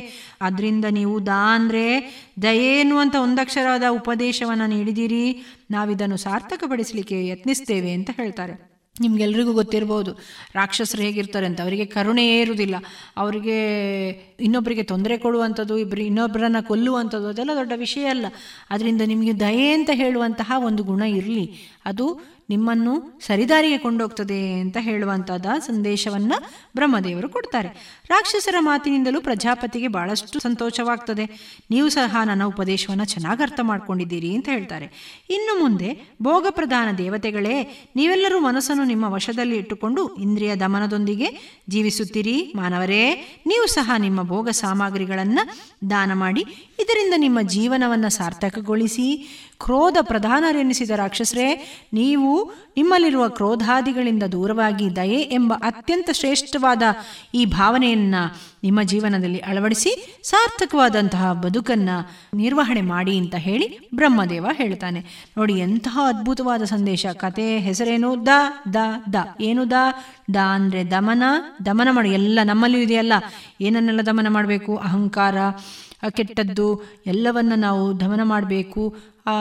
[0.42, 1.86] ಅದರಿಂದ ನೀವು ದಾ ಅಂದರೆ
[2.42, 5.24] ದಯೆ ಎನ್ನುವಂಥ ಒಂದಕ್ಷರದ ಉಪದೇಶವನ್ನು ನೀಡಿದ್ದೀರಿ
[5.72, 8.70] ನಾವಿದನ್ನು ಸಾರ್ಥಕಪಡಿಸಲಿಕ್ಕೆ ಯತ್ನಿಸ್ತೇವೆ ಅಂತ ಹೇಳ್ತಾರೆ.
[9.02, 10.12] ನಿಮ್ಗೆಲ್ರಿಗೂ ಗೊತ್ತಿರ್ಬೋದು,
[10.56, 11.62] ರಾಕ್ಷಸರು ಹೇಗಿರ್ತಾರೆ ಅಂತ.
[11.62, 12.76] ಅವರಿಗೆ ಕರುಣೆಯೇ ಇರುವುದಿಲ್ಲ.
[13.18, 13.58] ಅವರಿಗೆ
[14.40, 18.26] ಇನ್ನೊಬ್ಬರಿಗೆ ತೊಂದರೆ ಕೊಡುವಂಥದ್ದು ಇಬ್ಬರು ಇನ್ನೊಬ್ಬರನ್ನು ಕೊಲ್ಲುವಂಥದ್ದು ಅದೆಲ್ಲ ದೊಡ್ಡ ವಿಷಯ ಅಲ್ಲ.
[18.70, 21.46] ಅದರಿಂದ ನಿಮಗೆ ದಯೆ ಅಂತ ಹೇಳುವಂತಹ ಒಂದು ಗುಣ ಇರಲಿ.
[21.86, 22.08] ಅದು
[22.50, 27.68] ನಿಮ್ಮನ್ನು ಸರಿದಾರಿಗೆ ಕೊಂಡೋಗ್ತದೆ ಅಂತ ಹೇಳುವಂತಹ ಸಂದೇಶವನ್ನು ಬ್ರಹ್ಮದೇವರು ಕೊಡ್ತಾರೆ.
[28.10, 31.26] ರಾಕ್ಷಸರ ಮಾತಿನಿಂದಲೂ ಪ್ರಜಾಪತಿಗೆ ಬಹಳಷ್ಟು ಸಂತೋಷವಾಗ್ತದೆ.
[31.72, 34.86] ನೀವು ಸಹ ನನ್ನ ಉಪದೇಶವನ್ನು ಚೆನ್ನಾಗಿ ಅರ್ಥ ಮಾಡ್ಕೊಂಡಿದ್ದೀರಿ ಅಂತ ಹೇಳ್ತಾರೆ.
[35.30, 42.54] ಇನ್ನು ಮುಂದೆ ಭೋಗ ಪ್ರಧಾನ ದೇವತೆಗಳೇ, ನೀವೆಲ್ಲರೂ ಮನಸ್ಸನ್ನು ನಿಮ್ಮ ವಶದಲ್ಲಿ ಇಟ್ಟುಕೊಂಡು ಇಂದ್ರಿಯ ದಮನದೊಂದಿಗೆ ಜೀವಿಸುತ್ತೀರಿ.
[42.56, 43.16] ಮಾನವರೇ,
[43.46, 45.60] ನೀವು ಸಹ ನಿಮ್ಮ ಭೋಗ ಸಾಮಗ್ರಿಗಳನ್ನು
[45.90, 46.42] ದಾನ ಮಾಡಿ,
[46.80, 49.08] ಇದರಿಂದ ನಿಮ್ಮ ಜೀವನವನ್ನು ಸಾರ್ಥಕಗೊಳಿಸಿ
[49.60, 51.48] ಕ್ರೋಧ ಪ್ರಧಾನರೆನಿಸಿದ ರಾಕ್ಷಸರೇ,
[51.94, 56.84] ನೀವು ನಿಮ್ಮಲ್ಲಿರುವ ಕ್ರೋಧಾದಿಗಳಿಂದ ದೂರವಾಗಿ ದಯೆ ಎಂಬ ಅತ್ಯಂತ ಶ್ರೇಷ್ಠವಾದ
[57.36, 58.22] ಈ ಭಾವನೆಯನ್ನು
[58.64, 61.98] ನಿಮ್ಮ ಜೀವನದಲ್ಲಿ ಅಳವಡಿಸಿ ಸಾರ್ಥಕವಾದಂತಹ ಬದುಕನ್ನು
[62.38, 65.06] ನಿರ್ವಹಣೆ ಮಾಡಿ ಅಂತ ಹೇಳಿ ಬ್ರಹ್ಮದೇವ ಹೇಳ್ತಾನೆ.
[65.38, 67.06] ನೋಡಿ ಎಂತಹ ಅದ್ಭುತವಾದ ಸಂದೇಶ.
[67.06, 68.26] ಕತೆ ಹೆಸರೇನು?
[68.26, 68.30] ದ
[68.74, 68.76] ದ
[69.14, 69.16] ದ.
[69.42, 69.74] ಏನು ದ?
[70.34, 71.24] ದ ಅಂದರೆ ದಮನ.
[71.66, 73.14] ದಮನ ಮಾಡಿ, ಎಲ್ಲ ನಮ್ಮಲ್ಲೂ ಇದೆಯಲ್ಲ.
[73.62, 74.78] ಏನನ್ನೆಲ್ಲ ದಮನ ಮಾಡಬೇಕು?
[74.78, 75.36] ಅಹಂಕಾರ,
[76.10, 78.96] ಕೆಟ್ಟದ್ದು, ಎಲ್ಲವನ್ನು ನಾವು ದಮನ ಮಾಡಬೇಕು.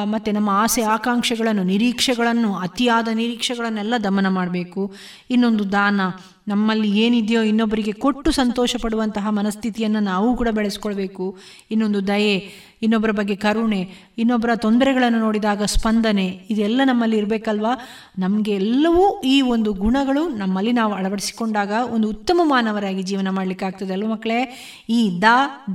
[0.05, 4.82] ಮತ್ತು ನಮ್ಮ ಆಸೆ ಆಕಾಂಕ್ಷೆಗಳನ್ನು, ನಿರೀಕ್ಷೆಗಳನ್ನು, ಅತಿಯಾದ ನಿರೀಕ್ಷೆಗಳನ್ನೆಲ್ಲ ದಮನ ಮಾಡಬೇಕು.
[5.31, 6.01] ಇನ್ನೊಂದು ದಾನ,
[6.48, 11.27] ನಮ್ಮಲ್ಲಿ ಏನಿದೆಯೋ ಇನ್ನೊಬ್ಬರಿಗೆ ಕೊಟ್ಟು ಸಂತೋಷ ಪಡುವಂತಹ ಮನಸ್ಥಿತಿಯನ್ನು ನಾವು ಕೂಡ ಬೆಳೆಸ್ಕೊಳ್ಬೇಕು.
[11.70, 12.36] ಇನ್ನೊಂದು ದಯೆ,
[12.82, 13.81] ಇನ್ನೊಬ್ಬರ ಬಗ್ಗೆ ಕರುಣೆ,
[14.19, 17.73] ಇನ್ನೊಬ್ಬರ ತೊಂದರೆಗಳನ್ನು ನೋಡಿದಾಗ ಸ್ಪಂದನೆ, ಇದೆಲ್ಲ ನಮ್ಮಲ್ಲಿ ಇರಬೇಕಲ್ವಾ?
[18.19, 24.10] ನಮಗೆ ಎಲ್ಲವೂ ಈ ಒಂದು ಗುಣಗಳು ನಮ್ಮಲ್ಲಿ ನಾವು ಅಳವಡಿಸಿಕೊಂಡಾಗ ಒಂದು ಉತ್ತಮ ಮಾನವರಾಗಿ ಜೀವನ ಮಾಡಲಿಕ್ಕೆ ಆಗ್ತದೆ ಅಲ್ವ
[24.15, 24.40] ಮಕ್ಕಳೇ?
[24.89, 25.24] ಈ ದ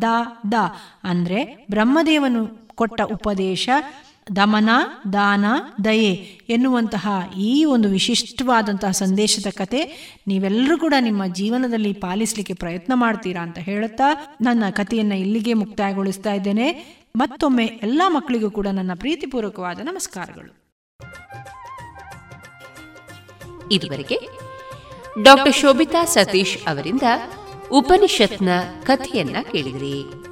[0.03, 0.09] ದ
[0.53, 0.65] ದ,
[1.03, 2.43] ಅಂದರೆ ಬ್ರಹ್ಮದೇವನು
[2.75, 3.69] ಕೊಟ್ಟ ಉಪದೇಶ,
[4.35, 4.69] ದಮನ,
[5.13, 5.45] ದಾನ,
[5.85, 6.13] ದಯೆ
[6.49, 9.81] ಎನ್ನುವಂತಹ ಈ ಒಂದು ವಿಶಿಷ್ಟವಾದಂತಹ ಸಂದೇಶದ ಕತೆ
[10.27, 16.97] ನೀವೆಲ್ಲರೂ ಕೂಡ ನಿಮ್ಮ ಜೀವನದಲ್ಲಿ ಪಾಲಿಸಲಿಕ್ಕೆ ಪ್ರಯತ್ನ ಮಾಡ್ತೀರಾ ಅಂತ ಹೇಳುತ್ತಾ ನನ್ನ ಕಥೆಯನ್ನು ಇಲ್ಲಿಗೆ ಮುಕ್ತಾಯಗೊಳಿಸ್ತಾ ಇದ್ದೇನೆ.
[17.15, 20.63] ಮತ್ತೊಮ್ಮೆ ಎಲ್ಲ ಮಕ್ಕಳಿಗೂ ಕೂಡ ನನ್ನ ಪ್ರೀತಿಪೂರ್ವಕವಾದ ನಮಸ್ಕಾರಗಳು.
[23.71, 24.19] ಇದುವರೆಗೆ
[25.23, 27.01] ಡಾಕ್ಟರ್ ಶೋಭಿತಾ ಸತೀಶ್ ಅವರಿಂದ
[27.71, 28.49] ಉಪನಿಷತ್ನ
[28.83, 30.22] ಕಥೆಯನ್ನ ಕೇಳಿದ್ರಿ.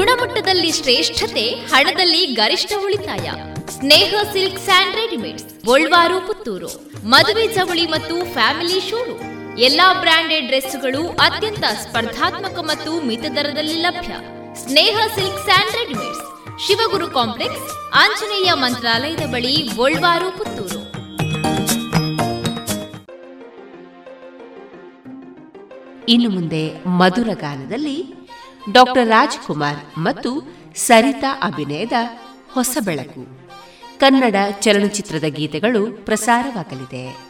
[0.00, 3.26] ಗುಣಮಟ್ಟದಲ್ಲಿ ಶ್ರೇಷ್ಠತೆ, ಹಣದಲ್ಲಿ ಗರಿಷ್ಠ ಉಳಿತಾಯ.
[3.70, 6.70] Sneha silk and readymades, Golwaru, Puttur.
[7.04, 9.16] ಮದುವೆ ಚವಳಿ ಮತ್ತು ಫ್ಯಾಮಿಲಿ ಶೋರು
[9.58, 14.12] ಎಲ್ಲಾ ಬ್ರಾಂಡೆಡ್ ಡ್ರೆಸ್ಗಳು ಅತ್ಯಂತ ಸ್ಪರ್ಧಾತ್ಮಕ ಮತ್ತು ಮಿತ ದರದಲ್ಲಿ ಲಭ್ಯ.
[14.62, 16.24] Sneha silk sand readymades.
[16.66, 20.80] Shivaguru complex, Anjaneya ಮಂತ್ರಾಲಯದ ಬಳಿ ಗೋಲ್ವಾರು, ಪುತ್ತೂರು.
[26.08, 26.62] ಇನ್ನು ಮುಂದೆ
[27.00, 27.98] ಮಧುರ ಗಾನದಲ್ಲಿ
[28.72, 30.30] ಡಾಕ್ಟರ್ ರಾಜ್ಕುಮಾರ್ ಮತ್ತು
[30.76, 31.92] ಸರಿತಾ ಅಭಿನಯದ
[32.52, 33.22] ಹೊಸ ಬೆಳಕು.
[33.98, 37.29] ಕನ್ನಡ ಚಲನಚಿತ್ರದ ಗೀತೆಗಳು ಪ್ರಸಾರವಾಗಲಿದೆ.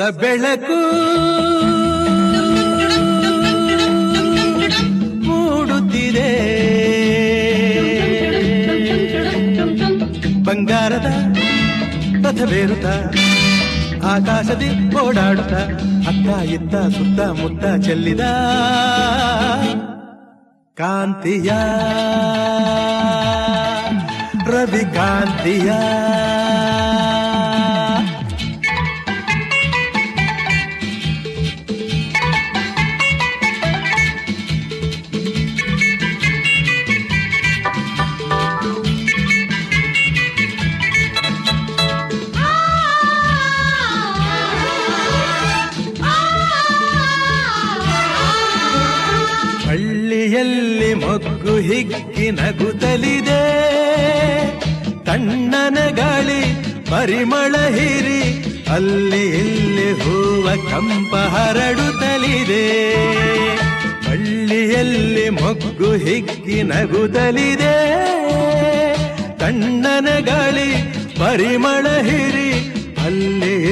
[0.00, 0.78] ಬೆಳಕು.
[5.26, 6.28] ಮೂಡುತ್ತಿದೆ.
[10.42, 11.06] ಬಂಗಾರದ
[12.44, 12.86] ಬೇರುತ್ತ
[14.04, 15.52] ಆಕಾಶದಿ ಓಡಾಡುತ್ತ
[16.08, 18.20] ಅಕ್ಕ ಇತ್ತ ಸುತ್ತ ಮುತ್ತ ಚೆಲ್ಲಿದ
[20.76, 21.50] ಕಾಂತಿಯ
[24.46, 25.72] ರವಿ ಕಾಂತಿಯ
[52.98, 53.42] ನಗುತ್ತಲಿದೆ
[55.06, 56.40] ಕಣ್ಣನ ಗಾಳಿ
[56.90, 58.20] ಪರಿಮಳ ಹಿರಿ
[58.74, 62.64] ಅಲ್ಲಿ ಇಲ್ಲಿ ಹೂವ ಕಂಪ ಹರಡುತ್ತಲಿದೆ.
[64.08, 67.74] ಹಳ್ಳಿಯಲ್ಲಿ ಮೊಗ್ಗು ಹಿಗ್ಗಿ ನಗುತ್ತಲಿದೆ.
[69.40, 70.70] ಕಣ್ಣನ ಗಾಳಿ
[71.20, 72.50] ಪರಿಮಳ ಹಿರಿ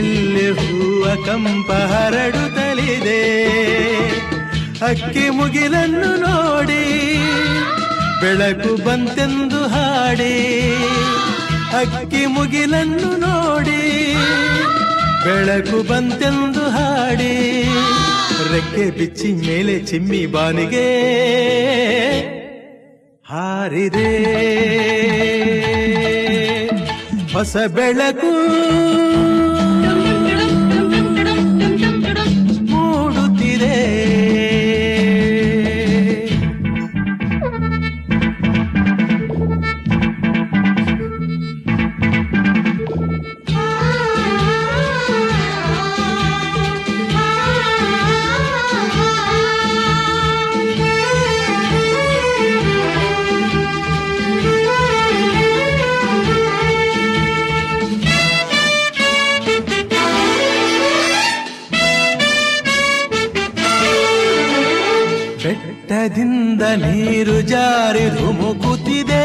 [0.01, 3.23] ಇಲ್ಲಿ ಹೂವ ಕಂಪ ಹರಡುತ್ತಲಿದೆ.
[4.89, 6.85] ಅಕ್ಕಿ ಮುಗಿಲನ್ನು ನೋಡಿ
[8.27, 10.37] ಬೆಳಕು ಬಂತೆಂದು ಹಾಡಿ,
[11.81, 13.83] ಅಕ್ಕಿ ಮುಗಿಲನ್ನು ನೋಡಿ.
[15.25, 17.35] ಬೆಳಕು ಬಂತೆಂದು ಹಾಡಿ,
[18.53, 20.89] ರೆಕ್ಕೆ ಬಿಚ್ಚಿ ಮೇಲೆ ಚಿಮ್ಮಿ ಬಾನಿಗೆ
[23.27, 24.11] ಹಾರಿದೆ.
[27.35, 28.35] ಹೊಸ ಬೆಳಕು
[66.77, 69.25] ನೀರು ಜಾರಿ ಧುಮುಕುತ್ತಿದೆ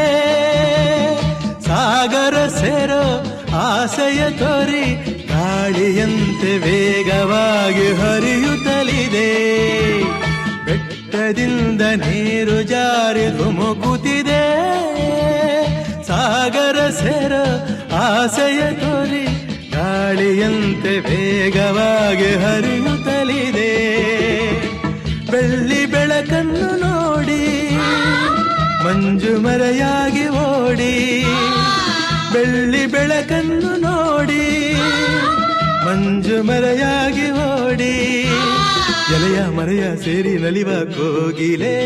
[1.66, 3.04] ಸಾಗರ ಸೇರೋ
[3.60, 4.86] ಆಸೆಯ ತೊರಿ
[5.28, 9.30] ಗಾಳಿಯಂತೆ ವೇಗವಾಗಿ ಹರಿಯುತ್ತಲಿದೆ.
[10.66, 14.44] ಬೆಟ್ಟದಿಂದ ನೀರು ಜಾರಿ ಧುಮುಕುತ್ತಿದೆ
[16.08, 17.44] ಸಾಗರ ಸೇರೋ
[17.98, 19.26] ಆಸೆಯ ತೊರಿ
[19.72, 23.72] ಗಾಳಿಯಂತೆ ವೇಗವಾಗಿ ಹರಿಯುತ್ತಲಿದೆ.
[25.32, 27.44] ಬೆಳ್ಳಿ ಬೆಳಕನ್ನು ನೋಡಿ,
[28.86, 30.96] ಮಂಜು ಮರೆಯಾಗಿ ಓಡಿ,
[32.34, 34.46] ಬೆಳ್ಳಿ ಬೆಳಕನ್ನು ನೋಡಿ,
[35.86, 37.94] ಮಂಜು ಮರೆಯಾಗಿ ಓಡಿ,
[39.16, 41.78] ಎಲೆಯ ಮರೆಯ ಸೇರಿ ನಲಿವ ಕೋಗಿಲೆ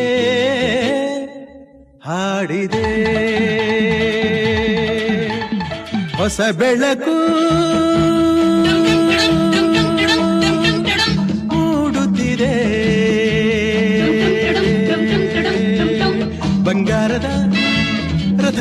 [2.07, 2.87] ಹಾಡಿದೆ.
[6.19, 7.15] ಹೊಸ ಬೆಳಕು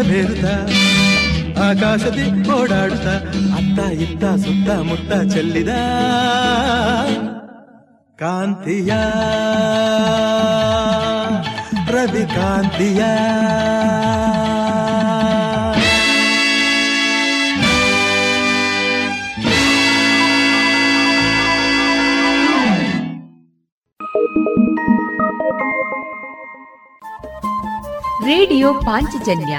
[0.09, 0.45] ಬೇರುತ್ತ
[1.59, 3.07] ಆಕಾಶದಿ ಓಡಾಡುತ್ತ
[3.55, 5.69] ಅತ್ತ ಇತ್ತ ಸುತ್ತ ಮುತ್ತ ಚೆಲ್ಲಿದ
[8.19, 8.95] ಕಾಂತಿಯ.
[11.91, 13.05] ರವಿ ಕಾಂತಿಯ.
[28.25, 29.59] ರೇಡಿಯೋ ಪಾಂಚಜನ್ಯ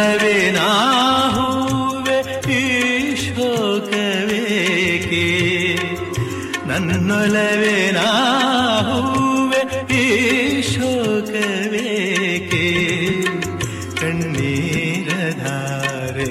[0.00, 2.18] ನನ್ನೊಲವೇ ನಾಹುವೆ
[2.52, 2.60] ಈ
[3.24, 5.24] ಶೋಕವೇಕೆ
[6.66, 9.62] ನನ್ನೊಲವೇ ನಾಹುವೆ
[9.98, 10.00] ಈ
[10.70, 12.64] ಶೋಕವೇಕೆ
[14.00, 15.10] ಕಣ್ಣೀರ
[15.42, 16.30] ಧಾರೆ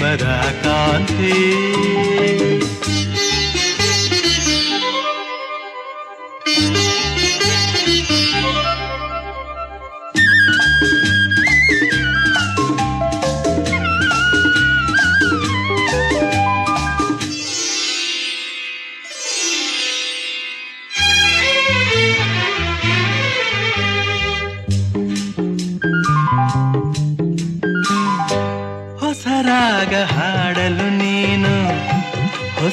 [0.00, 2.51] मरा कान्ति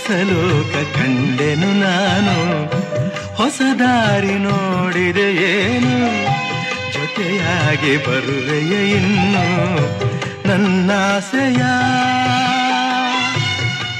[0.10, 2.66] ಹೊಸಲೋಕ ಕಂಡೆನು ನಾನು.
[3.36, 6.26] ಹೊಸ ದಾರಿ ನೋಡಿದೆ ಏನು?
[6.94, 9.76] ಜೊತೆಯಾಗಿ ಬರುವೆಯ ಇನ್ನು?
[10.48, 11.62] ನನ್ನಾಸೆಯ?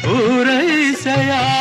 [0.04, 1.59] ಪೂರೈಸೆಯ?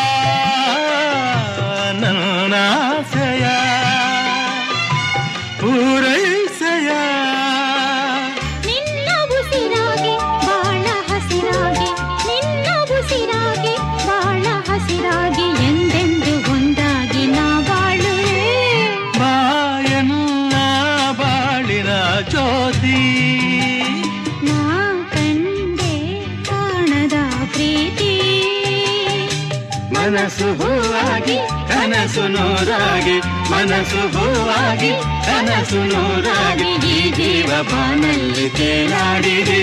[30.38, 31.36] ಮನಸ್ಸು ಹೂವಾಗಿ
[31.68, 33.14] ಕನಸು ನೋರಾಗಿ
[33.50, 34.90] ಮನಸ್ಸು ಹೂವಾಗಿ
[35.26, 39.62] ಕನಸು ನೋರಾಗಿ ಈ ಜೀವ ಬಾನಲ್ಲಿ ತೇಲಾಡಿದೆ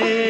[0.00, 0.29] Yeah.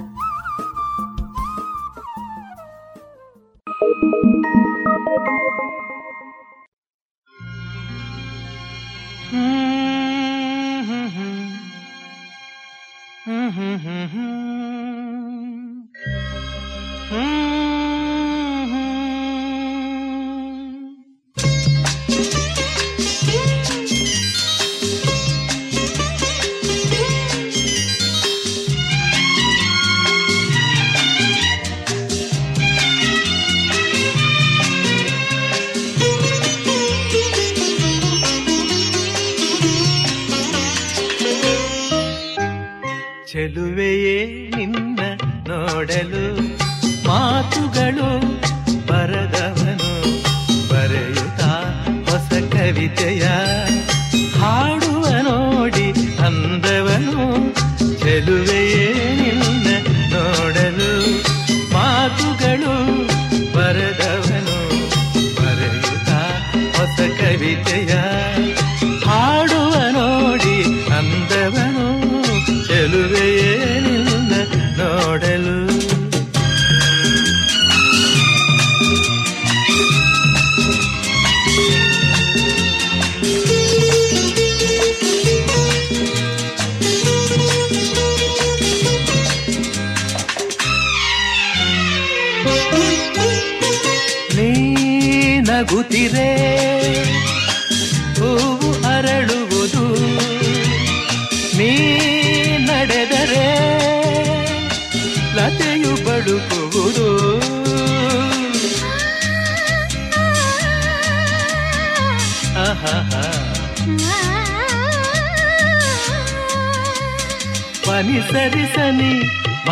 [52.83, 53.25] ಕವಿತೆಯ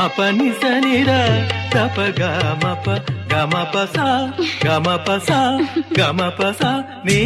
[0.10, 1.10] ಮಪನಿ ಸನಿರ
[1.69, 2.86] ತಪ ಗಮಪ
[3.34, 3.99] ಗಮಪಸ ಸ
[4.65, 5.31] ಗಮಪ ಸ
[5.98, 6.64] ಗಮಪ ಸ
[7.06, 7.19] ನೀ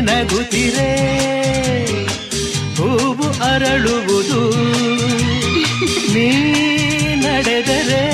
[0.00, 0.90] ನಗುತ್ತಿರೆ.
[2.76, 4.42] ಹೂವು ಅರಳುವುದು
[6.12, 6.28] ನೀ
[7.14, 8.04] ನಡೆದರೆ.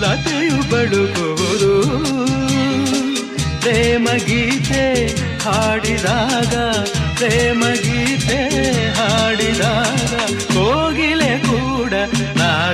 [0.00, 1.72] ಲತೆಯು ಬಳುಕುವುದು
[3.60, 5.06] ಪ್ರೇಮ ಗೀತೆ
[5.44, 6.54] ಹಾಡಿದಾಗ
[7.16, 7.64] ಪ್ರೇಮ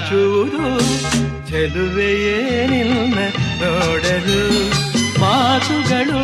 [0.00, 0.64] ನಾಚುವುದು
[1.48, 2.34] ಚೆಲುವೆಯೇ
[3.60, 4.42] ನೋಡಲು
[5.22, 6.20] ಮಾತುಗಳು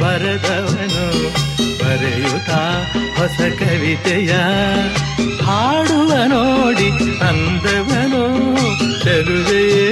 [0.00, 1.06] ಬರದವನು
[1.80, 2.50] ಬರೆಯುತ್ತ
[3.18, 4.32] ಹೊಸ ಕವಿತೆಯ
[5.46, 6.88] ಹಾಡುವ ನೋಡಿ
[7.28, 8.22] ಅಂದವನು
[9.00, 9.88] ಚೆಲುವೆಯೇ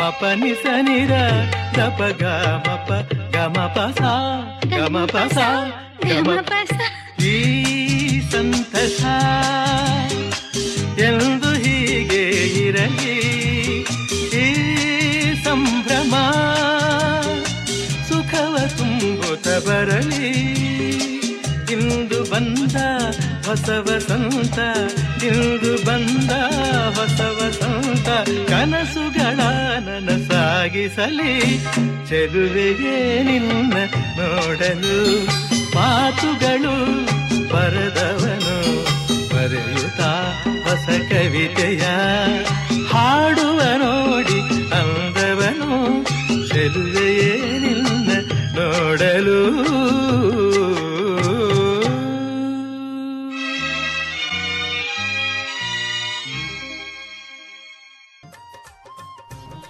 [0.00, 1.12] ಮಪನಿ ಪ
[1.78, 2.92] ದಪ ಗಮಪ
[3.36, 4.00] ಗಮಪ ಸ
[4.66, 5.38] ಗಮಪ ಸ
[6.06, 6.52] ಗಮಪ
[7.20, 9.04] ಈ ಸಂತಸ
[10.98, 12.24] ಎಂದು ಹೀಗೆ
[12.66, 13.16] ಇರಲಿ.
[14.34, 14.64] ಈ
[15.44, 16.14] ಸಂಭ್ರಮ
[18.08, 20.30] ಸುಖವ ತುಂಬುತ್ತ ಬರಲಿ.
[21.72, 22.76] ಇಂದು ಬಂದ
[23.46, 24.58] ಹೊಸವ ಸಂತ,
[25.24, 26.30] ಇಂದು ಬಂದ
[26.98, 27.29] ಹೊಸ
[30.70, 31.58] ನನಸಾಗಿಸಲಿ
[32.08, 33.72] ಚೆಲುವೆಗೆ ನಿನ್ನ
[34.16, 35.26] ನೋಡಲು
[35.74, 37.04] ಮಾತುಗಳು
[37.54, 38.56] ಬರದವನು.
[39.34, 41.82] ಬರೆಯುತ್ತಾ ಹೊಸ ಕವಿತೆಯ
[42.88, 44.40] ಹಾಡುವ ನೋಡಿ
[44.74, 46.04] ಅಂದವನು.
[46.48, 49.70] ಚೆಲುವೆಯೇ ನಿನ್ನ ನೋಡಲು.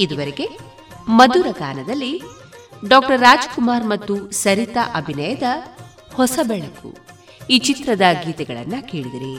[0.01, 0.60] ಇದುವರೆಗೆ
[1.21, 2.23] ಮಧುರ ಗಾನದಲ್ಲಿ
[2.89, 5.43] ಡಾಕ್ಟರ್ ರಾಜ್ಕುಮಾರ್ ಮತ್ತು ಸರಿತಾ ಅಭಿನಯದ
[6.15, 6.99] ಹೊಸ ಬೆಳಕು.
[7.51, 9.35] ಈ ಚಿತ್ರದ ಗೀತೆಗಳನ್ನ ಕೇಳಿದಿರಿ.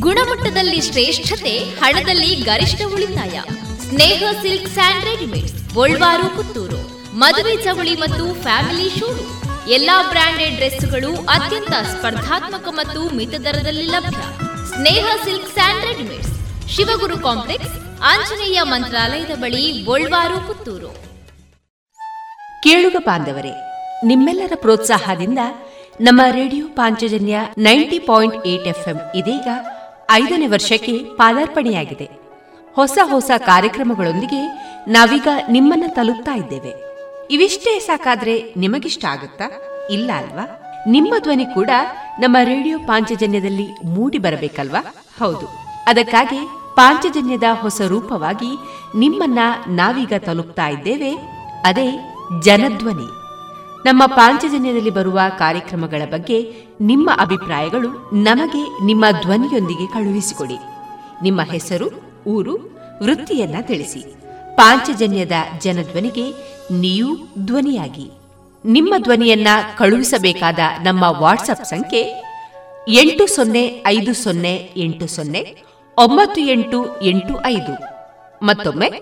[0.00, 3.40] ಗುಣಮಟ್ಟದಲ್ಲಿ ಶ್ರೇಷ್ಠತೆ, ಹಣದಲ್ಲಿ ಗರಿಷ್ಠ ಉಳಿತಾಯ.
[3.88, 7.10] Sneha silk and Golwaru, Puttur.
[7.18, 9.24] ಮದುವೆ ಚವಳಿ ಮತ್ತು ಫ್ಯಾಮಿಲಿ ಶೂರು.
[9.70, 13.30] ಎಲ್ಲಾ ಬ್ರಾಂಡೆಡ್ ಡ್ರೆಸ್ಗಳು ಅತ್ಯಂತ ಸ್ಪರ್ಧಾತ್ಮಕ ಮತ್ತು ಮಿತ
[13.70, 14.22] ಲಭ್ಯ.
[14.76, 16.43] Sneha silk sand readymades.
[16.68, 19.86] Shivaguru complex, Anjaneya ಮಂತ್ರಾಲಯದ ಬಳಿ
[20.46, 20.88] ಪುತ್ತೂರು.
[22.62, 23.50] ಕೇಳುಗ ಬಾಂಧವರೇ,
[24.04, 25.38] ನಿಮ್ಮೆಲ್ಲರ ಪ್ರೋತ್ಸಾಹದಿಂದ
[26.00, 29.48] ನಮ್ಮ radio Panchajanya ninety point eight FM ಇದೀಗ
[30.10, 32.10] ಐದನೇ ವರ್ಷಕ್ಕೆ ಪಾದಾರ್ಪಣೆಯಾಗಿದೆ.
[32.74, 34.46] ಹೊಸ ಹೊಸ ಕಾರ್ಯಕ್ರಮಗಳೊಂದಿಗೆ
[34.88, 36.74] ನಾವೀಗ ನಿಮ್ಮನ್ನ ತಲುಪ್ತಾ ಇದ್ದೇವೆ.
[37.30, 39.50] ಇವಿಷ್ಟೇ ಸಾಕಾದ್ರೆ ನಿಮಗಿಷ್ಟ ಆಗುತ್ತಾ?
[39.90, 40.60] ಇಲ್ಲ ಅಲ್ವಾ?
[40.88, 41.70] ನಿಮ್ಮ ಧ್ವನಿ ಕೂಡ
[42.18, 44.94] ನಮ್ಮ ರೇಡಿಯೋ ಪಾಂಚಜನ್ಯದಲ್ಲಿ ಮೂಡಿ ಬರಬೇಕಲ್ವಾ?
[45.18, 45.63] ಹೌದು.
[45.86, 48.58] ಅದಕ್ಕಾಗಿ ಪಾಂಚಜನ್ಯದ ಹೊಸ ರೂಪವಾಗಿ
[48.96, 49.38] ನಿಮ್ಮನ್ನ
[49.68, 51.14] ನಾವೀಗ ತಲುಪ್ತಾ ಇದ್ದೇವೆ.
[51.64, 53.06] ಅದೇ ಜನಧ್ವನಿ.
[53.86, 60.58] ನಮ್ಮ ಪಾಂಚಜನ್ಯದಲ್ಲಿ ಬರುವ ಕಾರ್ಯಕ್ರಮಗಳ ಬಗ್ಗೆ ನಿಮ್ಮ ಅಭಿಪ್ರಾಯಗಳು ನಮಗೆ ನಿಮ್ಮ ಧ್ವನಿಯೊಂದಿಗೆ ಕಳುಹಿಸಿಕೊಡಿ.
[61.22, 61.90] ನಿಮ್ಮ ಹೆಸರು,
[62.26, 62.54] ಊರು,
[63.02, 64.14] ವೃತ್ತಿಯನ್ನ ತಿಳಿಸಿ.
[64.56, 66.30] ಪಾಂಚಜನ್ಯದ ಜನಧ್ವನಿಗೆ
[66.70, 68.10] ನೀವು ಧ್ವನಿಯಾಗಿ.
[68.64, 69.48] ನಿಮ್ಮ ಧ್ವನಿಯನ್ನ
[69.78, 72.24] ಕಳುಹಿಸಬೇಕಾದ ನಮ್ಮ ವಾಟ್ಸಪ್ ಸಂಖ್ಯೆ
[72.88, 77.74] ಎಂಟು ಸೊನ್ನೆ ಐದು ಸೊನ್ನೆ ಎಂಟು ಸೊನ್ನೆ ಒಂಬತ್ತು ಎಂಟು ಎಂಟು ಐದು.
[78.44, 78.92] ಮತ್ತೊಮ್ಮೆ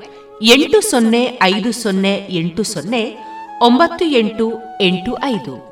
[0.43, 3.17] ಎಂಟು ಸೊನ್ನೆ ಐದು ಸೊನ್ನೆ ಎಂಟು ಸೊನ್ನೆ
[3.63, 5.72] ಒಂಬತ್ತು ಎಂಟು ಎಂಟು ಐದು.